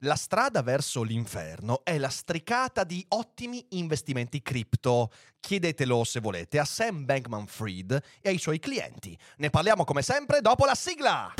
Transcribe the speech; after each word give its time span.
la 0.00 0.14
strada 0.14 0.62
verso 0.62 1.02
l'inferno 1.02 1.84
è 1.84 1.98
la 1.98 2.08
stricata 2.08 2.84
di 2.84 3.04
ottimi 3.08 3.64
investimenti 3.70 4.40
cripto. 4.40 5.10
Chiedetelo 5.40 6.04
se 6.04 6.20
volete 6.20 6.58
a 6.58 6.64
Sam 6.64 7.04
Bankman 7.04 7.46
Fried 7.46 8.02
e 8.20 8.28
ai 8.28 8.38
suoi 8.38 8.58
clienti. 8.58 9.18
Ne 9.38 9.50
parliamo 9.50 9.84
come 9.84 10.02
sempre 10.02 10.40
dopo 10.40 10.64
la 10.64 10.74
sigla. 10.74 11.34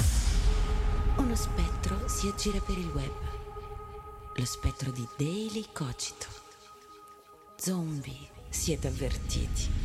Uno 1.16 1.34
spettro 1.34 2.06
si 2.08 2.26
aggira 2.28 2.60
per 2.60 2.76
il 2.76 2.88
web. 2.88 3.28
Lo 4.36 4.44
spettro 4.44 4.90
di 4.90 5.06
Daily 5.16 5.66
Cogito. 5.72 6.26
Zombie, 7.56 8.28
siete 8.48 8.88
avvertiti. 8.88 9.79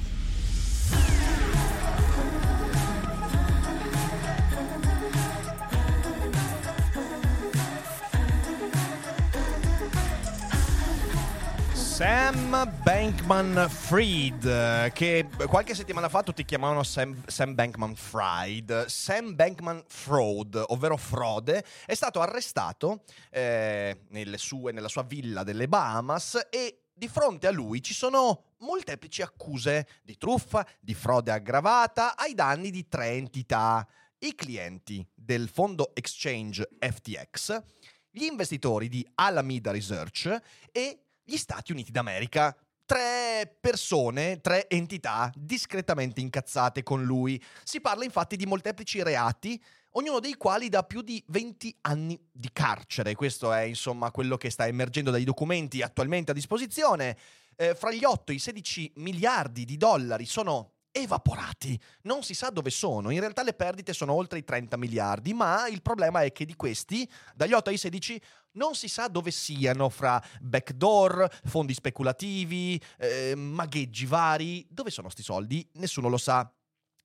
Sam 11.95 12.69
Bankman 12.83 13.69
Fried, 13.69 14.91
che 14.91 15.29
qualche 15.47 15.73
settimana 15.73 16.09
fa 16.09 16.23
tutti 16.23 16.43
chiamavano 16.43 16.83
Sam, 16.83 17.23
Sam 17.25 17.55
Bankman 17.55 17.95
Fried. 17.95 18.88
Sam 18.88 19.33
Bankman 19.33 19.81
Fraud, 19.88 20.61
ovvero 20.67 20.97
frode, 20.97 21.63
è 21.85 21.93
stato 21.93 22.19
arrestato 22.19 23.03
eh, 23.29 23.97
sue, 24.35 24.73
nella 24.73 24.89
sua 24.89 25.03
villa 25.03 25.43
delle 25.43 25.69
Bahamas 25.69 26.47
e 26.49 26.81
di 26.93 27.07
fronte 27.07 27.47
a 27.47 27.51
lui 27.51 27.81
ci 27.81 27.93
sono 27.93 28.55
molteplici 28.57 29.21
accuse 29.21 29.88
di 30.03 30.17
truffa, 30.17 30.67
di 30.81 30.93
frode 30.93 31.31
aggravata 31.31 32.17
ai 32.17 32.33
danni 32.33 32.71
di 32.71 32.89
tre 32.89 33.11
entità. 33.11 33.88
I 34.19 34.35
clienti 34.35 35.07
del 35.13 35.47
fondo 35.47 35.95
exchange 35.95 36.67
FTX, 36.77 37.63
gli 38.12 38.25
investitori 38.25 38.89
di 38.89 39.07
Alameda 39.16 39.72
Research 39.72 40.38
e 40.73 41.04
gli 41.25 41.38
Stati 41.38 41.72
Uniti 41.72 41.91
d'America. 41.91 42.56
Tre 42.86 43.58
persone, 43.59 44.40
tre 44.41 44.69
entità 44.69 45.31
discretamente 45.36 46.22
incazzate 46.22 46.84
con 46.84 47.03
lui. 47.03 47.41
Si 47.63 47.81
parla 47.81 48.03
infatti 48.03 48.36
di 48.36 48.46
molteplici 48.46 49.02
reati, 49.02 49.62
ognuno 49.94 50.19
dei 50.19 50.36
quali 50.36 50.69
da 50.69 50.84
più 50.84 51.02
di 51.02 51.22
20 51.28 51.78
anni 51.81 52.19
di 52.31 52.50
carcere. 52.53 53.16
Questo 53.16 53.52
è 53.52 53.62
insomma 53.62 54.12
quello 54.12 54.38
che 54.38 54.52
sta 54.52 54.68
emergendo 54.68 55.09
dai 55.09 55.24
documenti 55.24 55.81
attualmente 55.81 56.30
a 56.31 56.36
disposizione. 56.36 57.18
Eh, 57.56 57.74
fra 57.74 57.92
gli 57.92 58.03
8 58.03 58.31
e 58.31 58.36
i 58.36 58.40
16 58.40 58.94
miliardi 58.97 59.66
di 59.66 59.78
dollari 59.78 60.25
sono 60.25 60.75
evaporati. 60.95 61.79
Non 62.03 62.23
si 62.23 62.33
sa 62.33 62.50
dove 62.50 62.69
sono. 62.69 63.09
In 63.09 63.19
realtà 63.19 63.44
le 63.44 63.53
perdite 63.53 63.91
sono 63.91 64.13
oltre 64.13 64.39
i 64.39 64.44
30 64.45 64.78
miliardi, 64.78 65.33
ma 65.33 65.67
il 65.67 65.81
problema 65.81 66.22
è 66.22 66.31
che 66.31 66.45
di 66.45 66.56
questi, 66.56 67.09
dagli 67.35 67.51
8 67.51 67.69
ai 67.69 67.78
16, 67.78 68.22
non 68.53 68.75
si 68.75 68.88
sa 68.88 69.07
dove 69.09 69.31
siano 69.31 69.89
fra 69.89 70.23
backdoor, 70.39 71.29
fondi 71.44 71.73
speculativi, 71.73 72.81
eh, 72.97 73.35
magheggi 73.35 74.06
vari. 74.06 74.66
Dove 74.69 74.89
sono 74.89 75.09
sti 75.09 75.23
soldi? 75.23 75.67
Nessuno 75.73 76.07
lo 76.07 76.17
sa. 76.17 76.50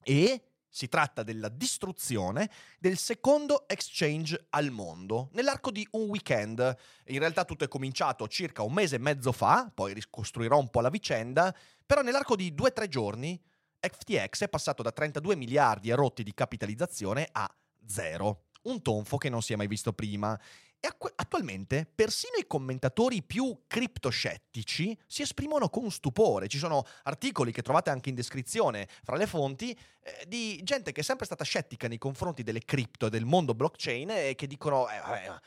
E 0.03 0.45
si 0.73 0.89
tratta 0.89 1.25
della 1.25 1.49
distruzione 1.49 2.49
del 2.79 2.97
secondo 2.97 3.69
exchange 3.69 4.47
al 4.51 4.71
mondo, 4.71 5.31
nell'arco 5.33 5.73
di 5.73 5.87
un 5.93 6.09
weekend. 6.09 6.77
In 7.07 7.19
realtà 7.19 7.45
tutto 7.45 7.65
è 7.65 7.69
cominciato 7.69 8.29
circa 8.29 8.63
un 8.63 8.73
mese 8.73 8.95
e 8.95 9.01
mezzo 9.01 9.33
fa, 9.33 9.71
poi 9.75 9.93
ricostruirò 9.93 10.57
un 10.57 10.71
po' 10.71 10.81
la 10.81 10.91
vicenda, 10.91 11.55
però 11.85 12.03
nell'arco 12.03 12.37
di 12.37 12.55
due 12.55 12.69
o 12.69 12.73
tre 12.73 12.89
giorni 12.89 13.39
FTX 13.81 14.45
è 14.45 14.49
passato 14.49 14.83
da 14.83 14.93
32 14.93 15.37
miliardi 15.37 15.91
e 15.91 15.95
rotti 15.95 16.23
di 16.23 16.35
capitalizzazione 16.35 17.29
a 17.33 17.53
zero. 17.87 18.45
Un 18.63 18.83
tonfo 18.83 19.17
che 19.17 19.31
non 19.31 19.43
si 19.43 19.55
è 19.55 19.57
mai 19.57 19.67
visto 19.67 19.93
prima. 19.93 20.39
E 20.83 20.89
attualmente 21.17 21.91
persino 21.95 22.37
i 22.39 22.47
commentatori 22.47 23.23
più 23.23 23.65
criptoscettici 23.67 24.99
si 25.07 25.23
esprimono 25.23 25.69
con 25.69 25.91
stupore. 25.91 26.49
Ci 26.49 26.57
sono 26.57 26.85
articoli 27.03 27.53
che 27.53 27.61
trovate 27.61 27.91
anche 27.91 28.09
in 28.09 28.15
descrizione 28.15 28.89
fra 29.03 29.17
le 29.17 29.27
fonti 29.27 29.73
eh, 29.73 30.25
di 30.27 30.59
gente 30.63 30.93
che 30.93 31.01
è 31.01 31.05
sempre 31.05 31.27
stata 31.27 31.45
scettica 31.45 31.87
nei 31.87 31.99
confronti 31.99 32.43
delle 32.43 32.65
cripto 32.65 33.07
e 33.07 33.11
del 33.11 33.27
mondo 33.27 33.55
blockchain 33.55 34.11
e 34.11 34.35
che 34.35 34.47
dicono 34.47 34.89
eh, 34.89 35.01
vabbè, 35.01 35.41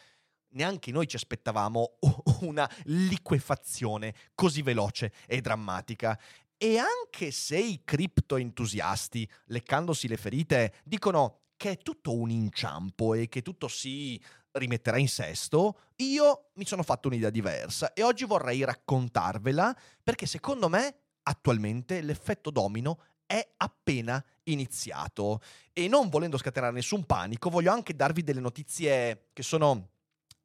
neanche 0.54 0.92
noi 0.92 1.08
ci 1.08 1.16
aspettavamo 1.16 1.98
una 2.42 2.70
liquefazione 2.84 4.14
così 4.36 4.62
veloce 4.62 5.12
e 5.26 5.42
drammatica. 5.42 6.20
E 6.64 6.78
anche 6.78 7.32
se 7.32 7.58
i 7.58 7.82
cripto 7.84 8.38
entusiasti, 8.38 9.30
leccandosi 9.48 10.08
le 10.08 10.16
ferite, 10.16 10.76
dicono 10.86 11.42
che 11.58 11.72
è 11.72 11.78
tutto 11.78 12.16
un 12.16 12.30
inciampo 12.30 13.16
e 13.16 13.28
che 13.28 13.42
tutto 13.42 13.68
si 13.68 14.18
rimetterà 14.52 14.98
in 14.98 15.10
sesto, 15.10 15.82
io 15.98 16.52
mi 16.54 16.64
sono 16.66 16.82
fatto 16.84 17.10
un'idea 17.10 17.30
diversa 17.30 17.92
e 17.92 18.02
oggi 18.02 18.24
vorrei 18.24 18.64
raccontarvela 18.64 19.78
perché 20.02 20.26
secondo 20.26 20.70
me 20.70 21.00
attualmente 21.24 22.00
l'effetto 22.00 22.50
domino 22.50 22.98
è 23.26 23.46
appena 23.58 24.24
iniziato. 24.44 25.42
E 25.74 25.90
non 25.90 26.08
volendo 26.08 26.38
scatenare 26.38 26.72
nessun 26.72 27.04
panico 27.06 27.50
voglio 27.50 27.74
anche 27.74 27.94
darvi 27.94 28.24
delle 28.24 28.40
notizie 28.40 29.32
che 29.34 29.44
sono 29.44 29.93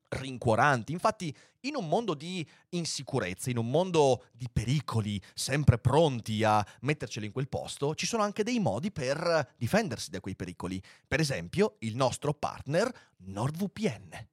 rincuoranti. 0.08 0.92
Infatti, 0.92 1.34
in 1.60 1.76
un 1.76 1.88
mondo 1.88 2.14
di 2.14 2.46
insicurezza, 2.70 3.50
in 3.50 3.58
un 3.58 3.70
mondo 3.70 4.26
di 4.32 4.48
pericoli, 4.52 5.20
sempre 5.34 5.78
pronti 5.78 6.42
a 6.44 6.64
metterceli 6.80 7.26
in 7.26 7.32
quel 7.32 7.48
posto, 7.48 7.94
ci 7.94 8.06
sono 8.06 8.22
anche 8.22 8.42
dei 8.42 8.58
modi 8.58 8.90
per 8.90 9.54
difendersi 9.56 10.10
da 10.10 10.20
quei 10.20 10.36
pericoli. 10.36 10.82
Per 11.06 11.20
esempio, 11.20 11.76
il 11.80 11.96
nostro 11.96 12.32
partner 12.32 12.92
NordVPN. 13.18 14.28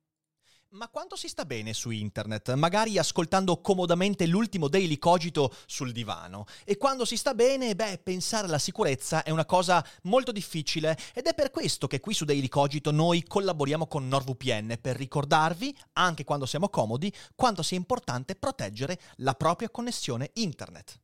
Ma 0.75 0.89
quanto 0.89 1.15
si 1.15 1.29
sta 1.29 1.45
bene 1.45 1.73
su 1.73 1.89
internet? 1.89 2.53
Magari 2.55 2.97
ascoltando 2.97 3.61
comodamente 3.61 4.27
l'ultimo 4.27 4.67
Daily 4.67 4.97
Cogito 4.97 5.55
sul 5.65 5.93
divano. 5.93 6.43
E 6.65 6.75
quando 6.75 7.05
si 7.05 7.15
sta 7.15 7.33
bene, 7.33 7.75
beh, 7.75 8.01
pensare 8.03 8.47
alla 8.47 8.57
sicurezza 8.57 9.23
è 9.23 9.29
una 9.29 9.45
cosa 9.45 9.85
molto 10.03 10.33
difficile 10.33 10.97
ed 11.13 11.27
è 11.27 11.33
per 11.33 11.49
questo 11.49 11.87
che 11.87 12.01
qui 12.01 12.13
su 12.13 12.25
Daily 12.25 12.49
Cogito 12.49 12.91
noi 12.91 13.23
collaboriamo 13.23 13.87
con 13.87 14.05
NordVPN 14.09 14.77
per 14.81 14.97
ricordarvi, 14.97 15.73
anche 15.93 16.25
quando 16.25 16.45
siamo 16.45 16.67
comodi, 16.67 17.09
quanto 17.35 17.63
sia 17.63 17.77
importante 17.77 18.35
proteggere 18.35 18.99
la 19.19 19.33
propria 19.33 19.69
connessione 19.69 20.31
internet. 20.33 21.03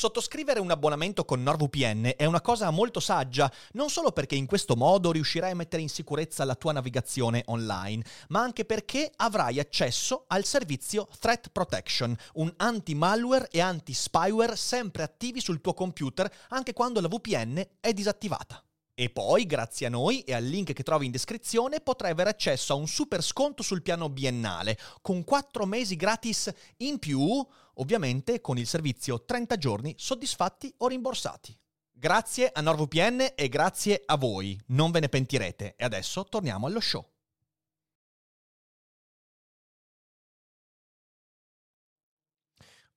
Sottoscrivere 0.00 0.60
un 0.60 0.70
abbonamento 0.70 1.26
con 1.26 1.42
NordVPN 1.42 2.14
è 2.16 2.24
una 2.24 2.40
cosa 2.40 2.70
molto 2.70 3.00
saggia, 3.00 3.52
non 3.72 3.90
solo 3.90 4.12
perché 4.12 4.34
in 4.34 4.46
questo 4.46 4.74
modo 4.74 5.12
riuscirai 5.12 5.50
a 5.50 5.54
mettere 5.54 5.82
in 5.82 5.90
sicurezza 5.90 6.46
la 6.46 6.54
tua 6.54 6.72
navigazione 6.72 7.42
online, 7.48 8.02
ma 8.28 8.40
anche 8.40 8.64
perché 8.64 9.12
avrai 9.16 9.60
accesso 9.60 10.24
al 10.28 10.46
servizio 10.46 11.06
Threat 11.18 11.50
Protection, 11.50 12.16
un 12.36 12.50
anti-malware 12.56 13.48
e 13.50 13.60
anti-spyware 13.60 14.56
sempre 14.56 15.02
attivi 15.02 15.42
sul 15.42 15.60
tuo 15.60 15.74
computer 15.74 16.32
anche 16.48 16.72
quando 16.72 17.02
la 17.02 17.08
VPN 17.08 17.62
è 17.78 17.92
disattivata. 17.92 18.64
E 18.94 19.08
poi, 19.08 19.46
grazie 19.46 19.86
a 19.86 19.90
noi 19.90 20.20
e 20.22 20.34
al 20.34 20.44
link 20.44 20.74
che 20.74 20.82
trovi 20.82 21.06
in 21.06 21.10
descrizione, 21.10 21.80
potrai 21.80 22.10
avere 22.10 22.28
accesso 22.28 22.74
a 22.74 22.76
un 22.76 22.86
super 22.86 23.22
sconto 23.22 23.62
sul 23.62 23.80
piano 23.80 24.10
biennale, 24.10 24.78
con 25.00 25.24
4 25.24 25.64
mesi 25.64 25.96
gratis 25.96 26.52
in 26.78 26.98
più, 26.98 27.46
ovviamente 27.80 28.40
con 28.40 28.56
il 28.56 28.66
servizio 28.66 29.24
30 29.24 29.56
giorni 29.56 29.94
soddisfatti 29.98 30.72
o 30.78 30.88
rimborsati. 30.88 31.58
Grazie 31.92 32.50
a 32.50 32.62
NordVPN 32.62 33.32
e 33.34 33.48
grazie 33.48 34.02
a 34.06 34.16
voi, 34.16 34.58
non 34.68 34.90
ve 34.90 35.00
ne 35.00 35.08
pentirete. 35.08 35.74
E 35.76 35.84
adesso 35.84 36.24
torniamo 36.24 36.66
allo 36.66 36.80
show. 36.80 37.06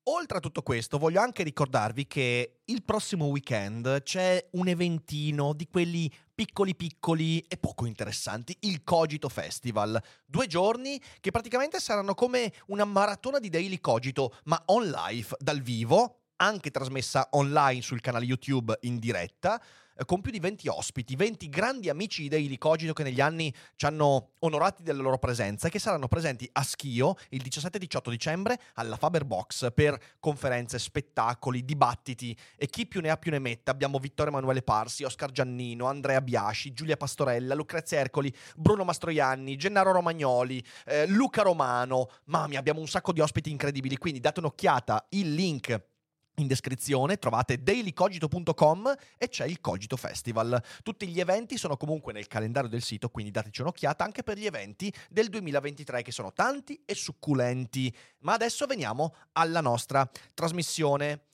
Oltre 0.07 0.39
a 0.39 0.41
tutto 0.41 0.63
questo, 0.63 0.97
voglio 0.97 1.21
anche 1.21 1.44
ricordarvi 1.44 2.07
che 2.07 2.59
il 2.65 2.83
prossimo 2.83 3.27
weekend 3.27 4.03
c'è 4.03 4.50
un 4.51 4.67
eventino 4.67 5.53
di 5.53 5.65
quelli 5.65 6.11
piccoli 6.35 6.75
piccoli 6.75 7.39
e 7.47 7.55
poco 7.55 7.85
interessanti, 7.85 8.53
il 8.61 8.83
Cogito 8.83 9.29
Festival. 9.29 9.97
Due 10.25 10.45
giorni 10.47 11.01
che 11.21 11.31
praticamente 11.31 11.79
saranno 11.79 12.15
come 12.15 12.51
una 12.67 12.83
maratona 12.83 13.39
di 13.39 13.47
Daily 13.47 13.79
Cogito, 13.79 14.35
ma 14.45 14.61
on 14.65 14.89
live, 14.89 15.38
dal 15.39 15.61
vivo, 15.61 16.22
anche 16.38 16.71
trasmessa 16.71 17.27
online 17.31 17.81
sul 17.81 18.01
canale 18.01 18.25
YouTube 18.25 18.77
in 18.81 19.00
diretta 19.00 19.62
eh, 19.95 20.06
con 20.06 20.21
più 20.21 20.31
di 20.31 20.39
20 20.39 20.68
ospiti, 20.69 21.15
20 21.15 21.50
grandi 21.50 21.89
amici 21.89 22.24
di 22.24 22.30
Daily 22.30 22.57
Cogito 22.57 22.94
che 22.94 23.03
negli 23.03 23.21
anni 23.21 23.53
ci 23.75 23.85
hanno 23.85 24.31
onorati 24.39 24.81
della 24.81 25.01
loro 25.01 25.19
presenza 25.19 25.68
e 25.68 25.69
che 25.69 25.80
saranno 25.80 26.07
presenti 26.07 26.50
a 26.53 26.63
Schio 26.63 27.15
il 27.30 27.41
17 27.41 27.77
18 27.77 28.09
dicembre 28.09 28.59
alla 28.75 28.97
Faber 28.97 29.25
Box 29.25 29.71
per 29.74 30.00
conferenze, 30.19 30.80
spettacoli, 30.80 31.63
dibattiti 31.63 32.36
e 32.56 32.68
chi 32.68 32.88
più 32.88 33.01
ne 33.01 33.09
ha 33.09 33.18
più 33.18 33.31
ne 33.31 33.39
metta. 33.39 33.71
Abbiamo 33.71 34.00
Vittorio 34.00 34.31
Emanuele 34.31 34.63
Parsi, 34.63 35.03
Oscar 35.03 35.31
Giannino, 35.31 35.86
Andrea 35.86 36.21
Biasci, 36.21 36.74
Giulia 36.74 36.97
Pastorella, 36.97 37.53
Lucrezia 37.53 38.00
Ercoli, 38.00 38.33
Bruno 38.56 38.83
Mastroianni, 38.83 39.56
Gennaro 39.56 39.91
Romagnoli, 39.91 40.63
eh, 40.86 41.06
Luca 41.07 41.44
Romano. 41.44 42.09
Mamma 42.25 42.57
abbiamo 42.57 42.79
un 42.79 42.88
sacco 42.88 43.13
di 43.13 43.19
ospiti 43.19 43.51
incredibili, 43.51 43.97
quindi 43.97 44.19
date 44.19 44.39
un'occhiata, 44.39 45.06
il 45.09 45.33
link 45.33 45.91
in 46.35 46.47
descrizione 46.47 47.18
trovate 47.18 47.62
dailycogito.com 47.62 48.94
e 49.18 49.27
c'è 49.27 49.45
il 49.45 49.59
Cogito 49.62 49.97
Festival. 49.97 50.62
Tutti 50.81 51.07
gli 51.07 51.19
eventi 51.19 51.57
sono 51.57 51.77
comunque 51.77 52.13
nel 52.13 52.27
calendario 52.27 52.69
del 52.69 52.81
sito, 52.81 53.09
quindi 53.09 53.31
dateci 53.31 53.62
un'occhiata 53.62 54.03
anche 54.03 54.24
per 54.24 54.38
gli 54.38 54.45
eventi 54.45 54.94
del 55.09 55.30
2023 55.30 56.01
che 56.01 56.12
sono 56.12 56.33
tanti 56.33 56.81
e 56.85 56.95
succulenti. 56.95 57.94
Ma 58.19 58.33
adesso 58.33 58.65
veniamo 58.65 59.15
alla 59.33 59.62
nostra 59.62 60.09
trasmissione. 60.33 61.25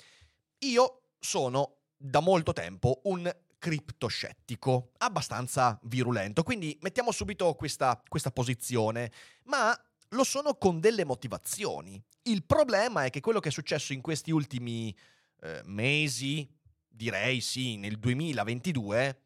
Io 0.59 1.01
sono 1.19 1.75
da 1.95 2.19
molto 2.19 2.53
tempo 2.53 3.01
un 3.03 3.33
criptoscettico, 3.57 4.91
abbastanza 4.99 5.77
virulento, 5.83 6.43
quindi 6.43 6.77
mettiamo 6.81 7.11
subito 7.11 7.53
questa, 7.55 8.01
questa 8.07 8.31
posizione, 8.31 9.11
ma 9.45 9.77
lo 10.09 10.23
sono 10.23 10.55
con 10.55 10.79
delle 10.79 11.05
motivazioni. 11.05 12.01
Il 12.29 12.43
problema 12.43 13.05
è 13.05 13.09
che 13.09 13.21
quello 13.21 13.39
che 13.39 13.49
è 13.49 13.51
successo 13.51 13.91
in 13.91 14.01
questi 14.01 14.29
ultimi 14.29 14.95
eh, 15.41 15.61
mesi, 15.65 16.47
direi 16.87 17.41
sì, 17.41 17.75
nel 17.77 17.97
2022, 17.97 19.21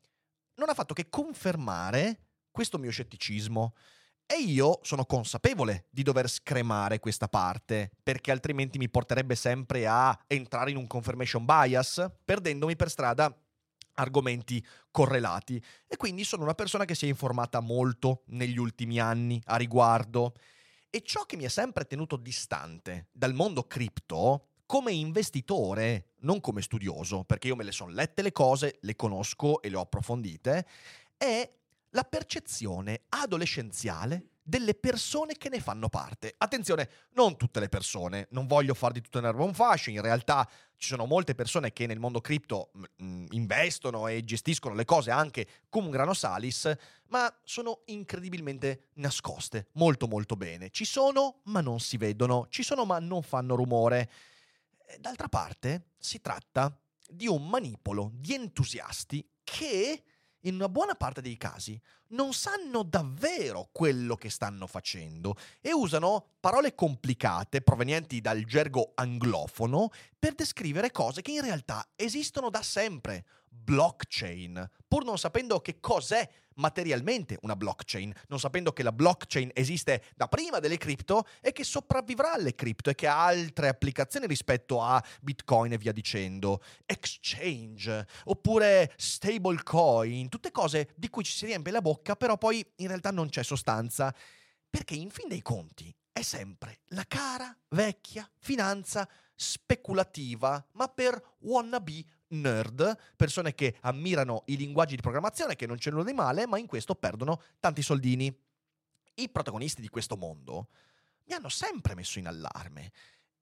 non 0.55 0.69
ha 0.69 0.73
fatto 0.73 0.93
che 0.93 1.09
confermare 1.09 2.27
questo 2.49 2.77
mio 2.77 2.91
scetticismo. 2.91 3.75
E 4.25 4.35
io 4.35 4.79
sono 4.83 5.05
consapevole 5.05 5.87
di 5.89 6.01
dover 6.01 6.29
scremare 6.29 6.99
questa 6.99 7.27
parte, 7.27 7.91
perché 8.01 8.31
altrimenti 8.31 8.77
mi 8.77 8.89
porterebbe 8.89 9.35
sempre 9.35 9.85
a 9.85 10.17
entrare 10.27 10.71
in 10.71 10.77
un 10.77 10.87
confirmation 10.87 11.43
bias, 11.43 12.09
perdendomi 12.23 12.77
per 12.77 12.89
strada 12.89 13.37
argomenti 13.95 14.65
correlati. 14.91 15.61
E 15.87 15.97
quindi 15.97 16.23
sono 16.23 16.43
una 16.43 16.55
persona 16.55 16.85
che 16.85 16.95
si 16.95 17.05
è 17.05 17.09
informata 17.09 17.59
molto 17.59 18.23
negli 18.27 18.57
ultimi 18.57 18.97
anni 18.97 19.41
a 19.47 19.57
riguardo 19.57 20.35
e 20.95 21.01
ciò 21.01 21.25
che 21.25 21.37
mi 21.37 21.45
ha 21.45 21.49
sempre 21.49 21.85
tenuto 21.85 22.17
distante 22.17 23.07
dal 23.11 23.33
mondo 23.33 23.63
cripto, 23.65 24.49
come 24.67 24.91
investitore, 24.91 26.09
non 26.19 26.39
come 26.39 26.61
studioso, 26.61 27.23
perché 27.23 27.47
io 27.47 27.55
me 27.55 27.63
le 27.63 27.71
sono 27.71 27.89
lette 27.89 28.21
le 28.21 28.31
cose, 28.31 28.77
le 28.81 28.95
conosco 28.95 29.59
e 29.63 29.69
le 29.69 29.77
ho 29.77 29.81
approfondite, 29.81 30.67
è 31.17 31.51
la 31.89 32.03
percezione 32.03 33.05
adolescenziale 33.09 34.32
delle 34.43 34.75
persone 34.75 35.37
che 35.37 35.49
ne 35.49 35.61
fanno 35.61 35.87
parte. 35.87 36.35
Attenzione, 36.37 36.89
non 37.13 37.37
tutte 37.37 37.61
le 37.61 37.69
persone, 37.69 38.27
non 38.31 38.45
voglio 38.45 38.73
far 38.73 38.91
di 38.91 39.01
tutto 39.01 39.19
in 39.19 39.25
erba 39.25 39.43
un 39.43 39.53
fascio, 39.53 39.89
in 39.89 40.01
realtà 40.01 40.47
ci 40.75 40.89
sono 40.89 41.05
molte 41.05 41.33
persone 41.33 41.71
che 41.71 41.87
nel 41.87 41.99
mondo 41.99 42.19
cripto 42.19 42.71
investono 42.97 44.07
e 44.07 44.25
gestiscono 44.25 44.75
le 44.75 44.83
cose 44.83 45.11
anche 45.11 45.47
come 45.69 45.85
un 45.85 45.91
grano 45.91 46.13
salis, 46.13 46.69
ma 47.07 47.33
sono 47.43 47.83
incredibilmente 47.85 48.89
nascoste, 48.95 49.69
molto 49.73 50.07
molto 50.07 50.35
bene. 50.35 50.69
Ci 50.71 50.83
sono, 50.83 51.39
ma 51.43 51.61
non 51.61 51.79
si 51.79 51.95
vedono, 51.95 52.47
ci 52.49 52.63
sono, 52.63 52.83
ma 52.83 52.99
non 52.99 53.21
fanno 53.21 53.55
rumore. 53.55 54.11
D'altra 54.99 55.29
parte, 55.29 55.91
si 55.97 56.19
tratta 56.19 56.77
di 57.07 57.27
un 57.27 57.47
manipolo 57.47 58.11
di 58.13 58.33
entusiasti 58.33 59.25
che 59.43 60.03
in 60.45 60.55
una 60.55 60.69
buona 60.69 60.95
parte 60.95 61.21
dei 61.21 61.37
casi 61.37 61.79
non 62.09 62.33
sanno 62.33 62.83
davvero 62.83 63.69
quello 63.71 64.15
che 64.15 64.29
stanno 64.29 64.67
facendo 64.67 65.35
e 65.61 65.73
usano 65.73 66.31
parole 66.39 66.75
complicate 66.75 67.61
provenienti 67.61 68.21
dal 68.21 68.43
gergo 68.43 68.91
anglofono 68.95 69.89
per 70.17 70.33
descrivere 70.33 70.91
cose 70.91 71.21
che 71.21 71.31
in 71.31 71.41
realtà 71.41 71.87
esistono 71.95 72.49
da 72.49 72.61
sempre. 72.61 73.25
Blockchain, 73.55 74.69
pur 74.87 75.05
non 75.05 75.17
sapendo 75.17 75.61
che 75.61 75.79
cos'è 75.79 76.27
materialmente 76.55 77.37
una 77.41 77.55
blockchain, 77.55 78.13
non 78.27 78.39
sapendo 78.39 78.73
che 78.73 78.83
la 78.83 78.91
blockchain 78.91 79.51
esiste 79.53 80.03
da 80.15 80.27
prima 80.27 80.59
delle 80.59 80.77
cripto 80.77 81.25
e 81.41 81.51
che 81.51 81.63
sopravvivrà 81.63 82.33
alle 82.33 82.55
cripto 82.55 82.89
e 82.89 82.95
che 82.95 83.07
ha 83.07 83.25
altre 83.25 83.69
applicazioni 83.69 84.27
rispetto 84.27 84.81
a 84.81 85.03
Bitcoin 85.21 85.73
e 85.73 85.77
via 85.77 85.91
dicendo, 85.91 86.61
exchange 86.85 88.05
oppure 88.25 88.93
stablecoin, 88.97 90.29
tutte 90.29 90.51
cose 90.51 90.93
di 90.95 91.09
cui 91.09 91.23
ci 91.23 91.31
si 91.31 91.45
riempie 91.45 91.71
la 91.71 91.81
bocca, 91.81 92.15
però 92.15 92.37
poi 92.37 92.65
in 92.77 92.87
realtà 92.87 93.11
non 93.11 93.29
c'è 93.29 93.43
sostanza, 93.43 94.13
perché 94.69 94.95
in 94.95 95.09
fin 95.09 95.27
dei 95.27 95.41
conti 95.41 95.95
è 96.11 96.21
sempre 96.21 96.81
la 96.87 97.05
cara 97.07 97.55
vecchia 97.69 98.29
finanza 98.39 99.07
speculativa, 99.35 100.63
ma 100.73 100.87
per 100.87 101.35
wannabe 101.39 102.05
nerd, 102.33 102.97
persone 103.15 103.53
che 103.53 103.77
ammirano 103.81 104.43
i 104.47 104.57
linguaggi 104.57 104.95
di 104.95 105.01
programmazione, 105.01 105.55
che 105.55 105.65
non 105.65 105.77
c'è 105.77 105.91
nulla 105.91 106.03
di 106.03 106.13
male, 106.13 106.47
ma 106.47 106.57
in 106.57 106.67
questo 106.67 106.95
perdono 106.95 107.41
tanti 107.59 107.81
soldini. 107.81 108.35
I 109.15 109.29
protagonisti 109.29 109.81
di 109.81 109.89
questo 109.89 110.17
mondo 110.17 110.67
mi 111.25 111.33
hanno 111.33 111.49
sempre 111.49 111.95
messo 111.95 112.19
in 112.19 112.27
allarme 112.27 112.91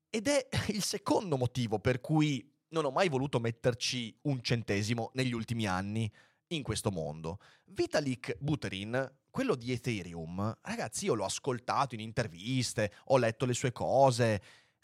ed 0.10 0.28
è 0.28 0.48
il 0.70 0.84
secondo 0.84 1.38
motivo 1.38 1.80
per 1.80 2.02
cui 2.02 2.48
non 2.70 2.86
ho 2.86 2.92
mai 2.92 3.10
voluto 3.10 3.40
metterci 3.40 4.16
un 4.24 4.42
centesimo 4.42 5.12
negli 5.14 5.34
ultimi 5.34 5.66
anni 5.66 6.12
in 6.48 6.64
questo 6.64 6.92
mondo. 6.92 7.40
Vitalik 7.66 8.38
Buterin, 8.40 9.12
quello 9.30 9.56
di 9.56 9.72
Ethereum, 9.72 10.58
ragazzi, 10.62 11.06
io 11.06 11.14
l'ho 11.14 11.26
ascoltato 11.26 11.96
in 11.96 12.02
interviste, 12.02 12.92
ho 13.06 13.18
letto 13.18 13.46
le 13.46 13.54
sue 13.54 13.72
cose, 13.72 14.42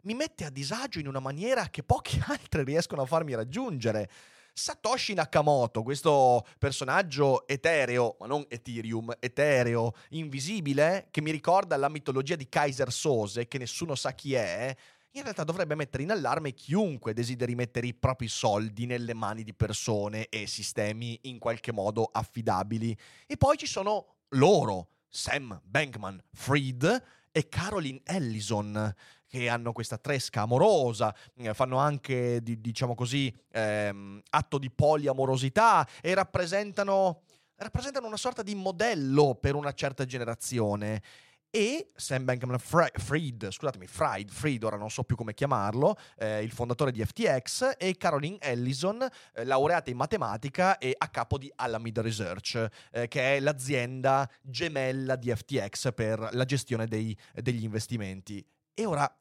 mi 0.07 0.13
mette 0.13 0.45
a 0.45 0.49
disagio 0.49 0.99
in 0.99 1.07
una 1.07 1.19
maniera 1.19 1.67
che 1.67 1.83
pochi 1.83 2.21
altri 2.27 2.63
riescono 2.63 3.01
a 3.01 3.05
farmi 3.05 3.35
raggiungere. 3.35 4.09
Satoshi 4.53 5.13
Nakamoto, 5.13 5.83
questo 5.83 6.43
personaggio 6.57 7.45
etereo, 7.45 8.15
ma 8.19 8.25
non 8.25 8.43
Ethereum, 8.47 9.13
etereo, 9.19 9.93
invisibile, 10.11 11.09
che 11.11 11.21
mi 11.21 11.29
ricorda 11.29 11.77
la 11.77 11.89
mitologia 11.89 12.35
di 12.35 12.49
Kaiser 12.49 12.91
Sose, 12.91 13.47
che 13.47 13.59
nessuno 13.59 13.93
sa 13.93 14.13
chi 14.13 14.33
è, 14.33 14.75
in 15.11 15.21
realtà 15.21 15.43
dovrebbe 15.43 15.75
mettere 15.75 16.03
in 16.03 16.11
allarme 16.11 16.53
chiunque 16.53 17.13
desideri 17.13 17.53
mettere 17.53 17.87
i 17.87 17.93
propri 17.93 18.27
soldi 18.27 18.85
nelle 18.85 19.13
mani 19.13 19.43
di 19.43 19.53
persone 19.53 20.27
e 20.29 20.47
sistemi 20.47 21.19
in 21.23 21.37
qualche 21.37 21.71
modo 21.71 22.09
affidabili. 22.11 22.97
E 23.27 23.37
poi 23.37 23.57
ci 23.57 23.67
sono 23.67 24.15
loro, 24.29 24.87
Sam 25.09 25.59
Bankman 25.63 26.19
Fried 26.33 27.03
e 27.31 27.49
Caroline 27.49 28.01
Ellison, 28.03 28.95
che 29.27 29.50
hanno 29.50 29.74
questa 29.74 29.98
tresca 29.98 30.41
amorosa, 30.41 31.13
eh, 31.36 31.53
fanno 31.53 31.77
anche, 31.77 32.41
diciamo 32.41 32.96
così, 32.96 33.34
ehm, 33.51 34.22
atto 34.29 34.57
di 34.57 34.72
poliamorosità 34.72 35.88
e 36.01 36.13
rappresentano, 36.13 37.24
rappresentano 37.55 38.07
una 38.07 38.17
sorta 38.17 38.41
di 38.41 38.55
modello 38.55 39.36
per 39.36 39.55
una 39.55 39.74
certa 39.74 40.05
generazione. 40.05 41.01
e 41.50 41.91
Sam 41.96 42.25
Bankman-Fried, 42.25 43.50
scusatemi, 43.50 43.88
Fried, 43.88 44.29
Fried, 44.29 44.63
ora 44.63 44.75
non 44.75 44.91
so 44.91 45.03
più 45.03 45.15
come 45.15 45.34
chiamarlo, 45.34 45.96
eh, 46.17 46.43
il 46.43 46.51
fondatore 46.51 46.91
di 46.91 47.03
FTX, 47.03 47.75
e 47.77 47.96
Caroline 47.98 48.38
Ellison, 48.41 49.01
eh, 49.34 49.46
laureata 49.46 49.89
in 49.89 49.96
matematica 49.96 50.77
e 50.77 50.93
a 50.96 51.07
capo 51.07 51.38
di 51.38 51.51
Alameda 51.55 52.01
Research, 52.01 52.67
eh, 52.91 53.07
che 53.07 53.38
è 53.38 53.39
l'azienda 53.39 54.29
gemella 54.41 55.15
di 55.15 55.34
FTX 55.34 55.93
per 55.93 56.29
la 56.34 56.46
gestione 56.46 56.86
dei, 56.86 57.17
degli 57.34 57.63
investimenti. 57.63 58.46
E 58.79 58.86
ora 58.86 59.12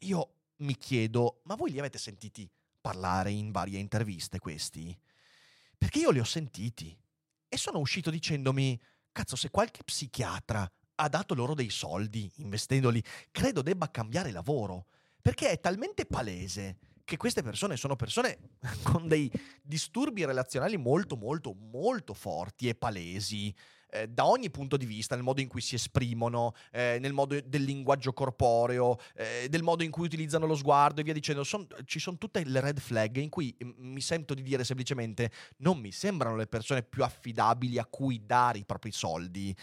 io 0.00 0.34
mi 0.56 0.76
chiedo, 0.76 1.40
ma 1.44 1.54
voi 1.54 1.70
li 1.70 1.78
avete 1.78 1.96
sentiti 1.96 2.46
parlare 2.78 3.30
in 3.30 3.50
varie 3.50 3.78
interviste 3.78 4.38
questi? 4.38 4.94
Perché 5.78 6.00
io 6.00 6.10
li 6.10 6.18
ho 6.18 6.24
sentiti 6.24 6.94
e 7.48 7.56
sono 7.56 7.78
uscito 7.78 8.10
dicendomi, 8.10 8.78
cazzo, 9.12 9.34
se 9.34 9.48
qualche 9.48 9.82
psichiatra 9.84 10.70
ha 10.96 11.08
dato 11.08 11.34
loro 11.34 11.54
dei 11.54 11.70
soldi 11.70 12.30
investendoli, 12.36 13.02
credo 13.30 13.62
debba 13.62 13.90
cambiare 13.90 14.32
lavoro, 14.32 14.88
perché 15.22 15.48
è 15.48 15.60
talmente 15.60 16.04
palese 16.04 16.76
che 17.02 17.16
queste 17.16 17.40
persone 17.40 17.78
sono 17.78 17.96
persone 17.96 18.50
con 18.84 19.08
dei 19.08 19.32
disturbi 19.62 20.26
relazionali 20.26 20.76
molto, 20.76 21.16
molto, 21.16 21.54
molto 21.54 22.12
forti 22.12 22.68
e 22.68 22.74
palesi. 22.74 23.54
Eh, 23.88 24.08
da 24.08 24.26
ogni 24.26 24.50
punto 24.50 24.76
di 24.76 24.84
vista, 24.84 25.14
nel 25.14 25.24
modo 25.24 25.40
in 25.40 25.48
cui 25.48 25.60
si 25.60 25.74
esprimono, 25.74 26.54
eh, 26.72 26.98
nel 27.00 27.12
modo 27.12 27.40
del 27.40 27.62
linguaggio 27.62 28.12
corporeo, 28.12 28.98
eh, 29.14 29.46
del 29.48 29.62
modo 29.62 29.84
in 29.84 29.90
cui 29.90 30.06
utilizzano 30.06 30.46
lo 30.46 30.56
sguardo 30.56 31.00
e 31.00 31.04
via 31.04 31.12
dicendo. 31.12 31.44
Son, 31.44 31.66
ci 31.84 31.98
sono 31.98 32.18
tutte 32.18 32.42
le 32.44 32.60
red 32.60 32.80
flag 32.80 33.16
in 33.16 33.28
cui 33.28 33.54
m- 33.58 33.72
mi 33.76 34.00
sento 34.00 34.34
di 34.34 34.42
dire 34.42 34.64
semplicemente 34.64 35.30
non 35.58 35.78
mi 35.78 35.92
sembrano 35.92 36.36
le 36.36 36.46
persone 36.46 36.82
più 36.82 37.04
affidabili 37.04 37.78
a 37.78 37.86
cui 37.86 38.22
dare 38.24 38.58
i 38.58 38.64
propri 38.64 38.92
soldi. 38.92 39.54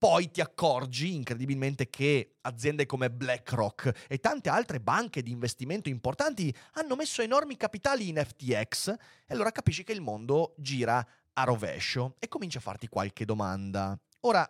Poi 0.00 0.30
ti 0.30 0.40
accorgi 0.40 1.14
incredibilmente 1.14 1.90
che 1.90 2.36
aziende 2.40 2.86
come 2.86 3.10
BlackRock 3.10 4.06
e 4.08 4.16
tante 4.16 4.48
altre 4.48 4.80
banche 4.80 5.22
di 5.22 5.30
investimento 5.30 5.90
importanti 5.90 6.50
hanno 6.72 6.96
messo 6.96 7.20
enormi 7.20 7.58
capitali 7.58 8.08
in 8.08 8.16
FTX 8.16 8.88
e 8.88 9.34
allora 9.34 9.52
capisci 9.52 9.84
che 9.84 9.92
il 9.92 10.00
mondo 10.00 10.54
gira 10.56 11.06
a 11.34 11.44
rovescio 11.44 12.16
e 12.18 12.28
comincia 12.28 12.58
a 12.58 12.62
farti 12.62 12.88
qualche 12.88 13.24
domanda. 13.24 13.98
Ora, 14.20 14.48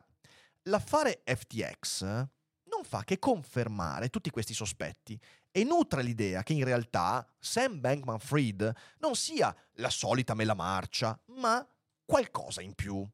l'affare 0.65 1.23
FTX 1.25 2.03
non 2.71 2.85
fa 2.85 3.05
che 3.05 3.19
confermare 3.19 4.09
tutti 4.09 4.31
questi 4.31 4.55
sospetti 4.55 5.21
e 5.51 5.65
nutre 5.65 6.03
l'idea 6.03 6.43
che 6.43 6.53
in 6.53 6.65
realtà 6.65 7.27
Sam 7.39 7.81
Bankman 7.81 8.19
Fried 8.19 8.73
non 8.99 9.15
sia 9.17 9.55
la 9.75 9.91
solita 9.91 10.35
mela 10.35 10.55
marcia, 10.55 11.19
ma 11.37 11.67
qualcosa 12.05 12.63
in 12.63 12.75
più. 12.75 13.07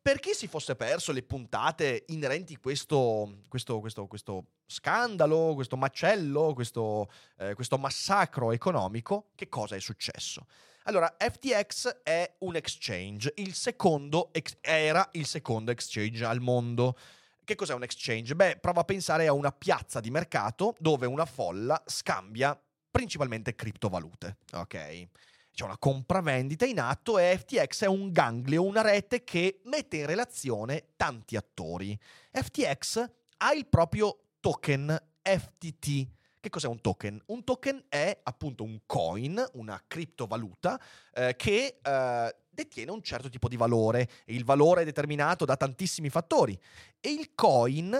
Per 0.00 0.20
chi 0.20 0.34
si 0.34 0.46
fosse 0.46 0.76
perso 0.76 1.12
le 1.12 1.22
puntate 1.22 2.04
inerenti 2.08 2.54
a 2.54 2.58
questo, 2.58 3.40
questo, 3.48 3.80
questo, 3.80 4.06
questo, 4.06 4.44
scandalo, 4.66 5.54
questo 5.54 5.76
macello, 5.76 6.52
questo, 6.54 7.10
eh, 7.38 7.54
questo 7.54 7.78
massacro 7.78 8.52
economico, 8.52 9.30
che 9.34 9.48
cosa 9.48 9.76
è 9.76 9.80
successo? 9.80 10.46
Allora, 10.84 11.14
FTX 11.18 12.02
è 12.02 12.34
un 12.40 12.56
exchange, 12.56 13.32
il 13.36 13.54
secondo 13.54 14.30
ex- 14.32 14.58
era 14.60 15.08
il 15.12 15.26
secondo 15.26 15.70
exchange 15.70 16.24
al 16.24 16.40
mondo. 16.40 16.96
Che 17.42 17.54
cos'è 17.54 17.72
un 17.72 17.82
exchange? 17.82 18.34
Beh, 18.34 18.58
prova 18.58 18.80
a 18.80 18.84
pensare 18.84 19.26
a 19.26 19.32
una 19.32 19.50
piazza 19.52 20.00
di 20.00 20.10
mercato 20.10 20.74
dove 20.78 21.06
una 21.06 21.24
folla 21.24 21.82
scambia 21.86 22.58
principalmente 22.90 23.54
criptovalute, 23.54 24.36
ok? 24.52 25.08
C'è 25.54 25.64
una 25.64 25.78
compravendita 25.78 26.66
in 26.66 26.80
atto 26.80 27.18
e 27.18 27.38
FTX 27.38 27.84
è 27.84 27.86
un 27.86 28.12
ganglio, 28.12 28.64
una 28.64 28.82
rete 28.82 29.24
che 29.24 29.60
mette 29.64 29.98
in 29.98 30.06
relazione 30.06 30.88
tanti 30.96 31.36
attori. 31.36 31.98
FTX 32.30 33.10
ha 33.38 33.52
il 33.52 33.66
proprio 33.66 34.23
token 34.44 34.94
FTT. 35.22 36.06
Che 36.38 36.50
cos'è 36.50 36.68
un 36.68 36.82
token? 36.82 37.18
Un 37.28 37.44
token 37.44 37.82
è 37.88 38.20
appunto 38.24 38.62
un 38.62 38.80
coin, 38.84 39.42
una 39.54 39.82
criptovaluta 39.86 40.78
eh, 41.14 41.34
che 41.34 41.78
eh, 41.80 42.36
detiene 42.50 42.90
un 42.90 43.00
certo 43.00 43.30
tipo 43.30 43.48
di 43.48 43.56
valore 43.56 44.06
e 44.26 44.34
il 44.34 44.44
valore 44.44 44.82
è 44.82 44.84
determinato 44.84 45.46
da 45.46 45.56
tantissimi 45.56 46.10
fattori 46.10 46.60
e 47.00 47.10
il 47.10 47.30
coin 47.34 47.98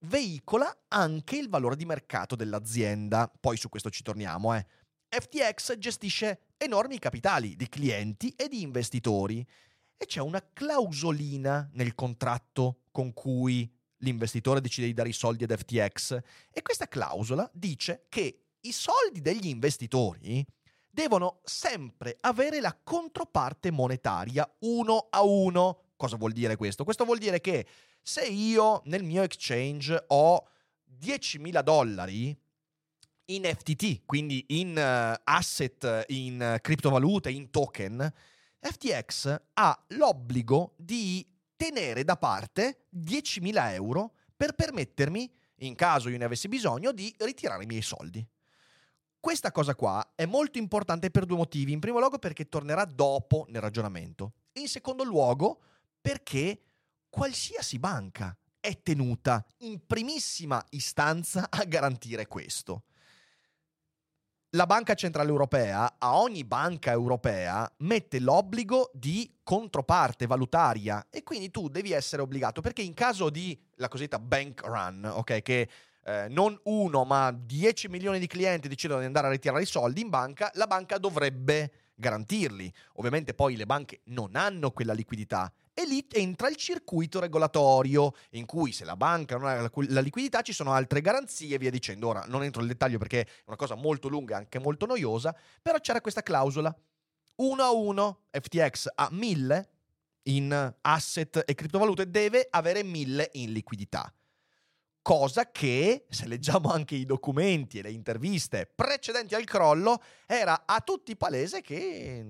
veicola 0.00 0.84
anche 0.88 1.38
il 1.38 1.48
valore 1.48 1.76
di 1.76 1.86
mercato 1.86 2.36
dell'azienda. 2.36 3.32
Poi 3.40 3.56
su 3.56 3.70
questo 3.70 3.88
ci 3.88 4.02
torniamo, 4.02 4.54
eh. 4.54 4.66
FTX 5.08 5.78
gestisce 5.78 6.40
enormi 6.58 6.98
capitali 6.98 7.56
di 7.56 7.70
clienti 7.70 8.34
e 8.36 8.48
di 8.48 8.60
investitori 8.60 9.46
e 9.96 10.04
c'è 10.04 10.20
una 10.20 10.46
clausolina 10.52 11.70
nel 11.72 11.94
contratto 11.94 12.80
con 12.90 13.14
cui 13.14 13.75
l'investitore 13.98 14.60
decide 14.60 14.86
di 14.86 14.94
dare 14.94 15.08
i 15.08 15.14
soldi 15.14 15.44
ad 15.44 15.56
FTX 15.56 16.18
e 16.50 16.62
questa 16.62 16.88
clausola 16.88 17.48
dice 17.52 18.06
che 18.08 18.40
i 18.60 18.72
soldi 18.72 19.20
degli 19.20 19.46
investitori 19.46 20.44
devono 20.90 21.40
sempre 21.44 22.16
avere 22.20 22.60
la 22.60 22.76
controparte 22.82 23.70
monetaria 23.70 24.50
uno 24.60 25.08
a 25.10 25.22
uno. 25.22 25.82
Cosa 25.96 26.16
vuol 26.16 26.32
dire 26.32 26.56
questo? 26.56 26.84
Questo 26.84 27.04
vuol 27.04 27.18
dire 27.18 27.40
che 27.40 27.66
se 28.02 28.24
io 28.24 28.82
nel 28.86 29.02
mio 29.02 29.22
exchange 29.22 30.04
ho 30.08 30.48
10.000 30.98 31.60
dollari 31.60 32.36
in 33.26 33.42
FTT, 33.44 34.02
quindi 34.04 34.44
in 34.48 34.70
uh, 34.70 35.20
asset, 35.24 36.04
in 36.08 36.54
uh, 36.54 36.60
criptovalute, 36.60 37.30
in 37.30 37.50
token, 37.50 38.12
FTX 38.60 39.40
ha 39.54 39.84
l'obbligo 39.88 40.74
di 40.76 41.26
tenere 41.56 42.04
da 42.04 42.16
parte 42.16 42.86
10.000 42.94 43.72
euro 43.72 44.14
per 44.36 44.54
permettermi, 44.54 45.32
in 45.60 45.74
caso 45.74 46.08
io 46.08 46.18
ne 46.18 46.24
avessi 46.24 46.48
bisogno, 46.48 46.92
di 46.92 47.14
ritirare 47.18 47.64
i 47.64 47.66
miei 47.66 47.82
soldi. 47.82 48.24
Questa 49.18 49.50
cosa 49.50 49.74
qua 49.74 50.12
è 50.14 50.26
molto 50.26 50.58
importante 50.58 51.10
per 51.10 51.24
due 51.24 51.38
motivi. 51.38 51.72
In 51.72 51.80
primo 51.80 51.98
luogo 51.98 52.18
perché 52.18 52.48
tornerà 52.48 52.84
dopo 52.84 53.46
nel 53.48 53.60
ragionamento. 53.60 54.34
In 54.52 54.68
secondo 54.68 55.02
luogo 55.02 55.60
perché 56.00 56.60
qualsiasi 57.08 57.78
banca 57.78 58.36
è 58.60 58.80
tenuta 58.82 59.44
in 59.58 59.84
primissima 59.86 60.64
istanza 60.70 61.48
a 61.50 61.64
garantire 61.64 62.26
questo 62.26 62.84
la 64.56 64.64
Banca 64.64 64.94
Centrale 64.94 65.28
Europea 65.28 65.96
a 65.98 66.18
ogni 66.18 66.42
banca 66.42 66.90
europea 66.90 67.70
mette 67.80 68.18
l'obbligo 68.18 68.90
di 68.94 69.30
controparte 69.42 70.26
valutaria 70.26 71.08
e 71.10 71.22
quindi 71.22 71.50
tu 71.50 71.68
devi 71.68 71.92
essere 71.92 72.22
obbligato 72.22 72.62
perché 72.62 72.80
in 72.80 72.94
caso 72.94 73.28
di 73.28 73.56
la 73.74 73.88
cosiddetta 73.88 74.18
bank 74.18 74.62
run, 74.64 75.10
ok, 75.12 75.42
che 75.42 75.68
eh, 76.02 76.26
non 76.30 76.58
uno 76.64 77.04
ma 77.04 77.36
10 77.38 77.88
milioni 77.88 78.18
di 78.18 78.26
clienti 78.26 78.66
decidono 78.66 79.00
di 79.00 79.06
andare 79.06 79.26
a 79.26 79.30
ritirare 79.30 79.60
i 79.60 79.66
soldi 79.66 80.00
in 80.00 80.08
banca, 80.08 80.50
la 80.54 80.66
banca 80.66 80.96
dovrebbe 80.96 81.72
garantirli. 81.94 82.72
Ovviamente 82.94 83.34
poi 83.34 83.56
le 83.56 83.66
banche 83.66 84.00
non 84.04 84.36
hanno 84.36 84.70
quella 84.70 84.94
liquidità 84.94 85.52
e 85.78 85.84
lì 85.84 86.06
entra 86.10 86.48
il 86.48 86.56
circuito 86.56 87.20
regolatorio 87.20 88.14
in 88.30 88.46
cui 88.46 88.72
se 88.72 88.86
la 88.86 88.96
banca 88.96 89.36
non 89.36 89.46
ha 89.46 89.70
la 89.88 90.00
liquidità 90.00 90.40
ci 90.40 90.54
sono 90.54 90.72
altre 90.72 91.02
garanzie 91.02 91.54
e 91.54 91.58
via 91.58 91.68
dicendo. 91.68 92.08
Ora 92.08 92.24
non 92.28 92.42
entro 92.42 92.62
nel 92.62 92.70
dettaglio 92.70 92.96
perché 92.96 93.20
è 93.20 93.26
una 93.44 93.56
cosa 93.56 93.74
molto 93.74 94.08
lunga 94.08 94.36
e 94.36 94.38
anche 94.38 94.58
molto 94.58 94.86
noiosa, 94.86 95.36
però 95.60 95.78
c'era 95.78 96.00
questa 96.00 96.22
clausola. 96.22 96.74
Uno 97.36 97.62
a 97.62 97.72
uno, 97.72 98.22
FTX 98.30 98.86
ha 98.94 99.08
1000 99.10 99.68
in 100.28 100.74
asset 100.80 101.42
e 101.44 101.54
criptovalute, 101.54 102.08
deve 102.08 102.46
avere 102.48 102.82
1000 102.82 103.28
in 103.34 103.52
liquidità. 103.52 104.10
Cosa 105.02 105.50
che, 105.50 106.06
se 106.08 106.26
leggiamo 106.26 106.70
anche 106.70 106.94
i 106.94 107.04
documenti 107.04 107.80
e 107.80 107.82
le 107.82 107.90
interviste 107.90 108.72
precedenti 108.74 109.34
al 109.34 109.44
crollo, 109.44 110.02
era 110.24 110.62
a 110.64 110.80
tutti 110.80 111.14
palese 111.18 111.60
che 111.60 112.24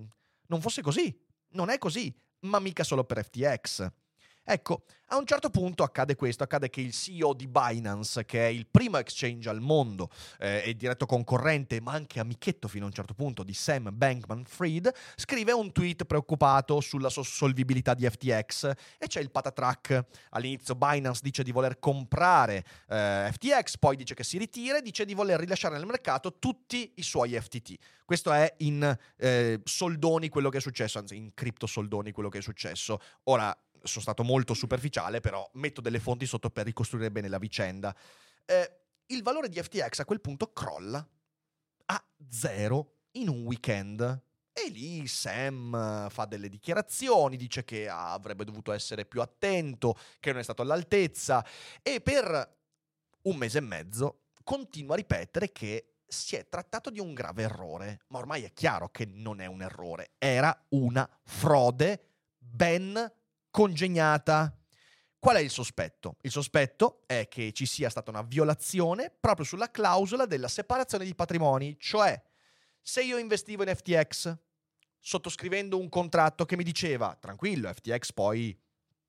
non 0.49 0.61
fosse 0.61 0.83
così. 0.83 1.17
Non 1.51 1.71
è 1.71 1.79
così 1.79 2.13
ma 2.41 2.59
mica 2.59 2.85
solo 2.85 3.05
per 3.05 3.25
FTX. 3.25 3.91
Ecco, 4.49 4.85
a 5.07 5.17
un 5.17 5.27
certo 5.27 5.51
punto 5.51 5.83
accade 5.83 6.15
questo, 6.15 6.45
accade 6.45 6.71
che 6.71 6.81
il 6.81 6.93
CEO 6.93 7.33
di 7.35 7.49
Binance, 7.49 8.25
che 8.25 8.47
è 8.47 8.49
il 8.49 8.67
primo 8.69 8.97
exchange 8.97 9.49
al 9.49 9.61
mondo 9.61 10.09
eh, 10.39 10.63
e 10.65 10.75
diretto 10.77 11.05
concorrente, 11.05 11.81
ma 11.81 11.93
anche 11.93 12.21
amichetto 12.21 12.69
fino 12.69 12.85
a 12.85 12.89
un 12.89 12.93
certo 12.93 13.13
punto 13.13 13.43
di 13.43 13.53
Sam 13.53 13.91
Bankman-Fried, 13.93 14.93
scrive 15.17 15.51
un 15.51 15.73
tweet 15.73 16.05
preoccupato 16.05 16.81
sulla 16.81 17.09
solvibilità 17.11 17.95
di 17.95 18.09
FTX 18.09 18.71
e 18.99 19.07
c'è 19.09 19.21
il 19.21 19.33
patatrack. 19.33 20.05
All'inizio 20.31 20.77
Binance 20.77 21.21
dice 21.25 21.43
di 21.43 21.51
voler 21.51 21.81
comprare 21.81 22.65
eh, 22.89 23.29
FTX, 23.33 23.79
poi 23.79 23.97
dice 23.97 24.15
che 24.15 24.23
si 24.23 24.39
ritira 24.39 24.79
e 24.79 24.83
dice 24.83 25.05
di 25.05 25.15
voler 25.15 25.41
rilasciare 25.41 25.77
nel 25.77 25.87
mercato 25.87 26.39
tutti 26.39 26.93
i 26.95 27.03
suoi 27.03 27.33
FTT. 27.41 27.75
Questo 28.05 28.33
è 28.33 28.55
in 28.59 28.97
eh, 29.17 29.61
soldoni 29.65 30.29
quello 30.29 30.49
che 30.49 30.59
è 30.59 30.61
successo, 30.61 30.99
anzi 30.99 31.17
in 31.17 31.35
cripto 31.35 31.67
soldoni 31.67 32.13
quello 32.13 32.29
che 32.29 32.39
è 32.39 32.43
successo. 32.43 33.01
Ora, 33.25 33.57
sono 33.87 34.03
stato 34.03 34.23
molto 34.23 34.55
superficiale, 34.55 35.21
però 35.21 35.49
metto 35.55 35.81
delle 35.81 36.01
fonti 36.01 36.27
sotto 36.27 36.51
per 36.51 36.67
ricostruire 36.67 37.11
bene 37.11 37.29
la 37.29 37.39
vicenda. 37.39 37.95
Eh, 38.45 38.81
il 39.07 39.23
valore 39.23 39.49
di 39.49 39.61
FTX 39.61 40.01
a 40.01 40.05
quel 40.05 40.21
punto 40.21 40.53
crolla 40.53 41.07
a 41.87 42.05
zero 42.29 42.95
in 43.13 43.29
un 43.29 43.45
weekend. 43.45 44.23
E 44.53 44.71
lì 44.71 45.07
Sam 45.07 46.09
fa 46.09 46.25
delle 46.25 46.49
dichiarazioni, 46.49 47.37
dice 47.37 47.63
che 47.65 47.89
avrebbe 47.89 48.45
dovuto 48.45 48.73
essere 48.73 49.05
più 49.05 49.21
attento, 49.21 49.97
che 50.19 50.31
non 50.31 50.41
è 50.41 50.43
stato 50.43 50.63
all'altezza 50.63 51.45
e 51.83 52.01
per 52.01 52.57
un 53.23 53.37
mese 53.37 53.59
e 53.59 53.61
mezzo 53.61 54.21
continua 54.43 54.95
a 54.95 54.97
ripetere 54.97 55.53
che 55.53 55.97
si 56.07 56.37
è 56.37 56.49
trattato 56.49 56.91
di 56.91 57.01
un 57.01 57.13
grave 57.13 57.43
errore, 57.43 58.01
ma 58.09 58.19
ormai 58.19 58.45
è 58.45 58.53
chiaro 58.53 58.89
che 58.89 59.07
non 59.07 59.41
è 59.41 59.47
un 59.47 59.61
errore, 59.61 60.13
era 60.19 60.57
una 60.71 61.09
frode 61.25 62.13
ben 62.39 63.13
congegnata. 63.57 64.55
Qual 65.19 65.37
è 65.37 65.41
il 65.41 65.49
sospetto? 65.49 66.19
Il 66.21 66.31
sospetto 66.31 67.05
è 67.07 67.27
che 67.27 67.53
ci 67.53 67.65
sia 67.65 67.89
stata 67.89 68.11
una 68.11 68.21
violazione 68.21 69.11
proprio 69.19 69.47
sulla 69.47 69.71
clausola 69.71 70.27
della 70.27 70.47
separazione 70.47 71.07
di 71.07 71.15
patrimoni, 71.15 71.75
cioè 71.79 72.23
se 72.83 73.03
io 73.03 73.17
investivo 73.17 73.63
in 73.63 73.75
FTX 73.75 74.37
sottoscrivendo 75.01 75.79
un 75.79 75.89
contratto 75.89 76.45
che 76.45 76.55
mi 76.55 76.65
diceva 76.65 77.17
tranquillo, 77.19 77.73
FTX 77.73 78.13
poi 78.13 78.61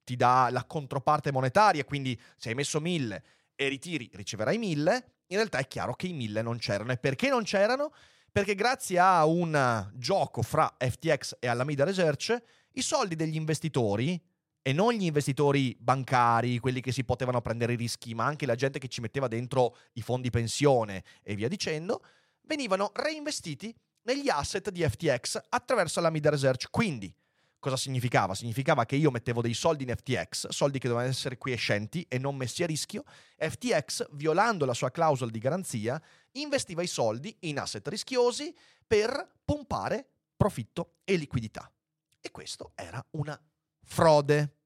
ti 0.05 0.15
dà 0.15 0.47
la 0.49 0.63
controparte 0.63 1.33
monetaria, 1.33 1.83
quindi 1.83 2.17
se 2.37 2.47
hai 2.47 2.55
messo 2.55 2.79
1000 2.79 3.23
e 3.53 3.67
ritiri 3.67 4.09
riceverai 4.13 4.57
1000, 4.57 5.11
in 5.27 5.35
realtà 5.35 5.57
è 5.57 5.67
chiaro 5.67 5.93
che 5.93 6.07
i 6.07 6.13
1000 6.13 6.41
non 6.41 6.57
c'erano. 6.57 6.93
E 6.93 6.97
perché 6.97 7.27
non 7.27 7.43
c'erano? 7.43 7.91
Perché 8.31 8.55
grazie 8.55 8.97
a 8.97 9.25
un 9.25 9.91
gioco 9.95 10.41
fra 10.41 10.73
FTX 10.79 11.35
e 11.39 11.47
Alameda 11.47 11.83
Research, 11.83 12.41
i 12.71 12.81
soldi 12.81 13.15
degli 13.15 13.35
investitori, 13.35 14.21
e 14.67 14.73
non 14.73 14.91
gli 14.91 15.05
investitori 15.05 15.73
bancari, 15.79 16.59
quelli 16.59 16.81
che 16.81 16.91
si 16.91 17.05
potevano 17.05 17.39
prendere 17.39 17.71
i 17.71 17.77
rischi, 17.77 18.13
ma 18.13 18.25
anche 18.25 18.45
la 18.45 18.55
gente 18.55 18.79
che 18.79 18.89
ci 18.89 18.99
metteva 18.99 19.29
dentro 19.29 19.77
i 19.93 20.01
fondi 20.01 20.29
pensione 20.29 21.05
e 21.23 21.35
via 21.35 21.47
dicendo, 21.47 22.03
venivano 22.41 22.91
reinvestiti 22.93 23.73
negli 24.01 24.27
asset 24.27 24.69
di 24.69 24.83
FTX 24.83 25.39
attraverso 25.47 25.99
Alameda 25.99 26.31
Research. 26.31 26.69
Quindi, 26.69 27.15
cosa 27.59 27.77
significava? 27.77 28.35
Significava 28.35 28.85
che 28.85 28.97
io 28.97 29.09
mettevo 29.09 29.41
dei 29.41 29.53
soldi 29.53 29.85
in 29.85 29.95
FTX, 29.95 30.49
soldi 30.49 30.79
che 30.79 30.89
dovevano 30.89 31.13
essere 31.13 31.37
quiescenti 31.37 32.05
e 32.09 32.17
non 32.17 32.35
messi 32.35 32.61
a 32.61 32.65
rischio. 32.65 33.05
FTX, 33.37 34.09
violando 34.15 34.65
la 34.65 34.73
sua 34.73 34.91
clausola 34.91 35.31
di 35.31 35.39
garanzia, 35.39 35.97
investiva 36.33 36.81
i 36.81 36.87
soldi 36.87 37.33
in 37.43 37.57
asset 37.57 37.87
rischiosi 37.87 38.53
per 38.85 39.29
pompare 39.45 40.09
profitto 40.35 40.95
e 41.05 41.15
liquidità. 41.15 41.71
E 42.19 42.31
questo 42.31 42.73
era 42.75 43.01
una 43.11 43.41
frode. 43.87 44.56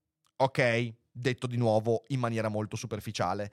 Ok? 0.41 0.93
Detto 1.11 1.45
di 1.45 1.55
nuovo 1.55 2.03
in 2.07 2.19
maniera 2.19 2.47
molto 2.47 2.75
superficiale. 2.75 3.51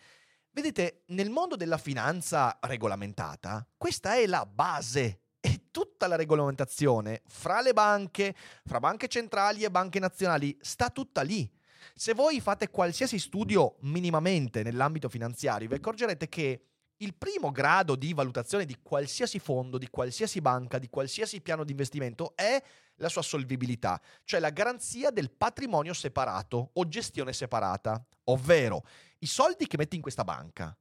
Vedete, 0.50 1.02
nel 1.09 1.28
mondo 1.28 1.54
della 1.54 1.76
finanza 1.76 2.59
regolamentata, 2.62 3.66
questa 3.76 4.14
è 4.14 4.26
la 4.26 4.47
base 4.47 5.21
e 5.38 5.68
tutta 5.71 6.07
la 6.07 6.16
regolamentazione 6.16 7.21
fra 7.26 7.61
le 7.61 7.75
banche, 7.75 8.35
fra 8.64 8.80
banche 8.80 9.09
centrali 9.09 9.64
e 9.64 9.71
banche 9.71 9.99
nazionali, 9.99 10.57
sta 10.62 10.88
tutta 10.88 11.21
lì. 11.21 11.49
Se 11.95 12.14
voi 12.14 12.40
fate 12.40 12.71
qualsiasi 12.71 13.18
studio 13.18 13.76
minimamente 13.80 14.62
nell'ambito 14.62 15.11
finanziario, 15.11 15.68
vi 15.68 15.75
accorgerete 15.75 16.28
che 16.30 16.62
il 16.99 17.14
primo 17.14 17.50
grado 17.50 17.95
di 17.95 18.12
valutazione 18.12 18.64
di 18.64 18.76
qualsiasi 18.83 19.38
fondo, 19.38 19.78
di 19.78 19.88
qualsiasi 19.88 20.40
banca, 20.40 20.78
di 20.78 20.88
qualsiasi 20.88 21.40
piano 21.40 21.64
di 21.64 21.71
investimento 21.71 22.33
è 22.35 22.61
la 22.97 23.09
sua 23.09 23.23
solvibilità, 23.23 24.00
cioè 24.25 24.40
la 24.40 24.50
garanzia 24.50 25.11
del 25.11 25.31
patrimonio 25.31 25.93
separato 25.93 26.71
o 26.73 26.88
gestione 26.88 27.33
separata, 27.33 28.05
ovvero 28.25 28.85
i 29.19 29.26
soldi 29.26 29.67
che 29.67 29.76
metti 29.76 29.97
in 29.97 30.02
questa 30.02 30.25
banca, 30.25 30.76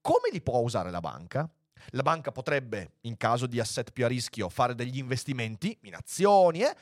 come 0.00 0.28
li 0.30 0.40
può 0.40 0.60
usare 0.60 0.90
la 0.90 1.00
banca? 1.00 1.50
La 1.90 2.02
banca 2.02 2.32
potrebbe, 2.32 2.94
in 3.02 3.16
caso 3.16 3.46
di 3.46 3.60
asset 3.60 3.92
più 3.92 4.04
a 4.04 4.08
rischio, 4.08 4.48
fare 4.48 4.74
degli 4.74 4.98
investimenti 4.98 5.76
in 5.82 5.94
azioni, 5.94 6.62
eh? 6.62 6.76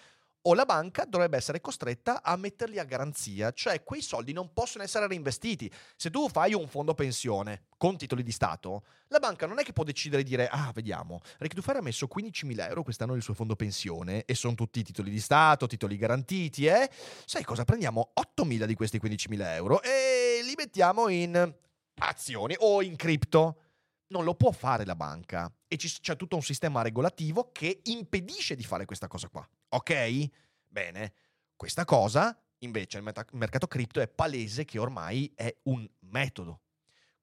O 0.48 0.54
la 0.54 0.64
banca 0.64 1.04
dovrebbe 1.04 1.36
essere 1.36 1.60
costretta 1.60 2.22
a 2.22 2.36
metterli 2.36 2.78
a 2.78 2.84
garanzia, 2.84 3.50
cioè 3.52 3.82
quei 3.82 4.00
soldi 4.00 4.32
non 4.32 4.52
possono 4.52 4.84
essere 4.84 5.06
reinvestiti. 5.06 5.70
Se 5.96 6.10
tu 6.10 6.28
fai 6.28 6.54
un 6.54 6.68
fondo 6.68 6.94
pensione 6.94 7.64
con 7.76 7.96
titoli 7.96 8.22
di 8.22 8.30
Stato, 8.30 8.84
la 9.08 9.18
banca 9.18 9.46
non 9.46 9.58
è 9.58 9.64
che 9.64 9.72
può 9.72 9.84
decidere 9.84 10.22
di 10.22 10.30
dire, 10.30 10.48
ah, 10.48 10.70
vediamo, 10.72 11.20
Rectufare 11.38 11.78
ha 11.78 11.82
messo 11.82 12.08
15.000 12.12 12.68
euro 12.68 12.82
quest'anno 12.82 13.12
nel 13.12 13.22
suo 13.22 13.34
fondo 13.34 13.56
pensione 13.56 14.24
e 14.24 14.34
sono 14.34 14.54
tutti 14.54 14.82
titoli 14.82 15.10
di 15.10 15.20
Stato, 15.20 15.66
titoli 15.66 15.96
garantiti, 15.96 16.66
eh? 16.66 16.88
Sai 17.24 17.42
cosa? 17.42 17.64
Prendiamo 17.64 18.12
8.000 18.14 18.64
di 18.64 18.74
questi 18.74 18.98
15.000 19.02 19.54
euro 19.54 19.82
e 19.82 20.40
li 20.44 20.54
mettiamo 20.56 21.08
in 21.08 21.54
azioni 21.98 22.54
o 22.58 22.82
in 22.82 22.94
cripto 22.94 23.60
non 24.08 24.22
lo 24.22 24.34
può 24.34 24.52
fare 24.52 24.84
la 24.84 24.94
banca 24.94 25.52
e 25.66 25.76
c'è 25.76 26.14
tutto 26.14 26.36
un 26.36 26.42
sistema 26.42 26.82
regolativo 26.82 27.50
che 27.52 27.80
impedisce 27.84 28.54
di 28.54 28.62
fare 28.62 28.84
questa 28.84 29.08
cosa 29.08 29.28
qua. 29.28 29.46
Ok? 29.68 30.30
Bene, 30.66 31.14
questa 31.56 31.84
cosa 31.84 32.38
invece 32.58 32.98
il 32.98 33.14
mercato 33.32 33.66
cripto 33.66 34.00
è 34.00 34.08
palese 34.08 34.64
che 34.64 34.78
ormai 34.78 35.32
è 35.34 35.54
un 35.64 35.88
metodo. 36.00 36.62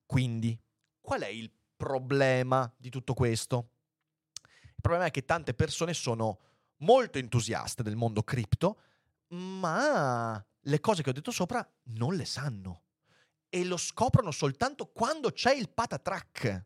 Quindi, 0.05 0.59
qual 1.01 1.21
è 1.21 1.27
il 1.27 1.51
problema 1.75 2.71
di 2.77 2.89
tutto 2.89 3.13
questo? 3.13 3.69
Il 4.43 4.81
problema 4.81 5.05
è 5.05 5.11
che 5.11 5.25
tante 5.25 5.53
persone 5.53 5.93
sono 5.93 6.39
molto 6.77 7.17
entusiaste 7.17 7.83
del 7.83 7.95
mondo 7.95 8.23
cripto, 8.23 8.81
ma 9.29 10.43
le 10.59 10.79
cose 10.79 11.01
che 11.01 11.09
ho 11.09 11.13
detto 11.13 11.31
sopra 11.31 11.67
non 11.85 12.15
le 12.15 12.25
sanno 12.25 12.83
e 13.49 13.63
lo 13.63 13.77
scoprono 13.77 14.31
soltanto 14.31 14.87
quando 14.87 15.31
c'è 15.31 15.53
il 15.53 15.69
patatrack. 15.69 16.65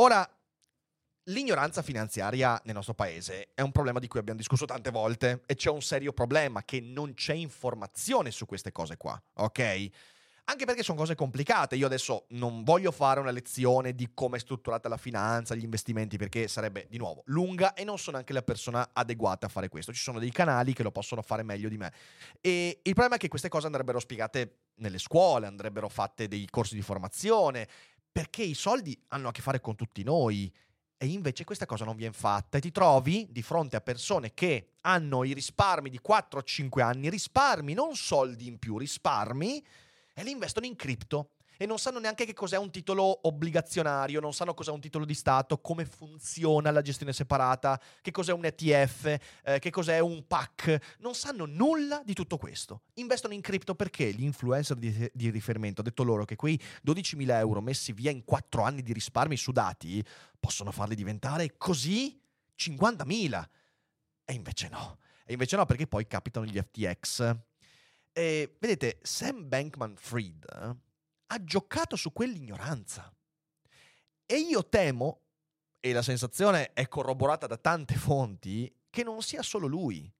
Ora, 0.00 0.26
l'ignoranza 1.24 1.82
finanziaria 1.82 2.58
nel 2.64 2.74
nostro 2.74 2.94
paese 2.94 3.50
è 3.52 3.60
un 3.60 3.70
problema 3.70 3.98
di 3.98 4.08
cui 4.08 4.18
abbiamo 4.18 4.38
discusso 4.38 4.64
tante 4.64 4.90
volte 4.90 5.42
e 5.44 5.56
c'è 5.56 5.68
un 5.68 5.82
serio 5.82 6.14
problema 6.14 6.64
che 6.64 6.80
non 6.80 7.12
c'è 7.12 7.34
informazione 7.34 8.30
su 8.30 8.46
queste 8.46 8.72
cose 8.72 8.96
qua, 8.96 9.22
ok? 9.34 9.88
Anche 10.44 10.64
perché 10.64 10.82
sono 10.82 10.96
cose 10.96 11.14
complicate. 11.14 11.76
Io 11.76 11.84
adesso 11.84 12.24
non 12.30 12.64
voglio 12.64 12.90
fare 12.92 13.20
una 13.20 13.30
lezione 13.30 13.94
di 13.94 14.10
come 14.14 14.38
è 14.38 14.40
strutturata 14.40 14.88
la 14.88 14.96
finanza, 14.96 15.54
gli 15.54 15.62
investimenti, 15.62 16.16
perché 16.16 16.48
sarebbe 16.48 16.86
di 16.88 16.96
nuovo 16.96 17.22
lunga 17.26 17.74
e 17.74 17.84
non 17.84 17.98
sono 17.98 18.16
anche 18.16 18.32
la 18.32 18.42
persona 18.42 18.88
adeguata 18.94 19.46
a 19.46 19.48
fare 19.50 19.68
questo. 19.68 19.92
Ci 19.92 20.00
sono 20.00 20.18
dei 20.18 20.32
canali 20.32 20.72
che 20.72 20.82
lo 20.82 20.90
possono 20.90 21.20
fare 21.20 21.42
meglio 21.42 21.68
di 21.68 21.76
me. 21.76 21.92
E 22.40 22.80
il 22.82 22.94
problema 22.94 23.16
è 23.16 23.18
che 23.18 23.28
queste 23.28 23.50
cose 23.50 23.66
andrebbero 23.66 24.00
spiegate 24.00 24.70
nelle 24.76 24.98
scuole, 24.98 25.46
andrebbero 25.46 25.90
fatte 25.90 26.26
dei 26.26 26.48
corsi 26.50 26.74
di 26.74 26.82
formazione, 26.82 27.68
perché 28.12 28.42
i 28.42 28.54
soldi 28.54 28.98
hanno 29.08 29.28
a 29.28 29.32
che 29.32 29.42
fare 29.42 29.60
con 29.60 29.76
tutti 29.76 30.02
noi. 30.02 30.52
E 30.96 31.06
invece 31.06 31.44
questa 31.44 31.64
cosa 31.64 31.86
non 31.86 31.96
viene 31.96 32.12
fatta 32.12 32.58
e 32.58 32.60
ti 32.60 32.70
trovi 32.70 33.26
di 33.30 33.40
fronte 33.42 33.76
a 33.76 33.80
persone 33.80 34.34
che 34.34 34.72
hanno 34.82 35.24
i 35.24 35.32
risparmi 35.32 35.88
di 35.88 35.98
4-5 36.06 36.82
anni, 36.82 37.08
risparmi, 37.08 37.72
non 37.72 37.96
soldi 37.96 38.46
in 38.46 38.58
più, 38.58 38.76
risparmi, 38.76 39.64
e 40.12 40.22
li 40.22 40.30
investono 40.30 40.66
in 40.66 40.76
cripto 40.76 41.30
e 41.62 41.66
non 41.66 41.78
sanno 41.78 41.98
neanche 41.98 42.24
che 42.24 42.32
cos'è 42.32 42.56
un 42.56 42.70
titolo 42.70 43.28
obbligazionario, 43.28 44.18
non 44.18 44.32
sanno 44.32 44.54
cos'è 44.54 44.70
un 44.70 44.80
titolo 44.80 45.04
di 45.04 45.12
Stato, 45.12 45.58
come 45.58 45.84
funziona 45.84 46.70
la 46.70 46.80
gestione 46.80 47.12
separata, 47.12 47.78
che 48.00 48.10
cos'è 48.10 48.32
un 48.32 48.46
ETF, 48.46 49.18
eh, 49.44 49.58
che 49.58 49.68
cos'è 49.68 49.98
un 49.98 50.26
PAC, 50.26 50.96
non 51.00 51.14
sanno 51.14 51.44
nulla 51.44 52.00
di 52.02 52.14
tutto 52.14 52.38
questo. 52.38 52.84
Investono 52.94 53.34
in 53.34 53.42
cripto 53.42 53.74
perché 53.74 54.08
l'influencer 54.08 54.78
di, 54.78 55.10
di 55.12 55.28
riferimento 55.28 55.82
ha 55.82 55.84
detto 55.84 56.02
loro 56.02 56.24
che 56.24 56.34
quei 56.34 56.58
12.000 56.86 57.30
euro 57.32 57.60
messi 57.60 57.92
via 57.92 58.10
in 58.10 58.24
4 58.24 58.62
anni 58.62 58.80
di 58.80 58.94
risparmi 58.94 59.36
sudati 59.36 60.02
possono 60.40 60.72
farli 60.72 60.94
diventare 60.94 61.58
così 61.58 62.18
50.000. 62.56 63.44
E 64.24 64.32
invece 64.32 64.70
no. 64.70 64.96
E 65.26 65.34
invece 65.34 65.56
no 65.56 65.66
perché 65.66 65.86
poi 65.86 66.06
capitano 66.06 66.46
gli 66.46 66.58
FTX. 66.58 67.36
E 68.14 68.56
vedete, 68.58 68.98
Sam 69.02 69.46
Bankman 69.46 69.96
Fried 69.98 70.88
ha 71.32 71.44
giocato 71.44 71.96
su 71.96 72.12
quell'ignoranza. 72.12 73.12
E 74.26 74.36
io 74.36 74.68
temo, 74.68 75.22
e 75.80 75.92
la 75.92 76.02
sensazione 76.02 76.72
è 76.72 76.88
corroborata 76.88 77.46
da 77.46 77.56
tante 77.56 77.94
fonti, 77.94 78.72
che 78.90 79.02
non 79.02 79.22
sia 79.22 79.42
solo 79.42 79.66
lui. 79.66 80.12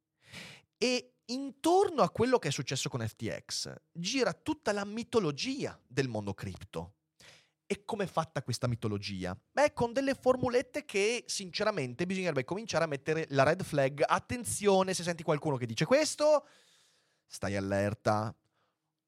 E 0.79 1.15
intorno 1.27 2.03
a 2.03 2.11
quello 2.11 2.39
che 2.39 2.49
è 2.49 2.53
successo 2.53 2.89
con 2.89 3.07
FTX 3.07 3.75
gira 3.93 4.33
tutta 4.33 4.73
la 4.73 4.85
mitologia 4.85 5.79
del 5.87 6.09
mondo 6.09 6.33
cripto. 6.35 6.95
E 7.67 7.85
com'è 7.85 8.07
fatta 8.07 8.43
questa 8.43 8.67
mitologia? 8.67 9.39
Beh, 9.53 9.73
con 9.73 9.93
delle 9.93 10.15
formulette 10.15 10.85
che 10.85 11.25
sinceramente 11.27 12.07
bisognerebbe 12.07 12.45
cominciare 12.45 12.85
a 12.85 12.89
mettere 12.89 13.27
la 13.31 13.45
red 13.45 13.63
flag. 13.63 14.03
Attenzione, 14.05 14.95
se 14.95 15.05
senti 15.05 15.23
qualcuno 15.23 15.57
che 15.57 15.67
dice 15.67 15.85
questo, 15.85 16.47
stai 17.27 17.55
allerta. 17.55 18.35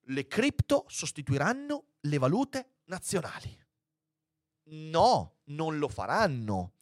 Le 0.07 0.27
cripto 0.29 0.85
sostituiranno 0.89 1.92
le 2.03 2.19
valute 2.19 2.77
nazionali. 2.85 3.59
No, 4.65 5.39
non 5.45 5.79
lo 5.79 5.89
faranno. 5.89 6.75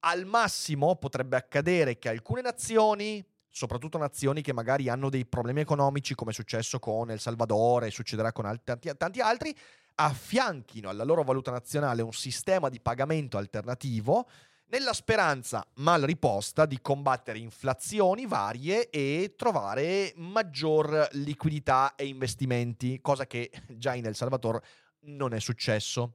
Al 0.00 0.24
massimo 0.24 0.96
potrebbe 0.96 1.36
accadere 1.36 1.98
che 1.98 2.08
alcune 2.08 2.40
nazioni, 2.40 3.24
soprattutto 3.48 3.98
nazioni 3.98 4.42
che 4.42 4.52
magari 4.52 4.88
hanno 4.88 5.10
dei 5.10 5.26
problemi 5.26 5.60
economici, 5.60 6.14
come 6.14 6.30
è 6.30 6.34
successo 6.34 6.78
con 6.78 7.10
El 7.10 7.20
Salvador 7.20 7.84
e 7.84 7.90
succederà 7.90 8.32
con 8.32 8.46
alt- 8.46 8.64
tanti, 8.64 8.90
tanti 8.96 9.20
altri, 9.20 9.56
affianchino 9.96 10.88
alla 10.88 11.04
loro 11.04 11.24
valuta 11.24 11.50
nazionale 11.50 12.02
un 12.02 12.12
sistema 12.12 12.68
di 12.68 12.80
pagamento 12.80 13.36
alternativo 13.36 14.28
nella 14.70 14.92
speranza 14.92 15.66
mal 15.76 16.02
riposta 16.02 16.66
di 16.66 16.80
combattere 16.80 17.38
inflazioni 17.38 18.26
varie 18.26 18.90
e 18.90 19.34
trovare 19.36 20.12
maggior 20.16 21.08
liquidità 21.12 21.94
e 21.94 22.06
investimenti, 22.06 23.00
cosa 23.00 23.26
che 23.26 23.50
già 23.68 23.94
in 23.94 24.06
El 24.06 24.14
Salvador 24.14 24.60
non 25.00 25.32
è 25.32 25.40
successo. 25.40 26.14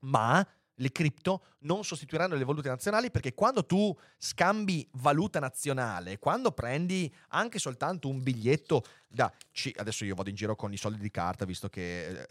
Ma 0.00 0.46
le 0.80 0.92
cripto 0.92 1.56
non 1.60 1.82
sostituiranno 1.82 2.36
le 2.36 2.44
valute 2.44 2.68
nazionali 2.68 3.10
perché 3.10 3.34
quando 3.34 3.64
tu 3.64 3.96
scambi 4.16 4.88
valuta 4.92 5.40
nazionale, 5.40 6.18
quando 6.18 6.52
prendi 6.52 7.12
anche 7.28 7.58
soltanto 7.58 8.08
un 8.08 8.22
biglietto 8.22 8.84
da... 9.08 9.32
Adesso 9.76 10.04
io 10.04 10.14
vado 10.14 10.28
in 10.28 10.36
giro 10.36 10.54
con 10.56 10.72
i 10.72 10.76
soldi 10.76 11.00
di 11.00 11.10
carta 11.10 11.44
visto 11.44 11.68
che... 11.68 12.26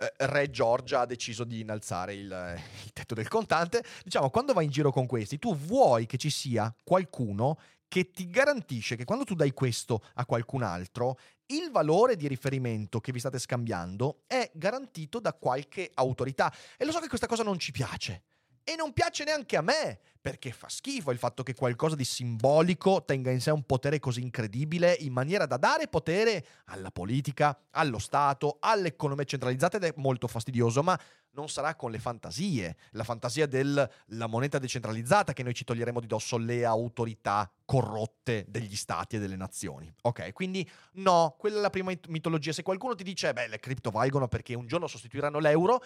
Um, 0.00 0.08
Re 0.30 0.50
Giorgia 0.50 1.00
ha 1.00 1.06
deciso 1.06 1.44
di 1.44 1.60
innalzare 1.60 2.14
il, 2.14 2.60
il, 2.84 2.92
tetto 2.92 3.14
del 3.14 3.28
contante. 3.28 3.82
Diciamo, 4.04 4.30
quando 4.30 4.52
vai 4.52 4.64
in 4.64 4.70
giro 4.70 4.90
con 4.90 5.06
questi, 5.06 5.38
tu 5.38 5.56
vuoi 5.56 6.06
che 6.06 6.16
ci 6.16 6.30
sia 6.30 6.74
qualcuno 6.84 7.58
che 7.88 8.10
ti 8.10 8.28
garantisce 8.28 8.96
che 8.96 9.04
quando 9.04 9.24
tu 9.24 9.34
dai 9.34 9.52
questo 9.52 10.02
a 10.14 10.26
qualcun 10.26 10.62
altro, 10.62 11.18
il 11.46 11.70
valore 11.70 12.16
di 12.16 12.28
riferimento 12.28 13.00
che 13.00 13.12
vi 13.12 13.18
state 13.18 13.38
scambiando 13.38 14.24
è 14.26 14.50
garantito 14.52 15.20
da 15.20 15.32
qualche 15.32 15.90
autorità. 15.94 16.52
E 16.76 16.84
lo 16.84 16.92
so 16.92 17.00
che 17.00 17.08
questa 17.08 17.26
cosa 17.26 17.42
non 17.42 17.58
ci 17.58 17.72
piace. 17.72 18.22
E 18.68 18.76
non 18.76 18.92
piace 18.92 19.24
neanche 19.24 19.56
a 19.56 19.62
me, 19.62 19.98
perché 20.20 20.52
fa 20.52 20.68
schifo 20.68 21.10
il 21.10 21.16
fatto 21.16 21.42
che 21.42 21.54
qualcosa 21.54 21.96
di 21.96 22.04
simbolico 22.04 23.02
tenga 23.02 23.30
in 23.30 23.40
sé 23.40 23.50
un 23.50 23.62
potere 23.62 23.98
così 23.98 24.20
incredibile 24.20 24.94
in 25.00 25.14
maniera 25.14 25.46
da 25.46 25.56
dare 25.56 25.88
potere 25.88 26.44
alla 26.66 26.90
politica, 26.90 27.58
allo 27.70 27.98
Stato, 27.98 28.58
all'economia 28.60 29.24
centralizzata 29.24 29.78
ed 29.78 29.84
è 29.84 29.94
molto 29.96 30.28
fastidioso, 30.28 30.82
ma 30.82 31.00
non 31.30 31.48
sarà 31.48 31.76
con 31.76 31.90
le 31.90 31.98
fantasie, 31.98 32.76
la 32.90 33.04
fantasia 33.04 33.46
della 33.46 33.88
moneta 34.26 34.58
decentralizzata 34.58 35.32
che 35.32 35.42
noi 35.42 35.54
ci 35.54 35.64
toglieremo 35.64 36.00
di 36.00 36.06
dosso 36.06 36.36
le 36.36 36.66
autorità 36.66 37.50
corrotte 37.64 38.44
degli 38.48 38.76
stati 38.76 39.16
e 39.16 39.18
delle 39.18 39.36
nazioni. 39.36 39.90
Ok, 40.02 40.34
quindi 40.34 40.68
no, 40.94 41.36
quella 41.38 41.56
è 41.56 41.60
la 41.60 41.70
prima 41.70 41.90
mitologia. 42.08 42.52
Se 42.52 42.62
qualcuno 42.62 42.94
ti 42.94 43.04
dice, 43.04 43.32
beh, 43.32 43.48
le 43.48 43.60
cripto 43.60 43.90
valgono 43.90 44.28
perché 44.28 44.52
un 44.54 44.66
giorno 44.66 44.86
sostituiranno 44.86 45.38
l'euro, 45.38 45.82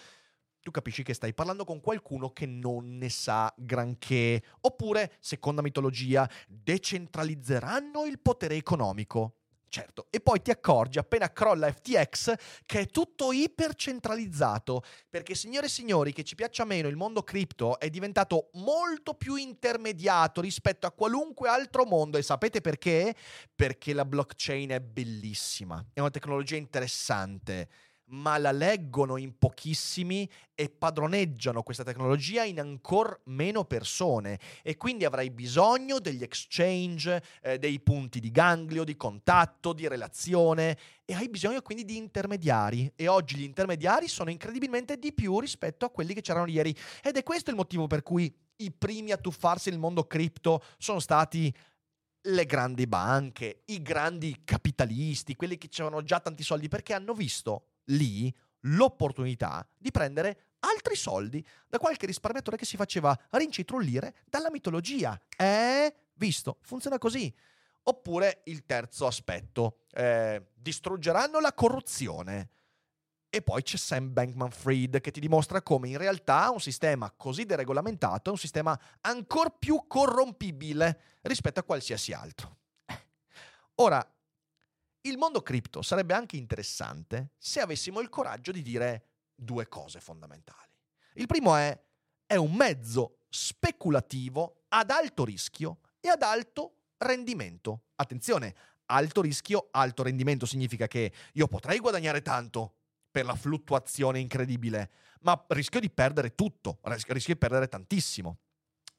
tu 0.62 0.70
capisci 0.70 1.03
che 1.03 1.12
stai 1.12 1.35
parlando 1.35 1.64
con 1.64 1.81
qualcuno 1.81 2.31
che 2.31 2.46
non 2.46 2.96
ne 2.96 3.11
sa 3.11 3.53
granché. 3.57 4.42
Oppure, 4.61 5.16
seconda 5.18 5.61
mitologia, 5.61 6.29
decentralizzeranno 6.46 8.05
il 8.05 8.20
potere 8.20 8.55
economico. 8.55 9.35
Certo, 9.72 10.09
e 10.11 10.20
poi 10.20 10.42
ti 10.42 10.51
accorgi 10.51 10.98
appena 10.98 11.33
crolla 11.33 11.72
FTX 11.72 12.35
che 12.66 12.81
è 12.81 12.87
tutto 12.88 13.33
ipercentralizzato, 13.33 14.83
perché 15.09 15.35
signore 15.35 15.64
e 15.64 15.70
signori, 15.70 16.12
che 16.12 16.25
ci 16.25 16.35
piaccia 16.35 16.66
meno, 16.66 16.88
il 16.88 16.96
mondo 16.96 17.22
cripto 17.22 17.81
è 17.81 17.88
diventato 17.88 18.51
molto 18.53 19.14
più 19.14 19.37
intermediato 19.37 20.42
rispetto 20.42 20.87
a 20.87 20.92
qualunque 20.92 21.48
altro 21.48 21.87
mondo 21.87 22.18
e 22.18 22.22
sapete 22.22 22.61
perché? 22.61 23.16
Perché 23.55 23.94
la 23.94 24.05
blockchain 24.05 24.68
è 24.68 24.81
bellissima, 24.81 25.83
è 25.94 26.01
una 26.01 26.11
tecnologia 26.11 26.57
interessante 26.57 27.68
ma 28.12 28.38
la 28.38 28.53
leggono 28.53 29.16
in 29.16 29.37
pochissimi 29.38 30.29
e 30.55 30.68
padroneggiano 30.68 31.62
questa 31.62 31.83
tecnologia 31.83 32.44
in 32.44 32.61
ancora 32.61 33.18
meno 33.25 33.64
persone. 33.64 34.38
E 34.62 34.77
quindi 34.77 35.05
avrai 35.05 35.31
bisogno 35.31 35.98
degli 35.98 36.22
exchange, 36.22 37.22
eh, 37.42 37.59
dei 37.59 37.81
punti 37.81 38.20
di 38.20 38.31
ganglio, 38.31 38.85
di 38.85 38.96
contatto, 38.96 39.72
di 39.72 39.88
relazione 39.88 40.77
e 41.05 41.14
hai 41.14 41.29
bisogno 41.29 41.62
quindi 41.62 41.85
di 41.85 41.96
intermediari. 41.96 42.92
E 42.96 43.09
oggi 43.09 43.37
gli 43.37 43.42
intermediari 43.42 44.09
sono 44.09 44.31
incredibilmente 44.31 44.98
di 44.98 45.12
più 45.12 45.40
rispetto 45.40 45.85
a 45.85 45.90
quelli 45.90 46.14
che 46.14 46.20
c'erano 46.20 46.46
ieri. 46.46 46.75
Ed 47.03 47.16
è 47.16 47.22
questo 47.22 47.51
il 47.51 47.57
motivo 47.57 47.87
per 47.87 48.03
cui 48.03 48.33
i 48.57 48.70
primi 48.70 49.11
a 49.11 49.16
tuffarsi 49.16 49.70
nel 49.70 49.79
mondo 49.79 50.07
cripto 50.07 50.62
sono 50.77 51.01
stati 51.01 51.53
le 52.27 52.46
grandi 52.46 52.87
banche, 52.87 53.62
i 53.66 53.83
grandi 53.83 54.42
capitalisti, 54.44 55.35
quelli 55.35 55.59
che 55.59 55.68
avevano 55.79 56.05
già 56.05 56.20
tanti 56.20 56.44
soldi 56.44 56.68
perché 56.68 56.94
hanno 56.94 57.14
visto 57.14 57.72
lì 57.87 58.35
l'opportunità 58.66 59.66
di 59.77 59.90
prendere 59.90 60.53
altri 60.61 60.95
soldi 60.97 61.45
da 61.68 61.79
qualche 61.79 62.07
risparmiatore 62.07 62.57
che 62.57 62.64
si 62.64 62.77
faceva 62.77 63.18
rincitrullire 63.31 64.14
dalla 64.27 64.51
mitologia. 64.51 65.21
Eh, 65.37 65.95
visto, 66.14 66.59
funziona 66.62 66.99
così. 66.99 67.33
Oppure 67.85 68.42
il 68.45 68.64
terzo 68.64 69.07
aspetto, 69.07 69.79
eh, 69.92 70.51
distruggeranno 70.55 71.40
la 71.40 71.53
corruzione. 71.53 72.51
E 73.29 73.40
poi 73.42 73.62
c'è 73.62 73.79
Sam 73.79 74.12
Bankman 74.12 74.51
Fried 74.51 75.01
che 75.01 75.11
ti 75.11 75.18
dimostra 75.18 75.62
come 75.62 75.88
in 75.88 75.97
realtà 75.97 76.51
un 76.51 76.61
sistema 76.61 77.11
così 77.11 77.47
deregolamentato 77.47 78.29
è 78.29 78.33
un 78.33 78.38
sistema 78.38 78.79
ancora 79.01 79.49
più 79.49 79.85
corrompibile 79.88 81.01
rispetto 81.23 81.59
a 81.59 81.62
qualsiasi 81.62 82.12
altro. 82.12 82.59
Ora, 83.77 84.07
il 85.03 85.19
mondo 85.19 85.43
cripto 85.43 85.83
sarebbe 85.83 86.15
anche 86.15 86.37
interessante 86.37 87.33
se 87.38 87.61
avessimo 87.61 88.01
il 88.01 88.09
coraggio 88.09 88.53
di 88.53 88.62
dire 88.62 89.07
due 89.35 89.69
cose 89.69 90.01
fondamentali. 90.01 90.71
Il 91.15 91.27
primo 91.27 91.57
è, 91.57 91.79
è 92.27 92.37
un 92.37 92.55
mezzo 92.55 93.19
speculativo 93.29 94.65
ad 94.69 94.91
alto 94.91 95.25
rischio 95.25 95.81
e 96.01 96.09
ad 96.09 96.23
alto 96.23 96.77
rendimento. 96.99 97.87
Attenzione, 97.97 98.55
alto 98.87 99.21
rischio, 99.21 99.69
alto 99.73 100.03
rendimento 100.03 100.47
significa 100.47 100.87
che 100.87 101.12
io 101.33 101.47
potrei 101.49 101.79
guadagnare 101.79 102.23
tanto 102.23 102.77
per 103.11 103.25
la 103.25 103.35
fluttuazione 103.35 104.21
incredibile, 104.21 104.91
ma 105.21 105.45
rischio 105.49 105.81
di 105.81 105.91
perdere 105.91 106.35
tutto, 106.35 106.79
rischio 106.83 107.35
di 107.35 107.38
perdere 107.38 107.69
tantissimo. 107.69 108.38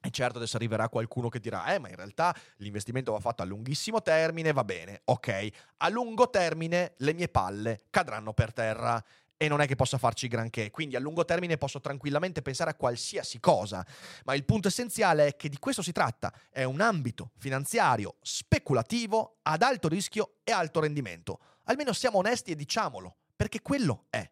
E 0.05 0.09
certo 0.11 0.35
adesso 0.35 0.57
arriverà 0.57 0.89
qualcuno 0.89 1.29
che 1.29 1.39
dirà, 1.39 1.73
eh 1.73 1.79
ma 1.79 1.87
in 1.87 1.95
realtà 1.95 2.35
l'investimento 2.57 3.13
va 3.13 3.21
fatto 3.21 3.41
a 3.41 3.45
lunghissimo 3.45 4.01
termine, 4.01 4.51
va 4.51 4.65
bene, 4.65 4.99
ok, 5.05 5.47
a 5.77 5.87
lungo 5.87 6.29
termine 6.29 6.95
le 6.97 7.13
mie 7.13 7.29
palle 7.29 7.83
cadranno 7.89 8.33
per 8.33 8.51
terra 8.51 9.01
e 9.37 9.47
non 9.47 9.61
è 9.61 9.65
che 9.65 9.77
possa 9.77 9.97
farci 9.97 10.27
granché, 10.27 10.71
quindi 10.71 10.97
a 10.97 10.99
lungo 10.99 11.23
termine 11.23 11.55
posso 11.55 11.79
tranquillamente 11.79 12.41
pensare 12.41 12.71
a 12.71 12.75
qualsiasi 12.75 13.39
cosa, 13.39 13.85
ma 14.25 14.35
il 14.35 14.43
punto 14.43 14.67
essenziale 14.67 15.27
è 15.27 15.35
che 15.37 15.47
di 15.47 15.57
questo 15.57 15.81
si 15.81 15.93
tratta, 15.93 16.33
è 16.49 16.63
un 16.63 16.81
ambito 16.81 17.31
finanziario 17.37 18.17
speculativo 18.19 19.37
ad 19.43 19.61
alto 19.61 19.87
rischio 19.87 20.35
e 20.43 20.51
alto 20.51 20.81
rendimento, 20.81 21.39
almeno 21.63 21.93
siamo 21.93 22.17
onesti 22.17 22.51
e 22.51 22.57
diciamolo, 22.57 23.19
perché 23.37 23.61
quello 23.61 24.07
è. 24.09 24.29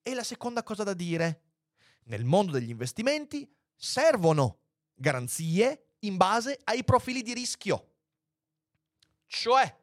E 0.00 0.14
la 0.14 0.24
seconda 0.24 0.62
cosa 0.62 0.84
da 0.84 0.94
dire, 0.94 1.42
nel 2.04 2.24
mondo 2.24 2.52
degli 2.52 2.70
investimenti 2.70 3.52
servono 3.74 4.58
garanzie 5.02 5.88
in 6.00 6.16
base 6.16 6.58
ai 6.64 6.84
profili 6.84 7.22
di 7.22 7.34
rischio. 7.34 7.88
Cioè, 9.26 9.76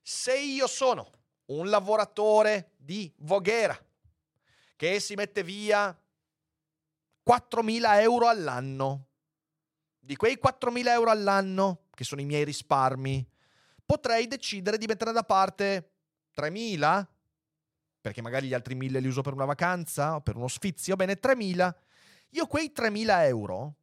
se 0.00 0.36
io 0.36 0.66
sono 0.66 1.10
un 1.46 1.68
lavoratore 1.68 2.72
di 2.76 3.12
Voghera 3.18 3.78
che 4.74 5.00
si 5.00 5.14
mette 5.14 5.42
via 5.42 5.96
4.000 7.26 8.00
euro 8.00 8.26
all'anno, 8.28 9.08
di 10.00 10.16
quei 10.16 10.38
4.000 10.42 10.88
euro 10.88 11.10
all'anno, 11.10 11.86
che 11.94 12.04
sono 12.04 12.20
i 12.20 12.24
miei 12.24 12.44
risparmi, 12.44 13.26
potrei 13.84 14.26
decidere 14.26 14.78
di 14.78 14.86
mettere 14.86 15.12
da 15.12 15.24
parte 15.24 15.92
3.000, 16.34 17.06
perché 18.00 18.22
magari 18.22 18.48
gli 18.48 18.54
altri 18.54 18.74
1.000 18.74 19.00
li 19.00 19.06
uso 19.06 19.22
per 19.22 19.34
una 19.34 19.44
vacanza 19.44 20.16
o 20.16 20.20
per 20.20 20.36
uno 20.36 20.48
sfizio, 20.48 20.96
bene 20.96 21.18
3.000. 21.20 21.74
Io 22.30 22.46
quei 22.46 22.72
3.000 22.74 23.26
euro 23.26 23.76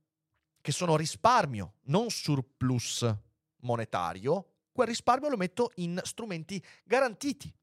che 0.62 0.72
sono 0.72 0.96
risparmio, 0.96 1.76
non 1.86 2.10
surplus 2.10 3.14
monetario, 3.62 4.52
quel 4.72 4.88
risparmio 4.88 5.30
lo 5.30 5.38
metto 5.38 5.72
in 5.76 6.00
strumenti 6.04 6.64
garantiti, 6.84 7.54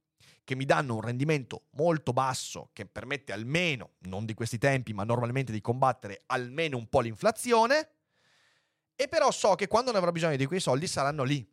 che 0.44 0.54
mi 0.54 0.64
danno 0.64 0.94
un 0.94 1.00
rendimento 1.00 1.66
molto 1.72 2.12
basso 2.12 2.70
che 2.72 2.86
permette 2.86 3.32
almeno, 3.32 3.94
non 4.00 4.24
di 4.24 4.34
questi 4.34 4.58
tempi, 4.58 4.92
ma 4.92 5.04
normalmente 5.04 5.52
di 5.52 5.60
combattere 5.60 6.22
almeno 6.26 6.76
un 6.76 6.88
po' 6.88 7.00
l'inflazione. 7.00 7.90
E 8.94 9.08
però 9.08 9.30
so 9.30 9.54
che 9.54 9.68
quando 9.68 9.92
ne 9.92 9.98
avrò 9.98 10.10
bisogno 10.10 10.36
di 10.36 10.46
quei 10.46 10.60
soldi 10.60 10.86
saranno 10.86 11.22
lì. 11.22 11.46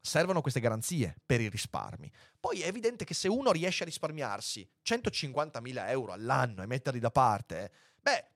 Servono 0.00 0.40
queste 0.40 0.60
garanzie 0.60 1.16
per 1.26 1.40
i 1.40 1.48
risparmi. 1.48 2.10
Poi 2.38 2.62
è 2.62 2.66
evidente 2.68 3.04
che 3.04 3.14
se 3.14 3.28
uno 3.28 3.52
riesce 3.52 3.82
a 3.82 3.86
risparmiarsi 3.86 4.66
150.000 4.82 5.88
euro 5.88 6.12
all'anno 6.12 6.62
e 6.62 6.66
metterli 6.66 7.00
da 7.00 7.10
parte, 7.10 7.70
beh, 8.00 8.30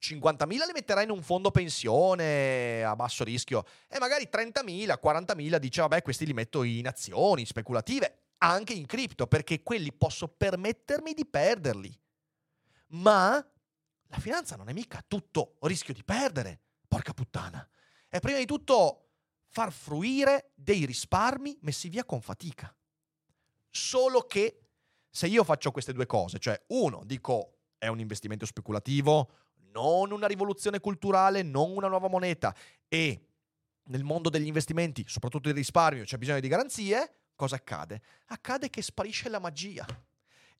50.000 0.00 0.48
li 0.48 0.72
metterà 0.72 1.02
in 1.02 1.10
un 1.10 1.22
fondo 1.22 1.50
pensione 1.50 2.84
a 2.84 2.94
basso 2.94 3.24
rischio 3.24 3.64
e 3.88 3.98
magari 3.98 4.28
30.000, 4.32 4.98
40.000 5.02 5.56
dice 5.56 5.80
vabbè 5.80 6.02
questi 6.02 6.26
li 6.26 6.32
metto 6.32 6.62
in 6.62 6.86
azioni 6.86 7.44
speculative 7.44 8.28
anche 8.38 8.72
in 8.72 8.86
cripto, 8.86 9.26
perché 9.26 9.62
quelli 9.62 9.92
posso 9.92 10.28
permettermi 10.28 11.12
di 11.12 11.26
perderli. 11.26 11.98
Ma 12.88 13.34
la 14.06 14.18
finanza 14.18 14.56
non 14.56 14.68
è 14.68 14.72
mica 14.72 15.04
tutto 15.06 15.56
rischio 15.62 15.94
di 15.94 16.04
perdere, 16.04 16.60
porca 16.86 17.12
puttana. 17.12 17.68
È 18.08 18.20
prima 18.20 18.38
di 18.38 18.46
tutto 18.46 19.08
far 19.48 19.72
fruire 19.72 20.52
dei 20.54 20.84
risparmi 20.84 21.58
messi 21.62 21.88
via 21.88 22.04
con 22.04 22.20
fatica. 22.20 22.74
Solo 23.70 24.22
che 24.22 24.60
se 25.10 25.26
io 25.26 25.44
faccio 25.44 25.72
queste 25.72 25.92
due 25.92 26.06
cose, 26.06 26.38
cioè 26.38 26.60
uno, 26.68 27.02
dico 27.04 27.54
è 27.76 27.86
un 27.86 28.00
investimento 28.00 28.46
speculativo, 28.46 29.30
non 29.78 30.10
una 30.10 30.26
rivoluzione 30.26 30.80
culturale, 30.80 31.42
non 31.42 31.70
una 31.76 31.86
nuova 31.86 32.08
moneta 32.08 32.52
e 32.88 33.20
nel 33.84 34.02
mondo 34.02 34.28
degli 34.28 34.46
investimenti, 34.46 35.04
soprattutto 35.06 35.48
il 35.48 35.54
risparmio, 35.54 36.04
c'è 36.04 36.18
bisogno 36.18 36.40
di 36.40 36.48
garanzie, 36.48 37.20
cosa 37.36 37.56
accade? 37.56 38.02
Accade 38.26 38.68
che 38.68 38.82
sparisce 38.82 39.28
la 39.28 39.38
magia. 39.38 39.86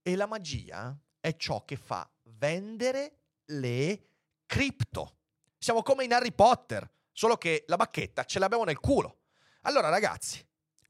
E 0.00 0.16
la 0.16 0.26
magia 0.26 0.96
è 1.20 1.36
ciò 1.36 1.64
che 1.64 1.76
fa 1.76 2.08
vendere 2.22 3.16
le 3.46 4.08
cripto. 4.46 5.16
Siamo 5.58 5.82
come 5.82 6.04
in 6.04 6.12
Harry 6.12 6.32
Potter, 6.32 6.88
solo 7.12 7.36
che 7.36 7.64
la 7.66 7.76
bacchetta 7.76 8.24
ce 8.24 8.38
l'abbiamo 8.38 8.64
nel 8.64 8.78
culo. 8.78 9.18
Allora 9.62 9.88
ragazzi, 9.88 10.42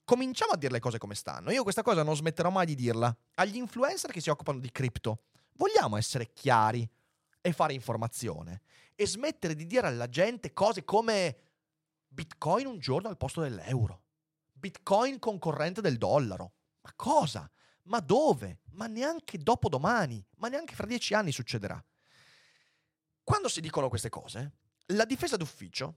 cominciamo 0.05 0.53
a 0.53 0.57
dire 0.57 0.73
le 0.73 0.81
cose 0.81 0.99
come 0.99 1.15
stanno. 1.15 1.51
Io 1.51 1.63
questa 1.63 1.83
cosa 1.83 2.03
non 2.03 2.15
smetterò 2.15 2.51
mai 2.51 2.67
di 2.67 2.75
dirla. 2.75 3.15
Agli 3.35 3.57
influencer 3.57 4.13
che 4.13 4.21
si 4.21 4.31
occupano 4.31 4.61
di 4.61 4.71
cripto, 4.71 5.23
vogliamo 5.55 5.97
essere 5.97 6.31
chiari 6.33 6.89
e 7.41 7.53
fare 7.53 7.73
informazione 7.73 8.63
e 8.95 9.07
smettere 9.07 9.55
di 9.55 9.67
dire 9.67 9.87
alla 9.87 10.09
gente 10.09 10.53
cose 10.53 10.85
come 10.85 11.39
Bitcoin 12.09 12.67
un 12.67 12.79
giorno 12.79 13.09
al 13.09 13.17
posto 13.17 13.43
dell'euro. 13.43 14.03
Bitcoin 14.53 15.19
concorrente 15.19 15.81
del 15.81 15.99
dollaro. 15.99 16.53
Ma 16.81 16.93
cosa? 16.97 17.51
Ma 17.85 18.01
dove? 18.01 18.61
Ma 18.73 18.87
neanche 18.87 19.39
dopo 19.39 19.69
domani, 19.69 20.25
ma 20.37 20.49
neanche 20.49 20.75
fra 20.75 20.87
dieci 20.87 21.15
anni 21.15 21.33
succederà. 21.33 21.83
Quando 23.23 23.49
si 23.49 23.61
dicono 23.61 23.89
queste 23.89 24.09
cose, 24.09 24.53
la 24.87 25.05
difesa 25.05 25.37
d'ufficio 25.37 25.97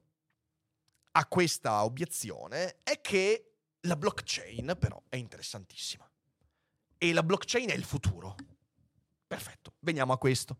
a 1.14 1.26
questa 1.28 1.84
obiezione 1.84 2.80
è 2.84 3.02
che 3.02 3.54
la 3.82 3.96
blockchain 3.96 4.76
però 4.80 5.02
è 5.10 5.16
interessantissima. 5.16 6.10
E 6.98 7.14
la 7.14 7.24
blockchain 7.24 7.70
è 7.70 7.74
il 7.74 7.84
futuro. 7.84 8.36
Perfetto, 9.26 9.74
veniamo 9.80 10.14
a 10.14 10.18
questo. 10.18 10.60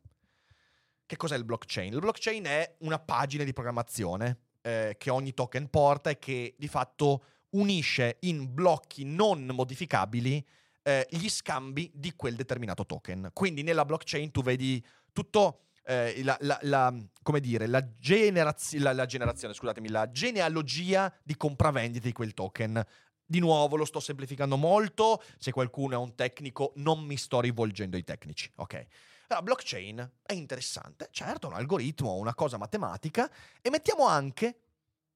Che 1.12 1.18
cos'è 1.18 1.36
il 1.36 1.44
blockchain? 1.44 1.92
Il 1.92 2.00
blockchain 2.00 2.46
è 2.46 2.76
una 2.80 2.98
pagina 2.98 3.44
di 3.44 3.52
programmazione 3.52 4.38
eh, 4.62 4.96
che 4.98 5.10
ogni 5.10 5.34
token 5.34 5.70
porta 5.70 6.10
e 6.10 6.18
che 6.18 6.56
di 6.58 6.70
fatto 6.70 7.26
unisce 7.50 8.16
in 8.22 8.54
blocchi 8.54 9.04
non 9.04 9.46
modificabili 9.48 10.42
eh, 10.84 11.06
gli 11.10 11.28
scambi 11.28 11.92
di 11.94 12.14
quel 12.16 12.36
determinato 12.36 12.86
token. 12.86 13.32
Quindi 13.34 13.62
nella 13.62 13.84
blockchain 13.84 14.32
tu 14.32 14.42
vedi 14.42 14.82
tutto 15.12 15.64
eh, 15.84 16.24
la, 16.24 16.38
la, 16.40 16.58
la, 16.62 16.96
come 17.22 17.42
dire, 17.42 17.68
la, 17.68 17.86
generaz- 18.00 18.78
la, 18.78 19.06
generazione, 19.06 19.54
scusatemi, 19.54 19.90
la 19.90 20.10
genealogia 20.10 21.14
di 21.24 21.36
compravendita 21.36 22.08
di 22.08 22.14
quel 22.14 22.34
token. 22.34 22.82
Di 23.26 23.40
nuovo 23.40 23.76
lo 23.76 23.84
sto 23.84 24.00
semplificando 24.00 24.56
molto, 24.56 25.22
se 25.38 25.52
qualcuno 25.52 25.94
è 25.94 25.98
un 25.98 26.16
tecnico 26.16 26.72
non 26.78 27.04
mi 27.04 27.18
sto 27.18 27.42
rivolgendo 27.42 27.98
ai 27.98 28.06
tecnici, 28.06 28.50
ok? 28.56 28.88
La 29.32 29.42
blockchain 29.42 30.12
è 30.24 30.34
interessante, 30.34 31.08
certo, 31.10 31.48
un 31.48 31.54
algoritmo, 31.54 32.16
una 32.16 32.36
cosa 32.36 32.58
matematica, 32.58 33.32
e 33.62 33.70
mettiamo 33.70 34.06
anche 34.06 34.60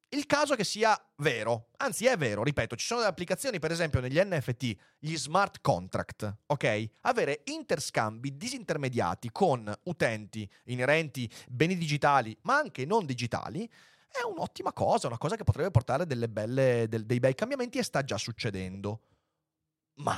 il 0.07 0.25
caso 0.25 0.55
che 0.55 0.63
sia 0.63 0.97
vero, 1.17 1.71
anzi 1.75 2.05
è 2.05 2.15
vero, 2.15 2.41
ripeto, 2.41 2.77
ci 2.77 2.85
sono 2.85 3.01
delle 3.01 3.11
applicazioni, 3.11 3.59
per 3.59 3.71
esempio 3.71 3.99
negli 3.99 4.17
NFT, 4.17 4.75
gli 4.99 5.17
smart 5.17 5.59
contract, 5.59 6.37
ok? 6.45 6.91
Avere 7.01 7.41
interscambi 7.43 8.37
disintermediati 8.37 9.29
con 9.33 9.69
utenti 9.83 10.49
inerenti, 10.67 11.29
beni 11.49 11.75
digitali, 11.75 12.37
ma 12.43 12.55
anche 12.55 12.85
non 12.85 13.05
digitali, 13.05 13.69
è 14.09 14.23
un'ottima 14.23 14.71
cosa, 14.71 15.07
una 15.07 15.17
cosa 15.17 15.35
che 15.35 15.43
potrebbe 15.43 15.71
portare 15.71 16.05
belle, 16.05 16.85
del, 16.87 17.05
dei 17.05 17.19
bei 17.19 17.35
cambiamenti 17.35 17.79
e 17.79 17.83
sta 17.83 18.01
già 18.01 18.17
succedendo. 18.17 19.01
Ma 19.95 20.17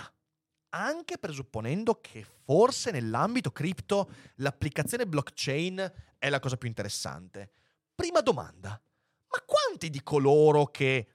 anche 0.78 1.18
presupponendo 1.18 2.00
che 2.00 2.26
forse 2.46 2.92
nell'ambito 2.92 3.52
cripto 3.52 4.10
l'applicazione 4.36 5.08
blockchain 5.08 5.94
è 6.18 6.30
la 6.30 6.40
cosa 6.40 6.58
più 6.58 6.68
interessante. 6.68 7.52
Prima 7.94 8.22
domanda 8.22 8.82
ma 9.30 9.44
quanti 9.46 9.90
di 9.90 10.02
coloro 10.04 10.66
che 10.66 11.08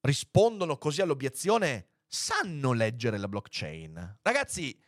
rispondono 0.00 0.76
così 0.76 1.00
all'obiezione 1.00 1.88
sanno 2.06 2.72
leggere 2.72 3.18
la 3.18 3.28
blockchain? 3.28 4.18
Ragazzi, 4.22 4.78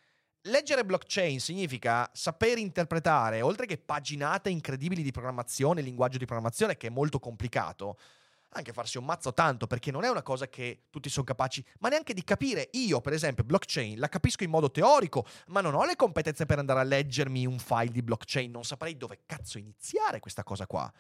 leggere 0.43 0.85
blockchain 0.85 1.41
significa 1.41 2.11
saper 2.13 2.59
interpretare, 2.59 3.41
oltre 3.41 3.67
che 3.67 3.79
paginate 3.79 4.51
incredibili 4.51 5.03
di 5.03 5.13
programmazione, 5.13 5.81
linguaggio 5.81 6.19
di 6.19 6.25
programmazione 6.25 6.77
che 6.77 6.89
è 6.89 6.91
molto 6.91 7.19
complicato, 7.19 7.99
anche 8.51 8.73
farsi 8.73 8.99
un 8.99 9.05
mazzo 9.05 9.33
tanto, 9.33 9.67
perché 9.67 9.91
non 9.91 10.05
è 10.05 10.09
una 10.09 10.23
cosa 10.23 10.49
che 10.49 10.85
tutti 10.91 11.09
sono 11.09 11.25
capaci, 11.25 11.65
ma 11.81 11.89
neanche 11.89 12.15
di 12.15 12.25
capire. 12.25 12.69
Io, 12.73 13.01
per 13.01 13.13
esempio, 13.13 13.45
blockchain 13.45 13.99
la 13.99 14.09
capisco 14.09 14.45
in 14.45 14.51
modo 14.51 14.71
teorico, 14.71 15.27
ma 15.49 15.61
non 15.61 15.75
ho 15.75 15.85
le 15.85 15.97
competenze 15.97 16.47
per 16.47 16.59
andare 16.59 16.81
a 16.81 16.85
leggermi 16.85 17.47
un 17.47 17.59
file 17.59 17.91
di 17.91 18.03
blockchain, 18.03 18.51
non 18.51 18.65
saprei 18.65 18.97
dove 18.97 19.21
cazzo 19.27 19.59
iniziare 19.59 20.21
questa 20.21 20.43
cosa 20.43 20.67
qua. 20.67 20.91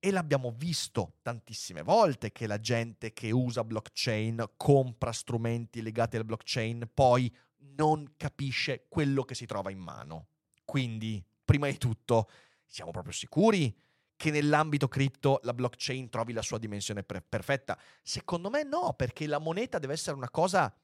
E 0.00 0.10
l'abbiamo 0.12 0.52
visto 0.56 1.14
tantissime 1.22 1.82
volte 1.82 2.30
che 2.30 2.46
la 2.46 2.60
gente 2.60 3.12
che 3.12 3.32
usa 3.32 3.64
blockchain 3.64 4.52
compra 4.56 5.10
strumenti 5.12 5.82
legati 5.82 6.16
al 6.16 6.24
blockchain, 6.24 6.88
poi 6.92 7.34
non 7.76 8.14
capisce 8.16 8.86
quello 8.88 9.24
che 9.24 9.34
si 9.34 9.46
trova 9.46 9.70
in 9.70 9.78
mano. 9.78 10.28
Quindi, 10.64 11.24
prima 11.44 11.68
di 11.68 11.78
tutto, 11.78 12.28
siamo 12.64 12.90
proprio 12.90 13.12
sicuri 13.12 13.74
che 14.18 14.32
nell'ambito 14.32 14.88
cripto 14.88 15.38
la 15.44 15.54
blockchain 15.54 16.10
trovi 16.10 16.32
la 16.32 16.42
sua 16.42 16.58
dimensione 16.58 17.04
pre- 17.04 17.22
perfetta? 17.22 17.78
Secondo 18.02 18.50
me 18.50 18.64
no, 18.64 18.92
perché 18.94 19.28
la 19.28 19.38
moneta 19.38 19.78
deve 19.78 19.92
essere 19.92 20.16
una 20.16 20.28
cosa 20.28 20.76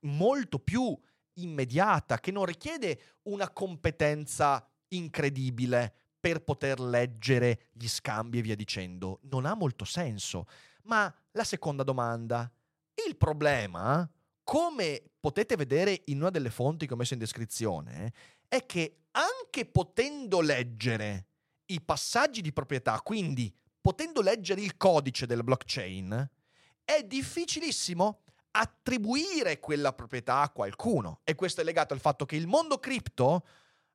molto 0.00 0.58
più 0.58 0.98
immediata, 1.34 2.18
che 2.18 2.32
non 2.32 2.44
richiede 2.44 3.00
una 3.22 3.48
competenza 3.48 4.68
incredibile 4.88 5.94
per 6.18 6.42
poter 6.42 6.80
leggere 6.80 7.68
gli 7.72 7.86
scambi 7.86 8.38
e 8.38 8.42
via 8.42 8.56
dicendo. 8.56 9.20
Non 9.30 9.46
ha 9.46 9.54
molto 9.54 9.84
senso. 9.84 10.46
Ma 10.82 11.14
la 11.30 11.44
seconda 11.44 11.84
domanda, 11.84 12.52
il 13.06 13.16
problema, 13.16 14.08
come 14.42 15.00
potete 15.20 15.54
vedere 15.54 16.02
in 16.06 16.20
una 16.20 16.30
delle 16.30 16.50
fonti 16.50 16.88
che 16.88 16.94
ho 16.94 16.96
messo 16.96 17.14
in 17.14 17.20
descrizione, 17.20 18.12
è 18.48 18.66
che 18.66 19.04
anche 19.12 19.64
potendo 19.64 20.40
leggere 20.40 21.26
i 21.72 21.80
passaggi 21.80 22.40
di 22.40 22.52
proprietà, 22.52 23.00
quindi 23.00 23.54
potendo 23.80 24.20
leggere 24.20 24.60
il 24.60 24.76
codice 24.76 25.26
del 25.26 25.42
blockchain, 25.42 26.30
è 26.84 27.02
difficilissimo 27.02 28.22
attribuire 28.52 29.58
quella 29.58 29.92
proprietà 29.92 30.40
a 30.40 30.50
qualcuno. 30.50 31.20
E 31.24 31.34
questo 31.34 31.60
è 31.60 31.64
legato 31.64 31.94
al 31.94 32.00
fatto 32.00 32.24
che 32.26 32.36
il 32.36 32.46
mondo 32.46 32.78
cripto 32.78 33.46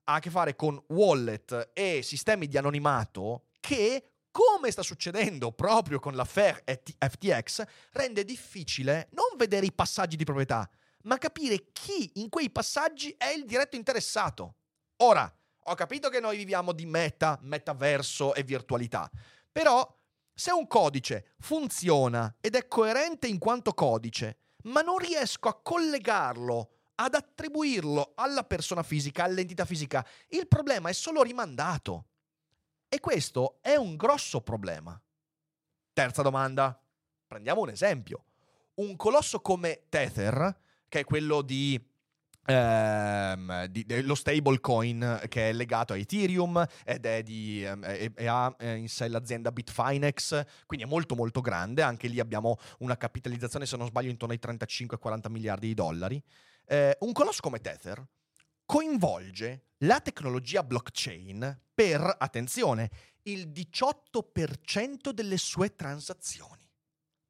ha 0.06 0.16
a 0.16 0.20
che 0.20 0.30
fare 0.30 0.56
con 0.56 0.82
wallet 0.88 1.72
e 1.74 2.02
sistemi 2.02 2.48
di 2.48 2.58
anonimato 2.58 3.48
che, 3.60 4.12
come 4.32 4.72
sta 4.72 4.82
succedendo 4.82 5.52
proprio 5.52 6.00
con 6.00 6.16
l'affair 6.16 6.64
FTX, 6.64 7.64
rende 7.92 8.24
difficile 8.24 9.10
non 9.12 9.38
vedere 9.38 9.66
i 9.66 9.74
passaggi 9.74 10.16
di 10.16 10.24
proprietà, 10.24 10.70
ma 11.04 11.18
capire 11.18 11.72
chi 11.72 12.12
in 12.16 12.30
quei 12.30 12.50
passaggi 12.50 13.14
è 13.18 13.28
il 13.30 13.46
diretto 13.46 13.76
interessato. 13.76 14.56
Ora, 14.98 15.32
ho 15.70 15.76
capito 15.76 16.10
che 16.10 16.20
noi 16.20 16.38
viviamo 16.38 16.72
di 16.72 16.86
meta, 16.86 17.38
metaverso 17.42 18.34
e 18.34 18.44
virtualità, 18.44 19.10
però 19.52 19.96
se 20.34 20.52
un 20.52 20.68
codice 20.68 21.34
funziona 21.40 22.36
ed 22.40 22.56
è 22.56 22.68
coerente 22.68 23.28
in 23.28 23.38
quanto 23.38 23.74
codice, 23.74 24.38
ma 24.64 24.82
non 24.82 24.98
riesco 24.98 25.50
a 25.50 25.60
collegarlo 25.60 26.72
ad 26.96 27.16
attribuirlo 27.16 28.14
alla 28.16 28.44
persona 28.44 28.84
fisica, 28.84 29.24
all'entità 29.24 29.66
fisica. 29.66 30.06
Il 30.30 30.48
problema 30.48 30.90
è 30.90 30.94
solo 30.94 31.22
rimandato. 31.22 32.06
E 32.90 33.00
questo 33.00 33.58
è 33.62 33.76
un 33.76 33.96
grosso 33.96 34.42
problema. 34.42 35.00
Terza 35.94 36.22
domanda. 36.22 36.80
Prendiamo 37.28 37.62
un 37.62 37.70
esempio. 37.70 38.26
Un 38.76 38.96
colosso 38.96 39.42
come 39.42 39.84
Tether 39.90 40.58
che 40.88 41.00
è 41.02 41.04
quello 41.04 41.42
di 41.42 41.80
ehm, 42.48 43.66
di- 43.66 43.86
dello 43.86 44.16
stablecoin 44.16 45.22
che 45.28 45.50
è 45.50 45.54
legato 45.54 45.94
a 45.94 45.98
Ethereum 45.98 46.66
ed 46.86 47.06
è 47.06 47.22
di, 47.22 47.64
ehm, 47.64 47.84
e, 47.84 48.12
e 48.16 48.28
ha 48.28 48.54
eh, 48.58 48.76
in 48.76 48.88
sé 48.88 49.08
l'azienda 49.10 49.52
Bitfinex, 49.52 50.46
quindi 50.66 50.86
è 50.86 50.90
molto 50.90 51.16
molto 51.16 51.42
grande, 51.42 51.82
anche 51.82 52.08
lì 52.08 52.20
abbiamo 52.20 52.58
una 52.80 52.96
capitalizzazione 52.96 53.66
se 53.66 53.76
non 53.76 53.88
sbaglio 53.88 54.10
intorno 54.10 54.34
ai 54.34 54.40
35-40 54.42 55.30
miliardi 55.30 55.68
di 55.68 55.74
dollari. 55.74 56.22
Eh, 56.66 56.96
un 57.02 57.12
colosso 57.12 57.42
come 57.42 57.60
Tether 57.60 58.06
coinvolge 58.66 59.64
la 59.80 60.00
tecnologia 60.00 60.64
blockchain 60.64 61.62
per, 61.74 62.16
attenzione, 62.18 62.90
il 63.24 63.50
18% 63.50 65.10
delle 65.12 65.38
sue 65.38 65.76
transazioni. 65.76 66.66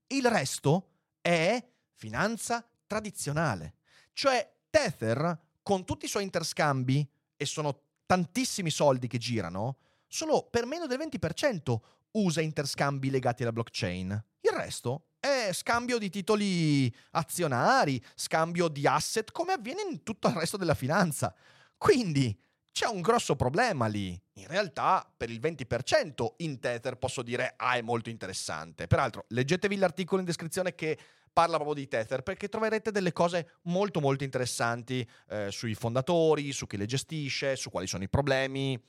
Il 0.07 0.25
resto 0.27 0.91
è 1.21 1.63
finanza 1.93 2.67
tradizionale. 2.85 3.75
Cioè 4.13 4.56
Tether, 4.69 5.39
con 5.63 5.85
tutti 5.85 6.05
i 6.05 6.09
suoi 6.09 6.23
interscambi, 6.23 7.07
e 7.35 7.45
sono 7.45 7.81
tantissimi 8.05 8.69
soldi 8.69 9.07
che 9.07 9.17
girano, 9.17 9.77
solo 10.07 10.47
per 10.49 10.65
meno 10.65 10.87
del 10.87 10.97
20% 10.99 11.77
usa 12.11 12.41
interscambi 12.41 13.09
legati 13.09 13.43
alla 13.43 13.51
blockchain. 13.51 14.23
Il 14.41 14.51
resto 14.51 15.07
è 15.19 15.49
scambio 15.51 15.97
di 15.97 16.09
titoli 16.09 16.93
azionari, 17.11 18.03
scambio 18.15 18.67
di 18.67 18.87
asset, 18.87 19.31
come 19.31 19.53
avviene 19.53 19.81
in 19.81 20.03
tutto 20.03 20.27
il 20.29 20.35
resto 20.35 20.57
della 20.57 20.73
finanza. 20.73 21.33
Quindi 21.77 22.37
c'è 22.71 22.87
un 22.87 23.01
grosso 23.01 23.35
problema 23.35 23.87
lì. 23.87 24.19
In 24.33 24.47
realtà, 24.47 25.11
per 25.15 25.29
il 25.29 25.39
20% 25.39 26.33
in 26.37 26.59
Tether 26.59 26.97
posso 26.97 27.23
dire, 27.23 27.55
ah, 27.57 27.75
è 27.75 27.81
molto 27.81 28.09
interessante. 28.09 28.87
Peraltro, 28.87 29.25
leggetevi 29.29 29.75
l'articolo 29.77 30.19
in 30.19 30.27
descrizione 30.27 30.75
che 30.75 30.97
parla 31.37 31.57
proprio 31.57 31.75
di 31.75 31.87
Tether 31.87 32.23
perché 32.23 32.49
troverete 32.49 32.89
delle 32.89 33.13
cose 33.13 33.57
molto 33.65 33.99
molto 33.99 34.23
interessanti 34.23 35.07
eh, 35.29 35.51
sui 35.51 35.75
fondatori, 35.75 36.51
su 36.51 36.65
chi 36.65 36.77
le 36.77 36.87
gestisce, 36.87 37.55
su 37.55 37.69
quali 37.69 37.85
sono 37.85 38.03
i 38.03 38.09
problemi. 38.09 38.81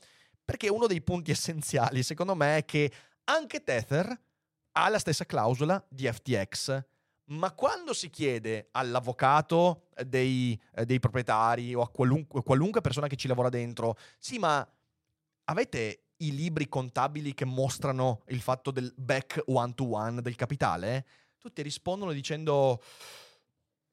Perché 0.43 0.71
uno 0.71 0.87
dei 0.87 1.03
punti 1.03 1.31
essenziali, 1.33 2.03
secondo 2.03 2.35
me, 2.35 2.57
è 2.57 2.65
che 2.65 2.91
anche 3.25 3.63
Tether 3.63 4.19
ha 4.73 4.89
la 4.89 4.99
stessa 4.99 5.27
clausola 5.27 5.85
di 5.91 6.11
FTX, 6.11 6.83
ma 7.25 7.53
quando 7.53 7.93
si 7.93 8.09
chiede 8.09 8.69
all'avvocato 8.71 9.89
dei, 10.07 10.59
eh, 10.75 10.87
dei 10.87 11.01
proprietari 11.01 11.75
o 11.75 11.83
a 11.83 11.91
qualunque, 11.91 12.43
qualunque 12.43 12.81
persona 12.81 13.09
che 13.09 13.17
ci 13.17 13.29
lavora 13.29 13.51
dentro, 13.51 13.99
sì, 14.19 14.39
ma 14.39 14.67
avete 15.45 16.05
i 16.21 16.35
libri 16.35 16.67
contabili 16.67 17.35
che 17.35 17.45
mostrano 17.45 18.23
il 18.29 18.41
fatto 18.41 18.71
del 18.71 18.91
back 18.97 19.43
one 19.49 19.75
to 19.75 19.93
one 19.93 20.23
del 20.23 20.35
capitale? 20.35 21.05
Tutti 21.38 21.62
rispondono 21.62 22.12
dicendo: 22.12 22.83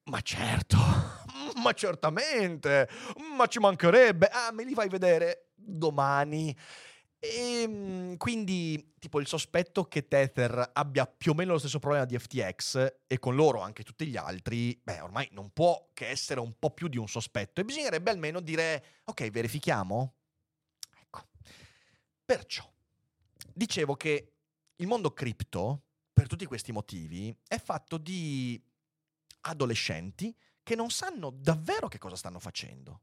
Ma 0.05 0.19
certo, 0.21 0.77
ma 1.61 1.73
certamente, 1.73 2.89
ma 3.37 3.45
ci 3.47 3.59
mancherebbe. 3.59 4.27
Ah, 4.27 4.51
me 4.51 4.63
li 4.63 4.73
fai 4.73 4.89
vedere 4.89 5.49
domani. 5.53 6.55
E 7.19 7.65
mm, 7.67 8.15
quindi, 8.15 8.93
tipo, 8.99 9.19
il 9.19 9.27
sospetto 9.27 9.85
che 9.85 10.07
Tether 10.07 10.71
abbia 10.73 11.07
più 11.07 11.31
o 11.31 11.33
meno 11.33 11.53
lo 11.53 11.59
stesso 11.59 11.79
problema 11.79 12.05
di 12.05 12.17
FTX 12.17 12.97
e 13.07 13.19
con 13.19 13.35
loro 13.35 13.61
anche 13.61 13.83
tutti 13.83 14.05
gli 14.05 14.17
altri, 14.17 14.79
beh, 14.83 15.01
ormai 15.01 15.27
non 15.31 15.49
può 15.51 15.89
che 15.93 16.07
essere 16.07 16.39
un 16.39 16.53
po' 16.59 16.71
più 16.71 16.87
di 16.87 16.97
un 16.97 17.07
sospetto. 17.07 17.61
E 17.61 17.65
bisognerebbe 17.65 18.11
almeno 18.11 18.41
dire: 18.41 19.01
Ok, 19.05 19.29
verifichiamo. 19.29 20.15
Ecco. 21.01 21.27
Perciò, 22.23 22.67
dicevo 23.53 23.95
che 23.95 24.33
il 24.75 24.87
mondo 24.87 25.11
cripto, 25.13 25.84
per 26.15 26.27
tutti 26.27 26.45
questi 26.45 26.71
motivi, 26.71 27.37
è 27.45 27.59
fatto 27.59 27.97
di 27.97 28.59
adolescenti 29.41 30.33
che 30.63 30.73
non 30.73 30.89
sanno 30.89 31.29
davvero 31.29 31.89
che 31.89 31.97
cosa 31.97 32.15
stanno 32.15 32.39
facendo. 32.39 33.01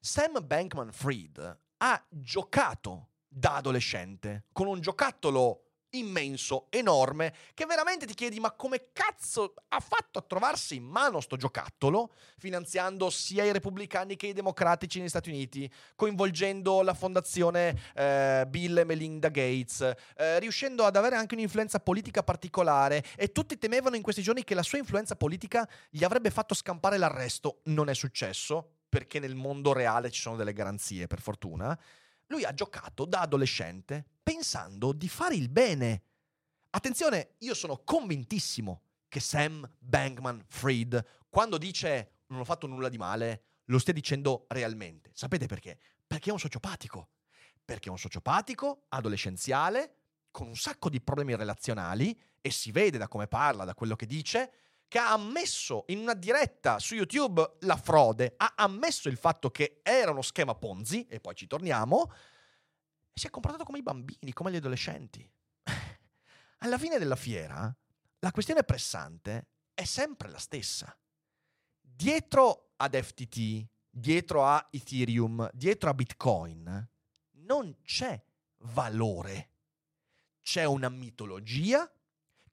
Sam 0.00 0.42
Bankman 0.46 0.90
Fried 0.90 1.60
ha 1.76 2.06
giocato 2.08 3.10
da 3.28 3.56
adolescente 3.56 4.46
con 4.50 4.66
un 4.66 4.80
giocattolo 4.80 5.73
immenso, 5.98 6.66
enorme, 6.70 7.34
che 7.54 7.66
veramente 7.66 8.06
ti 8.06 8.14
chiedi 8.14 8.40
ma 8.40 8.52
come 8.52 8.88
cazzo 8.92 9.54
ha 9.68 9.80
fatto 9.80 10.18
a 10.18 10.22
trovarsi 10.22 10.76
in 10.76 10.84
mano 10.84 11.20
sto 11.20 11.36
giocattolo, 11.36 12.12
finanziando 12.38 13.10
sia 13.10 13.44
i 13.44 13.52
repubblicani 13.52 14.16
che 14.16 14.28
i 14.28 14.32
democratici 14.32 14.98
negli 14.98 15.08
Stati 15.08 15.30
Uniti, 15.30 15.70
coinvolgendo 15.96 16.82
la 16.82 16.94
fondazione 16.94 17.92
eh, 17.94 18.44
Bill 18.48 18.78
e 18.78 18.84
Melinda 18.84 19.28
Gates, 19.28 19.80
eh, 20.16 20.38
riuscendo 20.38 20.84
ad 20.84 20.96
avere 20.96 21.16
anche 21.16 21.34
un'influenza 21.34 21.80
politica 21.80 22.22
particolare 22.22 23.04
e 23.16 23.32
tutti 23.32 23.58
temevano 23.58 23.96
in 23.96 24.02
questi 24.02 24.22
giorni 24.22 24.44
che 24.44 24.54
la 24.54 24.62
sua 24.62 24.78
influenza 24.78 25.16
politica 25.16 25.68
gli 25.90 26.04
avrebbe 26.04 26.30
fatto 26.30 26.54
scampare 26.54 26.98
l'arresto. 26.98 27.60
Non 27.64 27.88
è 27.88 27.94
successo, 27.94 28.74
perché 28.88 29.18
nel 29.18 29.34
mondo 29.34 29.72
reale 29.72 30.10
ci 30.10 30.20
sono 30.20 30.36
delle 30.36 30.52
garanzie, 30.52 31.08
per 31.08 31.20
fortuna. 31.20 31.76
Lui 32.34 32.44
ha 32.44 32.52
giocato 32.52 33.04
da 33.04 33.20
adolescente 33.20 34.04
pensando 34.20 34.90
di 34.90 35.08
fare 35.08 35.36
il 35.36 35.48
bene. 35.48 36.02
Attenzione, 36.70 37.34
io 37.38 37.54
sono 37.54 37.82
convintissimo 37.84 38.82
che 39.06 39.20
Sam 39.20 39.64
Bankman 39.78 40.42
Fried, 40.48 41.06
quando 41.28 41.58
dice 41.58 42.22
non 42.26 42.40
ho 42.40 42.44
fatto 42.44 42.66
nulla 42.66 42.88
di 42.88 42.98
male, 42.98 43.44
lo 43.66 43.78
stia 43.78 43.92
dicendo 43.92 44.46
realmente. 44.48 45.12
Sapete 45.14 45.46
perché? 45.46 45.78
Perché 46.04 46.30
è 46.30 46.32
un 46.32 46.40
sociopatico. 46.40 47.10
Perché 47.64 47.86
è 47.86 47.92
un 47.92 47.98
sociopatico, 47.98 48.86
adolescenziale, 48.88 49.94
con 50.32 50.48
un 50.48 50.56
sacco 50.56 50.88
di 50.88 51.00
problemi 51.00 51.36
relazionali, 51.36 52.20
e 52.40 52.50
si 52.50 52.72
vede 52.72 52.98
da 52.98 53.06
come 53.06 53.28
parla, 53.28 53.64
da 53.64 53.74
quello 53.74 53.94
che 53.94 54.06
dice, 54.06 54.52
che 54.88 54.98
ha 54.98 55.12
ammesso 55.12 55.84
in 55.88 55.98
una 55.98 56.14
diretta 56.14 56.78
su 56.78 56.94
YouTube 56.94 57.56
la 57.60 57.76
frode, 57.76 58.34
ha 58.36 58.54
ammesso 58.56 59.08
il 59.08 59.16
fatto 59.16 59.50
che 59.50 59.80
era 59.82 60.10
uno 60.10 60.22
schema 60.22 60.54
Ponzi, 60.54 61.06
e 61.06 61.20
poi 61.20 61.34
ci 61.34 61.46
torniamo, 61.46 62.12
e 63.12 63.20
si 63.20 63.26
è 63.26 63.30
comportato 63.30 63.64
come 63.64 63.78
i 63.78 63.82
bambini, 63.82 64.32
come 64.32 64.50
gli 64.50 64.56
adolescenti. 64.56 65.28
Alla 66.58 66.78
fine 66.78 66.98
della 66.98 67.16
fiera, 67.16 67.74
la 68.20 68.30
questione 68.30 68.64
pressante 68.64 69.48
è 69.74 69.84
sempre 69.84 70.30
la 70.30 70.38
stessa. 70.38 70.96
Dietro 71.80 72.72
ad 72.76 73.00
FTT, 73.00 73.66
dietro 73.90 74.44
a 74.44 74.66
Ethereum, 74.70 75.48
dietro 75.52 75.90
a 75.90 75.94
Bitcoin, 75.94 76.88
non 77.44 77.76
c'è 77.82 78.22
valore. 78.58 79.50
C'è 80.40 80.64
una 80.64 80.88
mitologia 80.88 81.90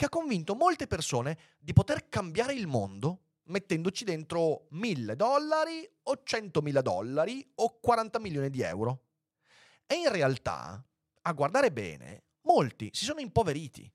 che 0.02 0.08
ha 0.08 0.10
convinto 0.10 0.56
molte 0.56 0.88
persone 0.88 1.38
di 1.60 1.74
poter 1.74 2.10
cambiare 2.10 2.56
il 2.56 2.66
mondo 2.66 3.26
mettendoci 3.50 4.04
dentro 4.04 4.66
mille 4.72 5.16
dollari 5.16 5.88
o 6.04 6.24
centomila 6.24 6.82
dollari 6.82 7.48
o 7.58 7.78
40 7.80 8.18
milioni 8.18 8.50
di 8.50 8.64
euro. 8.64 9.04
E 9.86 9.94
in 9.98 10.12
realtà, 10.12 10.84
a 11.22 11.34
guardare 11.34 11.72
bene, 11.72 12.24
molti 12.48 12.90
si 12.92 13.06
sono 13.06 13.20
impoveriti. 13.20 13.94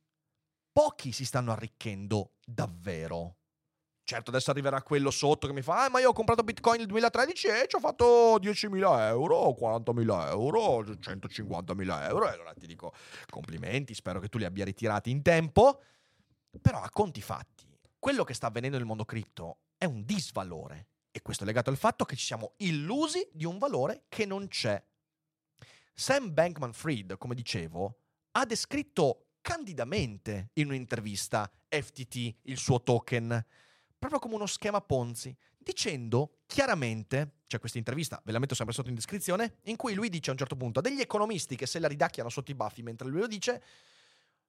Pochi 0.70 1.10
si 1.10 1.24
stanno 1.24 1.50
arricchendo 1.50 2.34
davvero. 2.44 3.38
Certo, 4.04 4.30
adesso 4.30 4.52
arriverà 4.52 4.82
quello 4.82 5.10
sotto 5.10 5.48
che 5.48 5.52
mi 5.52 5.62
fa: 5.62 5.86
Ah, 5.86 5.90
ma 5.90 5.98
io 5.98 6.10
ho 6.10 6.12
comprato 6.12 6.44
Bitcoin 6.44 6.78
nel 6.78 6.86
2013 6.86 7.48
e 7.48 7.66
ci 7.66 7.74
ho 7.74 7.80
fatto 7.80 8.38
10.000 8.38 9.08
euro, 9.08 9.56
40.000 9.58 10.28
euro, 10.28 10.82
150.000 10.82 12.08
euro. 12.08 12.28
E 12.28 12.32
allora 12.32 12.52
ti 12.52 12.68
dico 12.68 12.92
complimenti, 13.28 13.92
spero 13.92 14.20
che 14.20 14.28
tu 14.28 14.38
li 14.38 14.44
abbia 14.44 14.64
ritirati 14.64 15.10
in 15.10 15.22
tempo. 15.22 15.80
Però 16.60 16.80
a 16.80 16.90
conti 16.90 17.20
fatti, 17.20 17.66
quello 17.98 18.24
che 18.24 18.34
sta 18.34 18.48
avvenendo 18.48 18.76
nel 18.76 18.86
mondo 18.86 19.04
cripto 19.04 19.58
è 19.76 19.84
un 19.84 20.04
disvalore. 20.04 20.88
E 21.10 21.22
questo 21.22 21.44
è 21.44 21.46
legato 21.46 21.70
al 21.70 21.76
fatto 21.76 22.04
che 22.04 22.16
ci 22.16 22.26
siamo 22.26 22.52
illusi 22.58 23.28
di 23.32 23.44
un 23.44 23.58
valore 23.58 24.04
che 24.08 24.26
non 24.26 24.48
c'è. 24.48 24.82
Sam 25.94 26.32
Bankman 26.34 26.74
Fried, 26.74 27.16
come 27.16 27.34
dicevo, 27.34 28.00
ha 28.32 28.44
descritto 28.44 29.28
candidamente 29.40 30.50
in 30.54 30.66
un'intervista 30.68 31.50
FTT, 31.68 32.36
il 32.42 32.58
suo 32.58 32.82
token, 32.82 33.44
proprio 33.98 34.20
come 34.20 34.34
uno 34.34 34.46
schema 34.46 34.80
Ponzi, 34.80 35.34
dicendo 35.56 36.40
chiaramente, 36.46 37.38
c'è 37.46 37.58
questa 37.58 37.78
intervista, 37.78 38.20
ve 38.24 38.32
la 38.32 38.38
metto 38.38 38.54
sempre 38.54 38.74
sotto 38.74 38.88
in 38.88 38.94
descrizione, 38.94 39.58
in 39.64 39.76
cui 39.76 39.94
lui 39.94 40.08
dice 40.08 40.30
a 40.30 40.32
un 40.32 40.38
certo 40.38 40.56
punto 40.56 40.80
a 40.80 40.82
degli 40.82 41.00
economisti 41.00 41.56
che 41.56 41.66
se 41.66 41.78
la 41.78 41.88
ridacchiano 41.88 42.28
sotto 42.28 42.50
i 42.50 42.54
baffi 42.54 42.82
mentre 42.82 43.08
lui 43.08 43.20
lo 43.20 43.26
dice, 43.26 43.62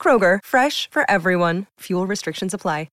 Kroger, 0.00 0.38
fresh 0.42 0.88
for 0.90 1.02
everyone. 1.08 1.66
Fuel 1.78 2.06
restrictions 2.06 2.54
apply. 2.54 2.86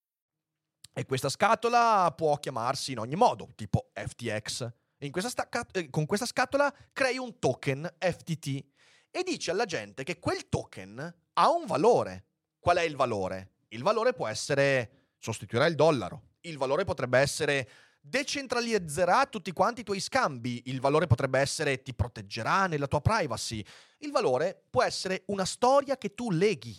E 0.98 1.04
questa 1.04 1.28
scatola 1.28 2.10
può 2.16 2.38
chiamarsi 2.38 2.92
in 2.92 2.98
ogni 2.98 3.16
modo, 3.16 3.50
tipo 3.54 3.90
FTX. 3.92 4.66
Questa 5.10 5.28
stacca- 5.28 5.66
eh, 5.72 5.90
con 5.90 6.06
questa 6.06 6.24
scatola 6.24 6.74
crei 6.92 7.18
un 7.18 7.38
token 7.38 7.86
FTT 7.98 8.64
e 9.10 9.22
dici 9.22 9.50
alla 9.50 9.66
gente 9.66 10.04
che 10.04 10.18
quel 10.18 10.48
token 10.48 11.14
ha 11.34 11.50
un 11.50 11.66
valore. 11.66 12.24
Qual 12.58 12.78
è 12.78 12.82
il 12.82 12.96
valore? 12.96 13.56
Il 13.68 13.82
valore 13.82 14.14
può 14.14 14.26
essere 14.26 15.12
sostituirà 15.18 15.66
il 15.66 15.74
dollaro. 15.74 16.30
Il 16.40 16.56
valore 16.56 16.84
potrebbe 16.84 17.18
essere 17.18 17.68
decentralizzerà 18.00 19.26
tutti 19.26 19.52
quanti 19.52 19.82
i 19.82 19.84
tuoi 19.84 20.00
scambi. 20.00 20.62
Il 20.66 20.80
valore 20.80 21.06
potrebbe 21.06 21.40
essere 21.40 21.82
ti 21.82 21.92
proteggerà 21.92 22.66
nella 22.66 22.86
tua 22.86 23.02
privacy. 23.02 23.62
Il 23.98 24.12
valore 24.12 24.64
può 24.70 24.82
essere 24.82 25.24
una 25.26 25.44
storia 25.44 25.98
che 25.98 26.14
tu 26.14 26.30
leghi. 26.30 26.74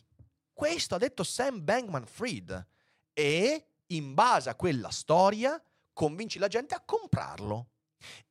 Questo 0.57 0.95
ha 0.95 0.97
detto 0.97 1.21
Sam 1.23 1.63
Bankman 1.63 2.07
Fried. 2.07 2.67
E 3.13 3.67
in 3.85 4.15
base 4.15 4.49
a 4.49 4.55
quella 4.55 4.89
storia 4.89 5.61
convinci 5.93 6.39
la 6.39 6.47
gente 6.47 6.73
a 6.73 6.81
comprarlo. 6.83 7.67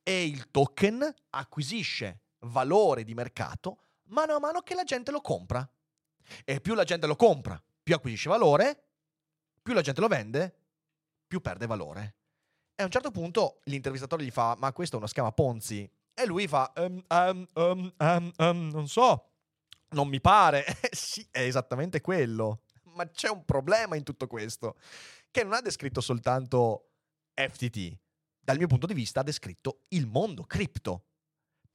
E 0.03 0.25
il 0.25 0.51
token 0.51 1.09
acquisisce 1.29 2.23
valore 2.39 3.05
di 3.05 3.13
mercato 3.13 3.79
mano 4.09 4.35
a 4.35 4.39
mano 4.39 4.59
che 4.59 4.75
la 4.75 4.83
gente 4.83 5.09
lo 5.09 5.21
compra. 5.21 5.65
E 6.43 6.59
più 6.59 6.73
la 6.73 6.83
gente 6.83 7.07
lo 7.07 7.15
compra, 7.15 7.63
più 7.81 7.95
acquisisce 7.95 8.27
valore, 8.27 8.89
più 9.61 9.73
la 9.73 9.79
gente 9.79 10.01
lo 10.01 10.09
vende, 10.09 10.57
più 11.25 11.39
perde 11.39 11.65
valore. 11.65 12.15
E 12.75 12.81
a 12.81 12.85
un 12.87 12.91
certo 12.91 13.09
punto 13.09 13.61
l'intervistatore 13.63 14.25
gli 14.25 14.31
fa: 14.31 14.53
Ma 14.57 14.73
questo 14.73 14.95
è 14.95 14.99
uno 14.99 15.07
schema 15.07 15.31
Ponzi. 15.31 15.89
E 16.13 16.25
lui 16.25 16.45
fa: 16.45 16.73
um, 16.75 17.01
um, 17.07 17.93
um, 18.35 18.67
Non 18.67 18.89
so, 18.89 19.29
non 19.89 20.07
mi 20.07 20.19
pare. 20.19 20.65
sì, 20.91 21.25
è 21.31 21.41
esattamente 21.41 22.01
quello. 22.01 22.61
Ma 22.93 23.07
c'è 23.09 23.29
un 23.29 23.45
problema 23.45 23.95
in 23.95 24.03
tutto 24.03 24.27
questo, 24.27 24.77
che 25.31 25.43
non 25.43 25.53
ha 25.53 25.61
descritto 25.61 26.01
soltanto 26.01 26.91
FTT. 27.33 27.97
Dal 28.39 28.57
mio 28.57 28.67
punto 28.67 28.87
di 28.87 28.93
vista 28.93 29.19
ha 29.19 29.23
descritto 29.23 29.83
il 29.89 30.07
mondo 30.07 30.43
cripto. 30.43 31.05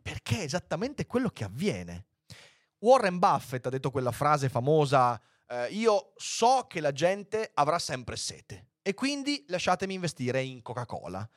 Perché 0.02 0.38
è 0.38 0.42
esattamente 0.42 1.06
quello 1.06 1.28
che 1.30 1.44
avviene. 1.44 2.06
Warren 2.78 3.18
Buffett 3.18 3.66
ha 3.66 3.70
detto 3.70 3.90
quella 3.90 4.10
frase 4.10 4.48
famosa: 4.48 5.20
eh, 5.46 5.68
Io 5.68 6.12
so 6.16 6.66
che 6.68 6.80
la 6.80 6.90
gente 6.90 7.50
avrà 7.54 7.78
sempre 7.78 8.16
sete 8.16 8.70
e 8.82 8.94
quindi 8.94 9.44
lasciatemi 9.46 9.94
investire 9.94 10.42
in 10.42 10.60
Coca-Cola. 10.60 11.28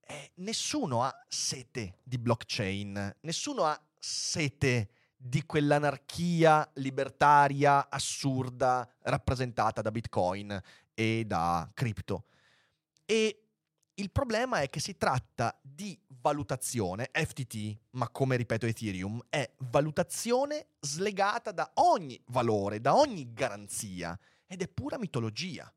Eh, 0.00 0.32
nessuno 0.36 1.04
ha 1.04 1.24
sete 1.28 2.00
di 2.02 2.18
blockchain, 2.18 3.18
nessuno 3.20 3.64
ha 3.64 3.80
sete 3.98 4.90
di 5.24 5.44
quell'anarchia 5.46 6.68
libertaria 6.74 7.88
assurda 7.88 8.88
rappresentata 9.02 9.80
da 9.80 9.92
Bitcoin 9.92 10.60
e 10.94 11.22
da 11.24 11.70
cripto. 11.72 12.24
E 13.04 13.44
il 13.94 14.10
problema 14.10 14.60
è 14.60 14.68
che 14.68 14.80
si 14.80 14.96
tratta 14.96 15.56
di 15.62 15.96
valutazione, 16.20 17.10
FTT, 17.12 17.78
ma 17.90 18.08
come 18.08 18.34
ripeto 18.36 18.66
Ethereum, 18.66 19.20
è 19.28 19.48
valutazione 19.58 20.66
slegata 20.80 21.52
da 21.52 21.70
ogni 21.74 22.20
valore, 22.26 22.80
da 22.80 22.96
ogni 22.96 23.32
garanzia, 23.32 24.18
ed 24.46 24.60
è 24.60 24.68
pura 24.68 24.98
mitologia. 24.98 25.72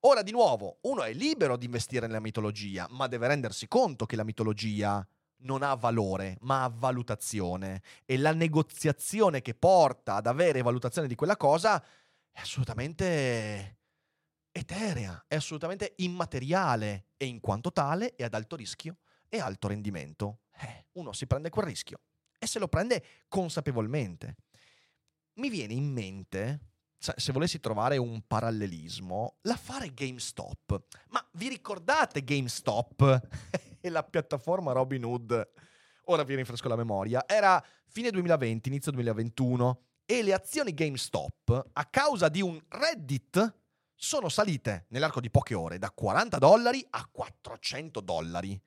Ora, 0.00 0.22
di 0.22 0.30
nuovo, 0.30 0.78
uno 0.82 1.02
è 1.02 1.12
libero 1.14 1.56
di 1.56 1.64
investire 1.64 2.06
nella 2.06 2.20
mitologia, 2.20 2.86
ma 2.90 3.06
deve 3.06 3.28
rendersi 3.28 3.66
conto 3.66 4.04
che 4.04 4.16
la 4.16 4.24
mitologia 4.24 5.06
non 5.40 5.62
ha 5.62 5.74
valore, 5.74 6.36
ma 6.40 6.64
ha 6.64 6.68
valutazione. 6.68 7.82
E 8.04 8.16
la 8.16 8.32
negoziazione 8.32 9.42
che 9.42 9.54
porta 9.54 10.16
ad 10.16 10.26
avere 10.26 10.62
valutazione 10.62 11.08
di 11.08 11.14
quella 11.14 11.36
cosa 11.36 11.82
è 12.30 12.40
assolutamente 12.40 13.78
eterea, 14.52 15.24
è 15.26 15.36
assolutamente 15.36 15.94
immateriale 15.96 17.06
e 17.16 17.26
in 17.26 17.40
quanto 17.40 17.72
tale 17.72 18.14
è 18.16 18.24
ad 18.24 18.34
alto 18.34 18.56
rischio 18.56 18.98
e 19.28 19.38
alto 19.38 19.68
rendimento. 19.68 20.40
Eh, 20.60 20.86
uno 20.92 21.12
si 21.12 21.26
prende 21.26 21.50
quel 21.50 21.66
rischio 21.66 22.00
e 22.38 22.46
se 22.46 22.58
lo 22.58 22.68
prende 22.68 23.04
consapevolmente. 23.28 24.36
Mi 25.34 25.48
viene 25.48 25.74
in 25.74 25.90
mente 25.92 26.69
se 27.00 27.32
volessi 27.32 27.60
trovare 27.60 27.96
un 27.96 28.20
parallelismo, 28.26 29.38
l'affare 29.42 29.94
GameStop. 29.94 30.82
Ma 31.08 31.26
vi 31.32 31.48
ricordate 31.48 32.22
GameStop 32.22 33.28
e 33.80 33.88
la 33.88 34.02
piattaforma 34.02 34.72
Robinhood? 34.72 35.50
Ora 36.04 36.22
vi 36.24 36.34
rinfresco 36.34 36.68
la 36.68 36.76
memoria. 36.76 37.24
Era 37.26 37.64
fine 37.86 38.10
2020, 38.10 38.68
inizio 38.68 38.92
2021 38.92 39.82
e 40.04 40.22
le 40.22 40.34
azioni 40.34 40.74
GameStop, 40.74 41.70
a 41.72 41.84
causa 41.86 42.28
di 42.28 42.42
un 42.42 42.60
Reddit, 42.68 43.58
sono 43.94 44.28
salite 44.28 44.86
nell'arco 44.88 45.20
di 45.20 45.30
poche 45.30 45.54
ore 45.54 45.78
da 45.78 45.90
40 45.90 46.38
dollari 46.38 46.84
a 46.90 47.06
400 47.10 48.00
dollari 48.00 48.60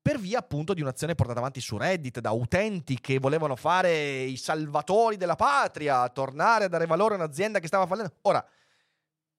per 0.00 0.18
via 0.18 0.38
appunto 0.38 0.74
di 0.74 0.80
un'azione 0.80 1.14
portata 1.14 1.38
avanti 1.38 1.60
su 1.60 1.76
Reddit 1.76 2.20
da 2.20 2.30
utenti 2.30 3.00
che 3.00 3.18
volevano 3.18 3.56
fare 3.56 4.20
i 4.20 4.36
salvatori 4.36 5.16
della 5.16 5.36
patria, 5.36 6.08
tornare 6.08 6.64
a 6.64 6.68
dare 6.68 6.86
valore 6.86 7.14
a 7.14 7.18
un'azienda 7.18 7.58
che 7.58 7.66
stava 7.66 7.86
fallendo. 7.86 8.14
Ora, 8.22 8.44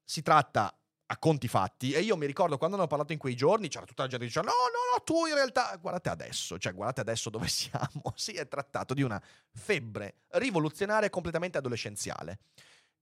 si 0.04 0.22
tratta 0.22 0.74
a 1.12 1.18
conti 1.18 1.48
fatti 1.48 1.92
e 1.92 2.02
io 2.02 2.16
mi 2.18 2.28
ricordo 2.28 2.58
quando 2.58 2.76
hanno 2.76 2.86
parlato 2.86 3.14
in 3.14 3.20
quei 3.20 3.36
giorni 3.36 3.68
c'era 3.68 3.86
tutta 3.86 4.04
la 4.04 4.10
gente 4.10 4.26
che 4.26 4.32
diceva 4.32 4.46
no, 4.46 4.54
no, 4.54 4.96
no, 4.96 5.04
tu 5.04 5.26
in 5.26 5.34
realtà 5.34 5.76
guardate 5.82 6.10
adesso, 6.10 6.60
cioè 6.60 6.74
guardate 6.74 7.02
adesso 7.02 7.30
dove 7.30 7.48
siamo. 7.50 8.14
Si 8.16 8.34
è 8.34 8.48
trattato 8.48 8.94
di 8.94 9.02
una 9.02 9.22
febbre 9.52 10.20
rivoluzionaria 10.30 11.08
e 11.08 11.10
completamente 11.10 11.58
adolescenziale. 11.58 12.40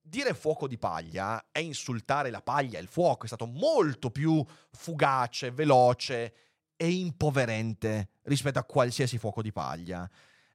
Dire 0.01 0.33
fuoco 0.33 0.69
di 0.69 0.77
paglia 0.77 1.47
è 1.51 1.59
insultare 1.59 2.29
la 2.29 2.41
paglia, 2.41 2.79
il 2.79 2.87
fuoco 2.87 3.25
è 3.25 3.27
stato 3.27 3.45
molto 3.45 4.09
più 4.09 4.41
fugace, 4.71 5.51
veloce 5.51 6.33
e 6.77 6.89
impoverente 6.89 8.09
rispetto 8.23 8.59
a 8.59 8.63
qualsiasi 8.63 9.17
fuoco 9.17 9.41
di 9.41 9.51
paglia. 9.51 10.09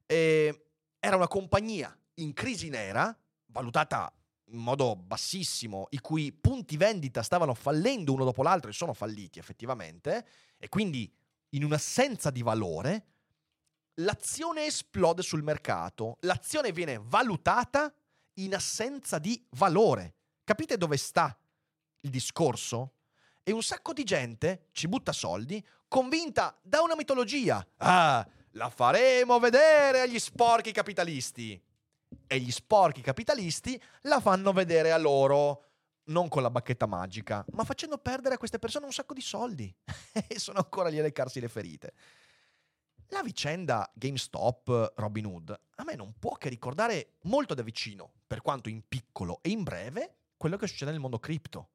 E 0.05 0.67
era 0.99 1.17
una 1.17 1.27
compagnia 1.27 1.95
in 2.15 2.33
crisi 2.33 2.69
nera, 2.69 3.15
valutata 3.47 4.11
in 4.45 4.59
modo 4.59 4.95
bassissimo, 4.95 5.87
i 5.91 5.99
cui 5.99 6.31
punti 6.31 6.77
vendita 6.77 7.21
stavano 7.21 7.53
fallendo 7.53 8.13
uno 8.13 8.23
dopo 8.23 8.41
l'altro 8.41 8.69
e 8.69 8.73
sono 8.73 8.93
falliti 8.93 9.39
effettivamente, 9.39 10.25
e 10.57 10.69
quindi 10.69 11.11
in 11.49 11.63
un'assenza 11.63 12.29
di 12.29 12.41
valore, 12.41 13.05
l'azione 13.95 14.65
esplode 14.65 15.21
sul 15.21 15.43
mercato, 15.43 16.17
l'azione 16.21 16.71
viene 16.71 16.99
valutata 17.01 17.93
in 18.35 18.55
assenza 18.55 19.19
di 19.19 19.43
valore. 19.51 20.15
Capite 20.43 20.77
dove 20.77 20.97
sta 20.97 21.37
il 22.01 22.09
discorso? 22.09 22.93
E 23.43 23.51
un 23.51 23.61
sacco 23.61 23.91
di 23.91 24.03
gente 24.03 24.69
ci 24.71 24.87
butta 24.87 25.11
soldi 25.11 25.63
convinta 25.93 26.57
da 26.63 26.81
una 26.81 26.95
mitologia. 26.95 27.63
Ah, 27.77 28.27
la 28.53 28.71
faremo 28.71 29.37
vedere 29.37 30.01
agli 30.01 30.17
sporchi 30.17 30.71
capitalisti. 30.71 31.61
E 32.25 32.39
gli 32.39 32.49
sporchi 32.49 33.01
capitalisti 33.01 33.79
la 34.01 34.19
fanno 34.19 34.53
vedere 34.53 34.91
a 34.91 34.97
loro, 34.97 35.65
non 36.05 36.29
con 36.29 36.41
la 36.41 36.49
bacchetta 36.49 36.87
magica, 36.87 37.45
ma 37.51 37.63
facendo 37.63 37.99
perdere 37.99 38.33
a 38.33 38.37
queste 38.39 38.57
persone 38.57 38.87
un 38.87 38.91
sacco 38.91 39.13
di 39.13 39.21
soldi. 39.21 39.71
e 40.27 40.39
sono 40.39 40.57
ancora 40.57 40.89
lì 40.89 40.97
a 40.97 41.03
leccarsi 41.03 41.39
le 41.39 41.47
ferite. 41.47 41.93
La 43.09 43.21
vicenda 43.21 43.87
GameStop 43.93 44.93
Robin 44.95 45.27
Hood 45.27 45.59
a 45.75 45.83
me 45.83 45.93
non 45.93 46.15
può 46.17 46.37
che 46.37 46.49
ricordare 46.49 47.17
molto 47.25 47.53
da 47.53 47.61
vicino, 47.61 48.13
per 48.25 48.41
quanto 48.41 48.67
in 48.67 48.81
piccolo 48.87 49.37
e 49.43 49.49
in 49.51 49.61
breve, 49.61 50.15
quello 50.37 50.57
che 50.57 50.65
succede 50.65 50.89
nel 50.89 50.99
mondo 50.99 51.19
cripto. 51.19 51.69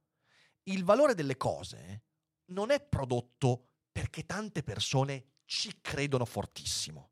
Il 0.65 0.83
valore 0.83 1.15
delle 1.15 1.37
cose 1.37 2.03
non 2.47 2.73
è 2.73 2.81
prodotto 2.81 3.68
perché 4.09 4.25
tante 4.25 4.63
persone 4.63 5.25
ci 5.45 5.81
credono 5.83 6.25
fortissimo. 6.25 7.11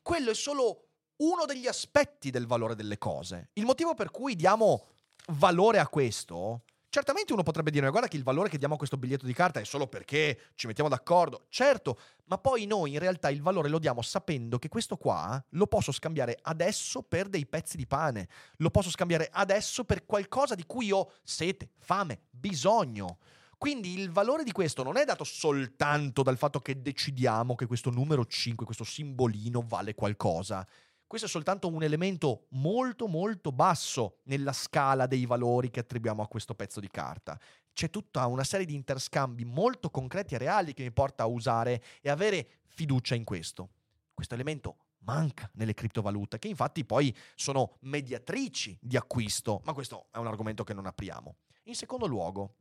Quello 0.00 0.30
è 0.30 0.34
solo 0.34 0.88
uno 1.16 1.44
degli 1.44 1.66
aspetti 1.66 2.30
del 2.30 2.46
valore 2.46 2.74
delle 2.74 2.96
cose. 2.96 3.50
Il 3.52 3.66
motivo 3.66 3.94
per 3.94 4.10
cui 4.10 4.34
diamo 4.34 4.86
valore 5.26 5.78
a 5.78 5.88
questo 5.88 6.62
Certamente 6.92 7.32
uno 7.32 7.44
potrebbe 7.44 7.70
dire, 7.70 7.88
guarda 7.88 8.08
che 8.08 8.16
il 8.16 8.24
valore 8.24 8.48
che 8.48 8.58
diamo 8.58 8.74
a 8.74 8.76
questo 8.76 8.96
biglietto 8.96 9.24
di 9.24 9.32
carta 9.32 9.60
è 9.60 9.64
solo 9.64 9.86
perché 9.86 10.46
ci 10.56 10.66
mettiamo 10.66 10.90
d'accordo. 10.90 11.46
Certo, 11.48 11.96
ma 12.24 12.36
poi 12.36 12.66
noi 12.66 12.94
in 12.94 12.98
realtà 12.98 13.30
il 13.30 13.42
valore 13.42 13.68
lo 13.68 13.78
diamo 13.78 14.02
sapendo 14.02 14.58
che 14.58 14.68
questo 14.68 14.96
qua 14.96 15.40
lo 15.50 15.68
posso 15.68 15.92
scambiare 15.92 16.36
adesso 16.42 17.02
per 17.04 17.28
dei 17.28 17.46
pezzi 17.46 17.76
di 17.76 17.86
pane, 17.86 18.28
lo 18.56 18.70
posso 18.70 18.90
scambiare 18.90 19.28
adesso 19.30 19.84
per 19.84 20.04
qualcosa 20.04 20.56
di 20.56 20.64
cui 20.66 20.90
ho 20.90 21.12
sete, 21.22 21.70
fame, 21.78 22.22
bisogno. 22.28 23.18
Quindi 23.60 23.98
il 23.98 24.10
valore 24.10 24.42
di 24.42 24.52
questo 24.52 24.82
non 24.82 24.96
è 24.96 25.04
dato 25.04 25.22
soltanto 25.22 26.22
dal 26.22 26.38
fatto 26.38 26.60
che 26.60 26.80
decidiamo 26.80 27.54
che 27.54 27.66
questo 27.66 27.90
numero 27.90 28.24
5, 28.24 28.64
questo 28.64 28.84
simbolino 28.84 29.62
vale 29.68 29.94
qualcosa. 29.94 30.66
Questo 31.06 31.26
è 31.26 31.30
soltanto 31.30 31.68
un 31.68 31.82
elemento 31.82 32.46
molto 32.52 33.06
molto 33.06 33.52
basso 33.52 34.20
nella 34.22 34.54
scala 34.54 35.06
dei 35.06 35.26
valori 35.26 35.70
che 35.70 35.80
attribuiamo 35.80 36.22
a 36.22 36.26
questo 36.26 36.54
pezzo 36.54 36.80
di 36.80 36.88
carta. 36.88 37.38
C'è 37.74 37.90
tutta 37.90 38.24
una 38.28 38.44
serie 38.44 38.64
di 38.64 38.74
interscambi 38.74 39.44
molto 39.44 39.90
concreti 39.90 40.34
e 40.34 40.38
reali 40.38 40.72
che 40.72 40.82
mi 40.82 40.90
porta 40.90 41.24
a 41.24 41.26
usare 41.26 41.82
e 42.00 42.08
avere 42.08 42.60
fiducia 42.64 43.14
in 43.14 43.24
questo. 43.24 43.68
Questo 44.14 44.32
elemento 44.32 44.76
manca 45.00 45.50
nelle 45.56 45.74
criptovalute, 45.74 46.38
che 46.38 46.48
infatti 46.48 46.86
poi 46.86 47.14
sono 47.34 47.76
mediatrici 47.80 48.78
di 48.80 48.96
acquisto, 48.96 49.60
ma 49.64 49.74
questo 49.74 50.06
è 50.12 50.16
un 50.16 50.28
argomento 50.28 50.64
che 50.64 50.72
non 50.72 50.86
apriamo. 50.86 51.36
In 51.64 51.74
secondo 51.74 52.06
luogo, 52.06 52.54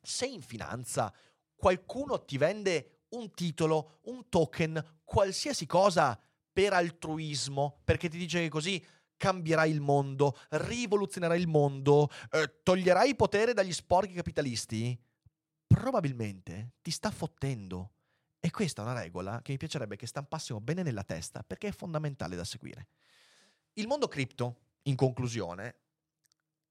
Se 0.00 0.26
in 0.26 0.42
finanza 0.42 1.12
qualcuno 1.54 2.24
ti 2.24 2.38
vende 2.38 3.04
un 3.10 3.30
titolo, 3.32 3.98
un 4.04 4.28
token, 4.28 5.00
qualsiasi 5.04 5.66
cosa 5.66 6.18
per 6.52 6.72
altruismo, 6.72 7.80
perché 7.84 8.08
ti 8.08 8.18
dice 8.18 8.40
che 8.40 8.48
così 8.48 8.84
cambierai 9.16 9.70
il 9.70 9.80
mondo, 9.80 10.36
rivoluzionerai 10.48 11.38
il 11.38 11.46
mondo, 11.46 12.08
eh, 12.30 12.62
toglierai 12.62 13.14
potere 13.14 13.52
dagli 13.52 13.72
sporchi 13.72 14.14
capitalisti, 14.14 14.98
probabilmente 15.66 16.72
ti 16.80 16.90
sta 16.90 17.10
fottendo. 17.10 17.92
E 18.40 18.50
questa 18.50 18.80
è 18.80 18.84
una 18.86 18.98
regola 18.98 19.42
che 19.42 19.52
mi 19.52 19.58
piacerebbe 19.58 19.96
che 19.96 20.06
stampassimo 20.06 20.60
bene 20.60 20.82
nella 20.82 21.04
testa 21.04 21.42
perché 21.42 21.68
è 21.68 21.72
fondamentale 21.72 22.34
da 22.34 22.44
seguire. 22.44 22.86
Il 23.74 23.86
mondo 23.86 24.08
cripto, 24.08 24.56
in 24.84 24.96
conclusione, 24.96 25.76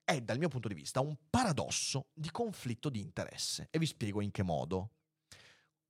è 0.10 0.22
dal 0.22 0.40
mio 0.40 0.48
punto 0.48 0.68
di 0.68 0.74
vista 0.74 1.02
un 1.02 1.16
paradosso 1.30 2.08
di 2.14 2.32
conflitto 2.32 2.90
di 2.90 3.00
interesse 3.00 3.68
e 3.70 3.78
vi 3.78 3.86
spiego 3.86 4.22
in 4.22 4.32
che 4.32 4.42
modo. 4.42 4.94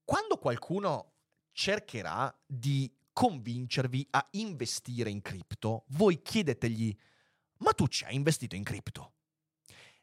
Quando 0.04 0.38
qualcuno 0.38 1.14
cercherà 1.54 2.38
di 2.46 2.94
convincervi 3.14 4.08
a 4.12 4.28
investire 4.32 5.10
in 5.10 5.22
cripto, 5.22 5.86
voi 5.90 6.22
chiedetegli, 6.22 6.94
ma 7.60 7.72
tu 7.72 7.88
ci 7.88 8.04
hai 8.04 8.16
investito 8.16 8.58
in 8.58 8.64
cripto? 8.64 9.14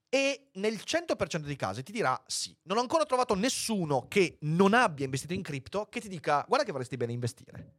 E 0.08 0.48
nel 0.54 0.76
100% 0.76 1.36
dei 1.40 1.56
casi 1.56 1.82
ti 1.82 1.92
dirà 1.92 2.18
sì. 2.26 2.56
Non 2.62 2.78
ho 2.78 2.80
ancora 2.80 3.04
trovato 3.04 3.34
nessuno 3.34 4.08
che 4.08 4.38
non 4.42 4.72
abbia 4.72 5.04
investito 5.04 5.34
in 5.34 5.42
cripto 5.42 5.88
che 5.90 6.00
ti 6.00 6.08
dica 6.08 6.42
guarda 6.48 6.64
che 6.64 6.72
vorresti 6.72 6.96
bene 6.96 7.12
investire. 7.12 7.74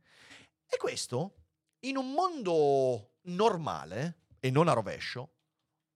E 0.67 0.77
questo, 0.77 1.45
in 1.85 1.97
un 1.97 2.11
mondo 2.11 3.13
normale 3.21 4.25
e 4.39 4.51
non 4.51 4.67
a 4.67 4.73
rovescio, 4.73 5.31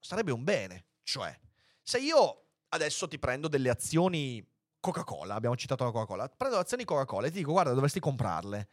sarebbe 0.01 0.31
un 0.31 0.43
bene. 0.43 0.85
Cioè, 1.03 1.37
se 1.81 1.99
io 1.99 2.45
adesso 2.69 3.07
ti 3.07 3.19
prendo 3.19 3.47
delle 3.47 3.69
azioni 3.69 4.45
Coca-Cola, 4.79 5.35
abbiamo 5.35 5.55
citato 5.55 5.83
la 5.83 5.91
Coca-Cola, 5.91 6.27
prendo 6.27 6.57
le 6.57 6.63
azioni 6.63 6.83
Coca-Cola 6.83 7.27
e 7.27 7.31
ti 7.31 7.37
dico 7.37 7.51
guarda 7.51 7.73
dovresti 7.73 7.99
comprarle. 7.99 8.67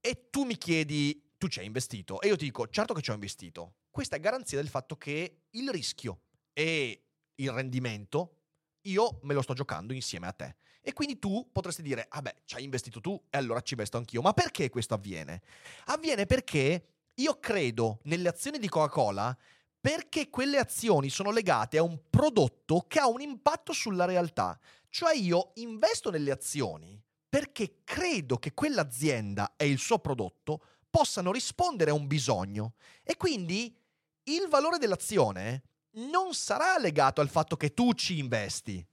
E 0.00 0.28
tu 0.30 0.44
mi 0.44 0.56
chiedi 0.56 1.30
tu 1.38 1.48
ci 1.48 1.58
hai 1.58 1.66
investito 1.66 2.20
e 2.20 2.28
io 2.28 2.36
ti 2.36 2.44
dico 2.44 2.68
certo 2.68 2.94
che 2.94 3.02
ci 3.02 3.10
ho 3.10 3.14
investito. 3.14 3.74
Questa 3.90 4.16
è 4.16 4.20
garanzia 4.20 4.58
del 4.58 4.68
fatto 4.68 4.96
che 4.96 5.42
il 5.50 5.70
rischio 5.70 6.20
e 6.52 7.04
il 7.34 7.50
rendimento 7.50 8.36
io 8.82 9.18
me 9.22 9.34
lo 9.34 9.42
sto 9.42 9.54
giocando 9.54 9.92
insieme 9.92 10.26
a 10.26 10.32
te. 10.32 10.56
E 10.80 10.92
quindi 10.92 11.18
tu 11.18 11.48
potresti 11.52 11.82
dire, 11.82 12.06
ah 12.08 12.20
beh, 12.20 12.42
ci 12.44 12.56
hai 12.56 12.64
investito 12.64 13.00
tu 13.00 13.20
e 13.30 13.38
allora 13.38 13.60
ci 13.60 13.74
investo 13.74 13.96
anch'io. 13.96 14.20
Ma 14.20 14.32
perché 14.32 14.68
questo 14.68 14.94
avviene? 14.94 15.42
Avviene 15.86 16.26
perché 16.26 16.86
io 17.14 17.38
credo 17.38 18.00
nelle 18.04 18.28
azioni 18.28 18.58
di 18.58 18.68
Coca-Cola 18.68 19.36
perché 19.82 20.30
quelle 20.30 20.58
azioni 20.58 21.10
sono 21.10 21.32
legate 21.32 21.76
a 21.76 21.82
un 21.82 21.98
prodotto 22.08 22.84
che 22.86 23.00
ha 23.00 23.08
un 23.08 23.20
impatto 23.20 23.72
sulla 23.72 24.04
realtà. 24.04 24.56
Cioè 24.88 25.16
io 25.16 25.50
investo 25.56 26.08
nelle 26.10 26.30
azioni 26.30 27.02
perché 27.28 27.80
credo 27.82 28.38
che 28.38 28.54
quell'azienda 28.54 29.54
e 29.56 29.68
il 29.68 29.78
suo 29.78 29.98
prodotto 29.98 30.64
possano 30.88 31.32
rispondere 31.32 31.90
a 31.90 31.94
un 31.94 32.06
bisogno. 32.06 32.74
E 33.02 33.16
quindi 33.16 33.76
il 34.24 34.46
valore 34.48 34.78
dell'azione 34.78 35.64
non 35.94 36.32
sarà 36.32 36.78
legato 36.78 37.20
al 37.20 37.28
fatto 37.28 37.56
che 37.56 37.74
tu 37.74 37.92
ci 37.94 38.18
investi, 38.18 38.86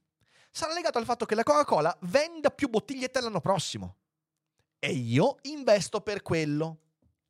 sarà 0.50 0.72
legato 0.72 0.98
al 0.98 1.04
fatto 1.04 1.24
che 1.24 1.36
la 1.36 1.44
Coca-Cola 1.44 1.96
venda 2.02 2.50
più 2.50 2.68
bottigliette 2.68 3.20
l'anno 3.20 3.40
prossimo. 3.40 3.98
E 4.80 4.90
io 4.90 5.36
investo 5.42 6.00
per 6.00 6.22
quello. 6.22 6.78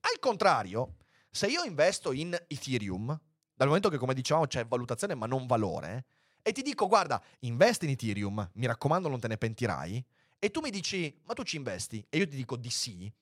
Al 0.01 0.19
contrario, 0.19 0.95
se 1.31 1.49
io 1.49 1.63
investo 1.65 2.13
in 2.13 2.33
Ethereum, 2.47 3.21
dal 3.61 3.69
momento 3.69 3.91
che 3.91 3.99
come 3.99 4.15
dicevamo 4.15 4.47
c'è 4.47 4.65
valutazione 4.65 5.15
ma 5.15 5.27
non 5.27 5.47
valore, 5.47 6.07
e 6.41 6.51
ti 6.51 6.63
dico 6.63 6.87
guarda, 6.87 7.23
investi 7.41 7.85
in 7.85 7.91
Ethereum, 7.91 8.53
mi 8.55 8.65
raccomando 8.65 9.07
non 9.07 9.21
te 9.21 9.29
ne 9.29 9.37
pentirai, 9.37 10.03
e 10.39 10.51
tu 10.51 10.61
mi 10.61 10.71
dici 10.71 11.15
ma 11.25 11.35
tu 11.35 11.43
ci 11.43 11.57
investi, 11.57 12.03
e 12.09 12.17
io 12.17 12.27
ti 12.27 12.37
dico 12.37 12.57
di 12.57 12.71
sì, 12.71 13.13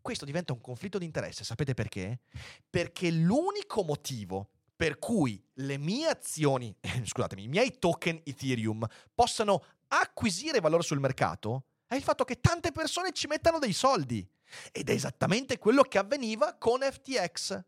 questo 0.00 0.24
diventa 0.24 0.52
un 0.52 0.60
conflitto 0.60 0.98
di 0.98 1.04
interesse, 1.04 1.42
sapete 1.42 1.74
perché? 1.74 2.20
Perché 2.70 3.10
l'unico 3.10 3.82
motivo 3.82 4.50
per 4.76 5.00
cui 5.00 5.44
le 5.54 5.78
mie 5.78 6.06
azioni, 6.06 6.72
eh, 6.78 7.02
scusatemi, 7.04 7.42
i 7.42 7.48
miei 7.48 7.80
token 7.80 8.20
Ethereum 8.22 8.86
possano 9.12 9.64
acquisire 9.88 10.60
valore 10.60 10.84
sul 10.84 11.00
mercato 11.00 11.64
è 11.88 11.96
il 11.96 12.02
fatto 12.02 12.22
che 12.22 12.38
tante 12.38 12.70
persone 12.70 13.10
ci 13.10 13.26
mettano 13.26 13.58
dei 13.58 13.72
soldi. 13.72 14.24
Ed 14.70 14.90
è 14.90 14.92
esattamente 14.92 15.58
quello 15.58 15.82
che 15.82 15.98
avveniva 15.98 16.54
con 16.54 16.82
FTX. 16.82 17.64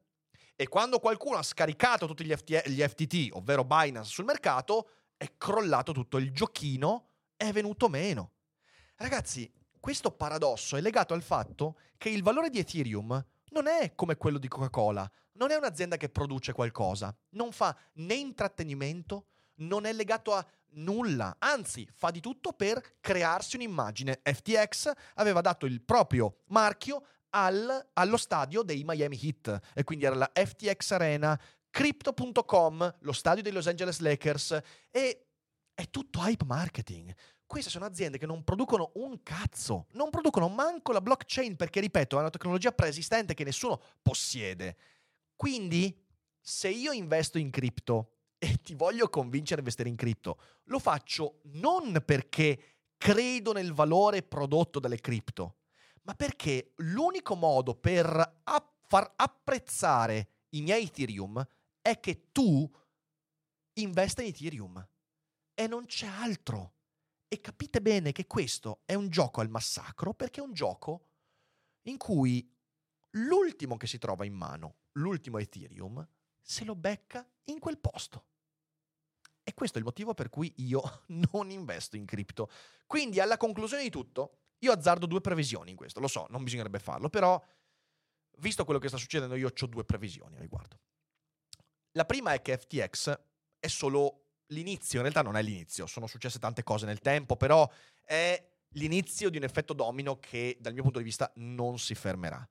E 0.60 0.68
quando 0.68 0.98
qualcuno 0.98 1.38
ha 1.38 1.42
scaricato 1.42 2.06
tutti 2.06 2.22
gli, 2.22 2.36
FT- 2.36 2.68
gli 2.68 2.82
FTT, 2.82 3.30
ovvero 3.32 3.64
Binance, 3.64 4.10
sul 4.10 4.26
mercato, 4.26 4.90
è 5.16 5.32
crollato 5.38 5.92
tutto 5.92 6.18
il 6.18 6.32
giochino, 6.32 7.06
è 7.34 7.50
venuto 7.50 7.88
meno. 7.88 8.32
Ragazzi, 8.96 9.50
questo 9.80 10.10
paradosso 10.10 10.76
è 10.76 10.82
legato 10.82 11.14
al 11.14 11.22
fatto 11.22 11.78
che 11.96 12.10
il 12.10 12.22
valore 12.22 12.50
di 12.50 12.58
Ethereum 12.58 13.24
non 13.52 13.68
è 13.68 13.94
come 13.94 14.18
quello 14.18 14.36
di 14.36 14.48
Coca-Cola, 14.48 15.10
non 15.36 15.50
è 15.50 15.56
un'azienda 15.56 15.96
che 15.96 16.10
produce 16.10 16.52
qualcosa, 16.52 17.16
non 17.30 17.52
fa 17.52 17.74
né 17.94 18.12
intrattenimento, 18.12 19.28
non 19.60 19.86
è 19.86 19.94
legato 19.94 20.34
a 20.34 20.46
nulla, 20.72 21.36
anzi 21.38 21.88
fa 21.90 22.10
di 22.10 22.20
tutto 22.20 22.52
per 22.52 22.98
crearsi 23.00 23.56
un'immagine. 23.56 24.20
FTX 24.22 24.92
aveva 25.14 25.40
dato 25.40 25.64
il 25.64 25.80
proprio 25.80 26.40
marchio 26.48 27.06
al, 27.30 27.90
allo 27.94 28.16
stadio 28.16 28.62
dei 28.62 28.82
Miami 28.84 29.18
Heat 29.20 29.60
e 29.74 29.84
quindi 29.84 30.04
era 30.04 30.14
la 30.14 30.30
FTX 30.32 30.90
Arena, 30.92 31.40
Crypto.com, 31.70 32.96
lo 33.00 33.12
stadio 33.12 33.42
dei 33.42 33.52
Los 33.52 33.66
Angeles 33.66 34.00
Lakers 34.00 34.60
e 34.90 35.26
è 35.74 35.88
tutto 35.88 36.20
hype 36.20 36.44
marketing. 36.44 37.14
Queste 37.46 37.70
sono 37.70 37.84
aziende 37.84 38.18
che 38.18 38.26
non 38.26 38.44
producono 38.44 38.92
un 38.94 39.22
cazzo, 39.22 39.86
non 39.92 40.10
producono 40.10 40.48
manco 40.48 40.92
la 40.92 41.00
blockchain 41.00 41.56
perché, 41.56 41.80
ripeto, 41.80 42.16
è 42.16 42.20
una 42.20 42.30
tecnologia 42.30 42.70
preesistente 42.70 43.34
che 43.34 43.44
nessuno 43.44 43.80
possiede. 44.02 44.76
Quindi, 45.34 46.06
se 46.40 46.68
io 46.68 46.92
investo 46.92 47.38
in 47.38 47.50
cripto 47.50 48.18
e 48.38 48.56
ti 48.62 48.74
voglio 48.74 49.08
convincere 49.08 49.56
a 49.56 49.58
investire 49.58 49.88
in 49.88 49.96
cripto, 49.96 50.40
lo 50.64 50.78
faccio 50.78 51.40
non 51.44 52.02
perché 52.04 52.62
credo 52.96 53.52
nel 53.52 53.72
valore 53.72 54.22
prodotto 54.22 54.78
dalle 54.78 55.00
cripto, 55.00 55.59
ma 56.02 56.14
perché 56.14 56.72
l'unico 56.76 57.34
modo 57.34 57.74
per 57.74 58.40
app- 58.44 58.86
far 58.86 59.12
apprezzare 59.16 60.46
i 60.50 60.62
miei 60.62 60.86
Ethereum 60.86 61.46
è 61.80 62.00
che 62.00 62.30
tu 62.32 62.68
investa 63.74 64.22
in 64.22 64.28
Ethereum 64.28 64.88
e 65.54 65.66
non 65.66 65.86
c'è 65.86 66.06
altro. 66.06 66.74
E 67.28 67.40
capite 67.40 67.80
bene 67.80 68.10
che 68.10 68.26
questo 68.26 68.82
è 68.84 68.94
un 68.94 69.08
gioco 69.08 69.40
al 69.40 69.48
massacro 69.48 70.12
perché 70.14 70.40
è 70.40 70.42
un 70.42 70.52
gioco 70.52 71.06
in 71.82 71.96
cui 71.96 72.52
l'ultimo 73.10 73.76
che 73.76 73.86
si 73.86 73.98
trova 73.98 74.24
in 74.24 74.34
mano 74.34 74.78
l'ultimo 74.94 75.38
Ethereum, 75.38 76.06
se 76.40 76.64
lo 76.64 76.74
becca 76.74 77.24
in 77.44 77.60
quel 77.60 77.78
posto. 77.78 78.24
E 79.42 79.54
questo 79.54 79.76
è 79.76 79.80
il 79.80 79.86
motivo 79.86 80.14
per 80.14 80.28
cui 80.28 80.52
io 80.56 81.04
non 81.30 81.50
investo 81.50 81.96
in 81.96 82.04
cripto. 82.04 82.50
Quindi 82.86 83.20
alla 83.20 83.36
conclusione 83.36 83.84
di 83.84 83.90
tutto, 83.90 84.38
io 84.60 84.72
azzardo 84.72 85.06
due 85.06 85.20
previsioni 85.20 85.70
in 85.70 85.76
questo, 85.76 86.00
lo 86.00 86.08
so, 86.08 86.26
non 86.30 86.42
bisognerebbe 86.42 86.78
farlo, 86.78 87.08
però 87.08 87.42
visto 88.38 88.64
quello 88.64 88.80
che 88.80 88.88
sta 88.88 88.96
succedendo 88.96 89.34
io 89.34 89.48
ho 89.48 89.66
due 89.66 89.84
previsioni 89.84 90.36
a 90.36 90.40
riguardo. 90.40 90.78
La 91.92 92.04
prima 92.04 92.32
è 92.32 92.40
che 92.40 92.56
FTX 92.56 93.20
è 93.58 93.66
solo 93.66 94.24
l'inizio, 94.46 94.98
in 94.98 95.02
realtà 95.02 95.22
non 95.22 95.36
è 95.36 95.42
l'inizio, 95.42 95.86
sono 95.86 96.06
successe 96.06 96.38
tante 96.38 96.62
cose 96.62 96.86
nel 96.86 97.00
tempo, 97.00 97.36
però 97.36 97.68
è 98.04 98.48
l'inizio 98.74 99.30
di 99.30 99.36
un 99.36 99.44
effetto 99.44 99.72
domino 99.72 100.18
che 100.18 100.56
dal 100.60 100.72
mio 100.72 100.82
punto 100.82 100.98
di 100.98 101.04
vista 101.04 101.30
non 101.36 101.78
si 101.78 101.94
fermerà. 101.94 102.48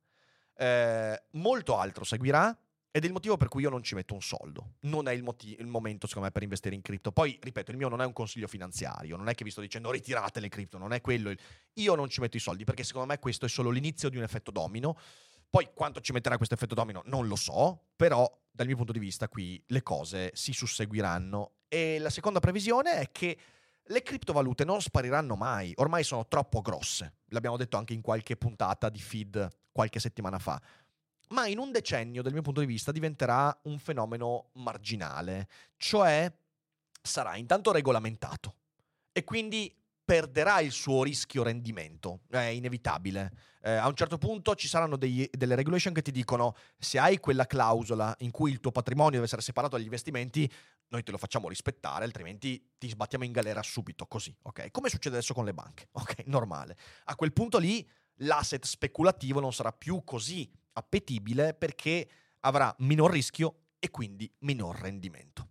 Eh, 0.56 1.24
molto 1.32 1.78
altro 1.78 2.04
seguirà 2.04 2.58
ed 2.92 3.04
è 3.04 3.06
il 3.08 3.14
motivo 3.14 3.38
per 3.38 3.50
cui 3.50 3.62
io 3.62 3.70
non 3.70 3.84
ci 3.84 3.94
metto 3.94 4.14
un 4.16 4.22
soldo. 4.22 4.74
Non 4.82 5.08
è 5.08 5.14
il, 5.14 5.22
moti- 5.22 5.56
il, 5.60 5.68
momento, 5.68 6.08
secondo 6.08 6.28
me, 6.28 6.34
per 6.34 6.44
investire 6.44 6.74
in 6.74 6.82
cripto. 6.82 7.12
Poi, 7.12 7.38
ripeto, 7.40 7.70
il 7.72 7.78
mio 7.78 7.88
non 7.88 8.02
è 8.02 8.06
un 8.06 8.14
consiglio 8.14 8.48
finanziario. 8.48 9.16
Non 9.16 9.30
è 9.30 9.36
che 9.36 9.44
vi 9.44 9.52
sto 9.52 9.62
dicendo 9.62 9.92
ritirate 9.92 10.40
le 10.40 10.50
cripto, 10.50 10.78
non 10.78 10.94
è 10.94 11.02
quello. 11.02 11.30
Il... 11.30 11.38
Io 11.74 11.94
non 11.94 12.10
ci 12.10 12.20
metto 12.20 12.38
i 12.38 12.40
soldi 12.40 12.64
perché 12.64 12.84
secondo 12.84 13.08
me 13.08 13.20
questo 13.20 13.46
è 13.46 13.50
solo 13.50 13.70
l'inizio 13.70 14.10
di 14.10 14.18
un 14.18 14.24
effetto 14.24 14.50
domino. 14.50 14.98
Poi 15.50 15.70
quanto 15.74 16.00
ci 16.00 16.12
metterà 16.12 16.38
questo 16.38 16.56
effetto 16.56 16.76
domino 16.76 17.02
non 17.06 17.28
lo 17.28 17.36
so, 17.36 17.90
però 17.96 18.30
dal 18.52 18.68
mio 18.68 18.76
punto 18.76 18.92
di 18.92 19.00
vista 19.00 19.28
qui 19.28 19.62
le 19.68 19.84
cose 19.84 20.32
si 20.34 20.52
susseguiranno. 20.52 21.54
E 21.68 22.00
la 22.00 22.10
seconda 22.10 22.40
previsione 22.40 22.94
è 22.94 23.12
che 23.12 23.38
le 23.84 24.04
criptovalute 24.04 24.66
non 24.66 24.82
spariranno 24.82 25.36
mai, 25.36 25.74
ormai 25.78 26.04
sono 26.04 26.28
troppo 26.28 26.62
grosse. 26.62 27.14
L'abbiamo 27.30 27.58
detto 27.58 27.78
anche 27.78 27.94
in 27.94 28.02
qualche 28.02 28.36
puntata 28.36 28.90
di 28.90 29.00
feed 29.00 29.48
qualche 29.72 30.00
settimana 30.00 30.40
fa. 30.40 30.62
Ma 31.30 31.48
in 31.48 31.60
un 31.60 31.72
decennio, 31.72 32.22
dal 32.22 32.34
mio 32.34 32.42
punto 32.42 32.60
di 32.60 32.66
vista, 32.66 32.92
diventerà 32.92 33.56
un 33.64 33.78
fenomeno 33.78 34.50
marginale, 34.54 35.48
cioè 35.78 36.32
sarà 37.02 37.36
intanto 37.36 37.72
regolamentato 37.72 38.56
e 39.12 39.24
quindi 39.24 39.74
perderà 40.10 40.60
il 40.60 40.72
suo 40.72 41.04
rischio 41.04 41.44
rendimento, 41.44 42.22
è 42.30 42.40
inevitabile. 42.40 43.32
Eh, 43.62 43.74
a 43.74 43.88
un 43.88 43.94
certo 43.94 44.18
punto 44.18 44.56
ci 44.56 44.68
saranno 44.68 44.98
degli, 44.98 45.30
delle 45.32 45.54
regulation 45.54 45.94
che 45.94 46.02
ti 46.02 46.10
dicono 46.10 46.56
se 46.80 46.98
hai 46.98 47.20
quella 47.20 47.46
clausola 47.46 48.16
in 48.20 48.32
cui 48.32 48.50
il 48.50 48.60
tuo 48.60 48.72
patrimonio 48.72 49.12
deve 49.12 49.26
essere 49.26 49.44
separato 49.44 49.76
dagli 49.76 49.86
investimenti, 49.86 50.52
noi 50.88 51.04
te 51.04 51.12
lo 51.12 51.20
facciamo 51.20 51.48
rispettare, 51.48 52.06
altrimenti 52.06 52.72
ti 52.80 52.90
sbattiamo 52.90 53.24
in 53.24 53.32
galera 53.32 53.62
subito, 53.62 54.08
così, 54.08 54.36
ok? 54.42 54.72
Come 54.72 54.90
succede 54.90 55.18
adesso 55.18 55.36
con 55.36 55.46
le 55.46 55.54
banche, 55.54 55.90
ok? 55.94 56.24
Normale. 56.26 56.76
A 57.04 57.16
quel 57.16 57.32
punto 57.32 57.60
lì 57.60 57.88
l'asset 58.22 58.66
speculativo 58.66 59.40
non 59.40 59.54
sarà 59.54 59.72
più 59.72 60.04
così 60.04 60.52
appetibile 60.74 61.54
perché 61.54 62.08
avrà 62.42 62.74
minor 62.80 63.12
rischio 63.12 63.56
e 63.80 63.90
quindi 63.90 64.32
minor 64.40 64.78
rendimento. 64.78 65.48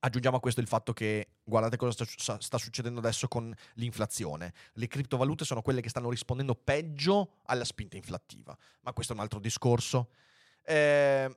Aggiungiamo 0.00 0.36
a 0.36 0.40
questo 0.40 0.60
il 0.60 0.68
fatto 0.68 0.92
che 0.92 1.38
guardate 1.42 1.76
cosa 1.76 2.04
sta, 2.06 2.40
sta, 2.40 2.58
succedendo 2.58 3.00
adesso 3.00 3.28
con 3.28 3.52
l'inflazione. 3.74 4.52
Le 4.74 4.86
criptovalute 4.86 5.44
sono 5.44 5.62
quelle 5.62 5.80
che 5.80 5.88
stanno 5.88 6.10
rispondendo 6.10 6.54
peggio 6.54 7.38
alla 7.46 7.64
spinta 7.64 7.96
inflattiva, 7.96 8.56
ma 8.82 8.92
questo 8.92 9.12
è 9.12 9.16
un 9.16 9.22
altro 9.22 9.40
discorso. 9.40 10.10
Eh, 10.62 11.36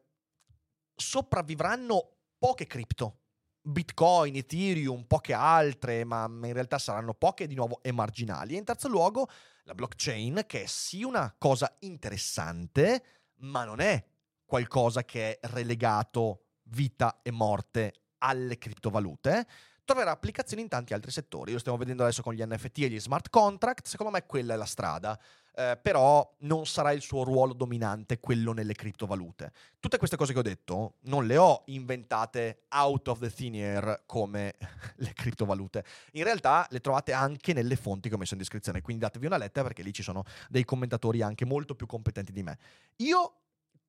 sopravvivranno 0.95 2.09
poche 2.37 2.67
cripto. 2.67 3.17
Bitcoin, 3.61 4.35
Ethereum, 4.35 5.03
poche 5.03 5.33
altre, 5.33 6.03
ma 6.03 6.25
in 6.25 6.53
realtà 6.53 6.77
saranno 6.77 7.13
poche 7.13 7.47
di 7.47 7.55
nuovo 7.55 7.79
e 7.81 7.91
marginali. 7.91 8.55
E 8.55 8.57
in 8.57 8.63
terzo 8.63 8.87
luogo 8.87 9.27
la 9.69 9.75
blockchain, 9.75 10.45
che 10.47 10.63
è 10.63 10.65
sì 10.65 11.03
una 11.03 11.33
cosa 11.37 11.75
interessante, 11.81 13.03
ma 13.41 13.65
non 13.65 13.79
è 13.79 14.03
qualcosa 14.43 15.05
che 15.05 15.37
è 15.37 15.47
relegato 15.49 16.45
vita 16.63 17.19
e 17.21 17.29
morte 17.29 17.93
alle 18.17 18.57
criptovalute, 18.57 19.47
troverà 19.89 20.11
applicazioni 20.11 20.61
in 20.61 20.67
tanti 20.67 20.93
altri 20.93 21.09
settori. 21.09 21.51
Lo 21.51 21.57
stiamo 21.57 21.77
vedendo 21.77 22.03
adesso 22.03 22.21
con 22.21 22.35
gli 22.35 22.43
NFT 22.43 22.77
e 22.79 22.89
gli 22.89 22.99
smart 22.99 23.31
contract, 23.31 23.87
secondo 23.87 24.11
me 24.11 24.23
quella 24.27 24.53
è 24.53 24.57
la 24.57 24.65
strada. 24.65 25.19
Eh, 25.55 25.79
però 25.81 26.35
non 26.41 26.67
sarà 26.67 26.91
il 26.91 27.01
suo 27.01 27.23
ruolo 27.23 27.53
dominante 27.53 28.19
quello 28.19 28.53
nelle 28.53 28.73
criptovalute. 28.73 29.51
Tutte 29.79 29.97
queste 29.97 30.15
cose 30.15 30.31
che 30.31 30.39
ho 30.39 30.43
detto 30.43 30.97
non 31.01 31.25
le 31.25 31.37
ho 31.37 31.63
inventate 31.65 32.65
out 32.69 33.07
of 33.07 33.19
the 33.19 33.31
thin 33.31 33.55
air 33.55 34.03
come 34.05 34.53
le 34.97 35.13
criptovalute. 35.13 35.83
In 36.13 36.23
realtà 36.23 36.67
le 36.69 36.81
trovate 36.81 37.11
anche 37.11 37.53
nelle 37.53 37.75
fonti 37.75 38.09
che 38.09 38.15
ho 38.15 38.19
messo 38.19 38.35
in 38.35 38.39
descrizione, 38.39 38.81
quindi 38.81 39.01
datevi 39.01 39.25
una 39.25 39.37
lettera 39.37 39.65
perché 39.65 39.81
lì 39.81 39.91
ci 39.91 40.03
sono 40.03 40.23
dei 40.49 40.65
commentatori 40.65 41.23
anche 41.23 41.45
molto 41.45 41.73
più 41.73 41.87
competenti 41.87 42.31
di 42.31 42.43
me. 42.43 42.59
Io 42.97 43.33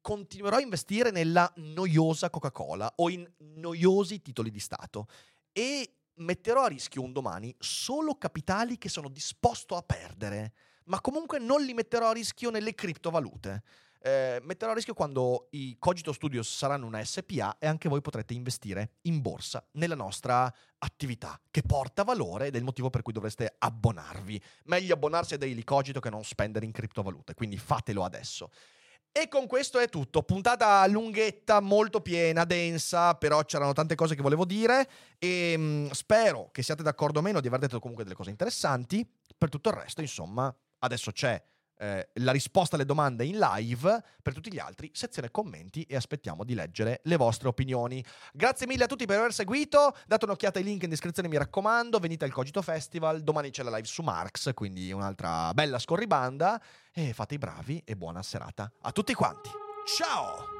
continuerò 0.00 0.56
a 0.56 0.60
investire 0.60 1.10
nella 1.10 1.52
noiosa 1.56 2.30
Coca-Cola 2.30 2.90
o 2.96 3.10
in 3.10 3.30
noiosi 3.36 4.22
titoli 4.22 4.50
di 4.50 4.60
Stato 4.60 5.06
e 5.52 5.94
metterò 6.14 6.64
a 6.64 6.68
rischio 6.68 7.02
un 7.02 7.12
domani 7.12 7.54
solo 7.58 8.14
capitali 8.14 8.78
che 8.78 8.88
sono 8.88 9.08
disposto 9.08 9.76
a 9.76 9.82
perdere, 9.82 10.52
ma 10.84 11.00
comunque 11.00 11.38
non 11.38 11.62
li 11.62 11.74
metterò 11.74 12.08
a 12.08 12.12
rischio 12.12 12.50
nelle 12.50 12.74
criptovalute. 12.74 13.62
Eh, 14.02 14.40
metterò 14.42 14.70
a 14.70 14.74
rischio 14.74 14.94
quando 14.94 15.48
i 15.50 15.76
Cogito 15.78 16.14
Studios 16.14 16.50
saranno 16.50 16.86
una 16.86 17.04
SPA 17.04 17.58
e 17.58 17.66
anche 17.66 17.88
voi 17.90 18.00
potrete 18.00 18.32
investire 18.32 18.92
in 19.02 19.20
borsa 19.20 19.62
nella 19.72 19.94
nostra 19.94 20.50
attività 20.78 21.38
che 21.50 21.60
porta 21.60 22.02
valore 22.02 22.46
ed 22.46 22.54
è 22.54 22.58
il 22.58 22.64
motivo 22.64 22.88
per 22.88 23.02
cui 23.02 23.12
dovreste 23.12 23.56
abbonarvi. 23.58 24.42
Meglio 24.64 24.94
abbonarsi 24.94 25.34
a 25.34 25.38
Daily 25.38 25.64
Cogito 25.64 26.00
che 26.00 26.08
non 26.08 26.24
spendere 26.24 26.64
in 26.64 26.72
criptovalute, 26.72 27.34
quindi 27.34 27.58
fatelo 27.58 28.02
adesso. 28.02 28.50
E 29.12 29.26
con 29.26 29.48
questo 29.48 29.80
è 29.80 29.88
tutto. 29.88 30.22
Puntata 30.22 30.86
lunghetta, 30.86 31.58
molto 31.58 32.00
piena, 32.00 32.44
densa, 32.44 33.14
però 33.14 33.44
c'erano 33.44 33.72
tante 33.72 33.96
cose 33.96 34.14
che 34.14 34.22
volevo 34.22 34.44
dire 34.44 34.88
e 35.18 35.56
mh, 35.56 35.62
mm, 35.62 35.90
spero 35.90 36.48
che 36.52 36.62
siate 36.62 36.84
d'accordo 36.84 37.18
o 37.18 37.22
meno 37.22 37.40
di 37.40 37.48
aver 37.48 37.58
detto 37.58 37.80
comunque 37.80 38.04
delle 38.04 38.14
cose 38.14 38.30
interessanti. 38.30 39.04
Per 39.36 39.48
tutto 39.48 39.70
il 39.70 39.74
resto, 39.74 40.00
insomma, 40.00 40.54
adesso 40.78 41.10
c'è 41.10 41.42
eh, 41.80 42.10
la 42.14 42.32
risposta 42.32 42.76
alle 42.76 42.84
domande 42.84 43.24
in 43.24 43.38
live, 43.38 44.02
per 44.22 44.34
tutti 44.34 44.52
gli 44.52 44.58
altri 44.58 44.90
sezione 44.92 45.30
commenti 45.30 45.82
e 45.84 45.96
aspettiamo 45.96 46.44
di 46.44 46.54
leggere 46.54 47.00
le 47.04 47.16
vostre 47.16 47.48
opinioni. 47.48 48.04
Grazie 48.32 48.66
mille 48.66 48.84
a 48.84 48.86
tutti 48.86 49.06
per 49.06 49.18
aver 49.18 49.32
seguito, 49.32 49.96
date 50.06 50.26
un'occhiata 50.26 50.58
ai 50.58 50.64
link 50.64 50.82
in 50.82 50.90
descrizione 50.90 51.28
mi 51.28 51.38
raccomando, 51.38 51.98
venite 51.98 52.26
al 52.26 52.32
Cogito 52.32 52.60
Festival, 52.60 53.22
domani 53.22 53.50
c'è 53.50 53.62
la 53.62 53.70
live 53.70 53.86
su 53.86 54.02
Marx, 54.02 54.52
quindi 54.52 54.92
un'altra 54.92 55.54
bella 55.54 55.78
scorribanda 55.78 56.60
e 56.92 57.14
fate 57.14 57.34
i 57.34 57.38
bravi 57.38 57.82
e 57.84 57.96
buona 57.96 58.22
serata 58.22 58.70
a 58.82 58.92
tutti 58.92 59.14
quanti. 59.14 59.48
Ciao! 59.96 60.59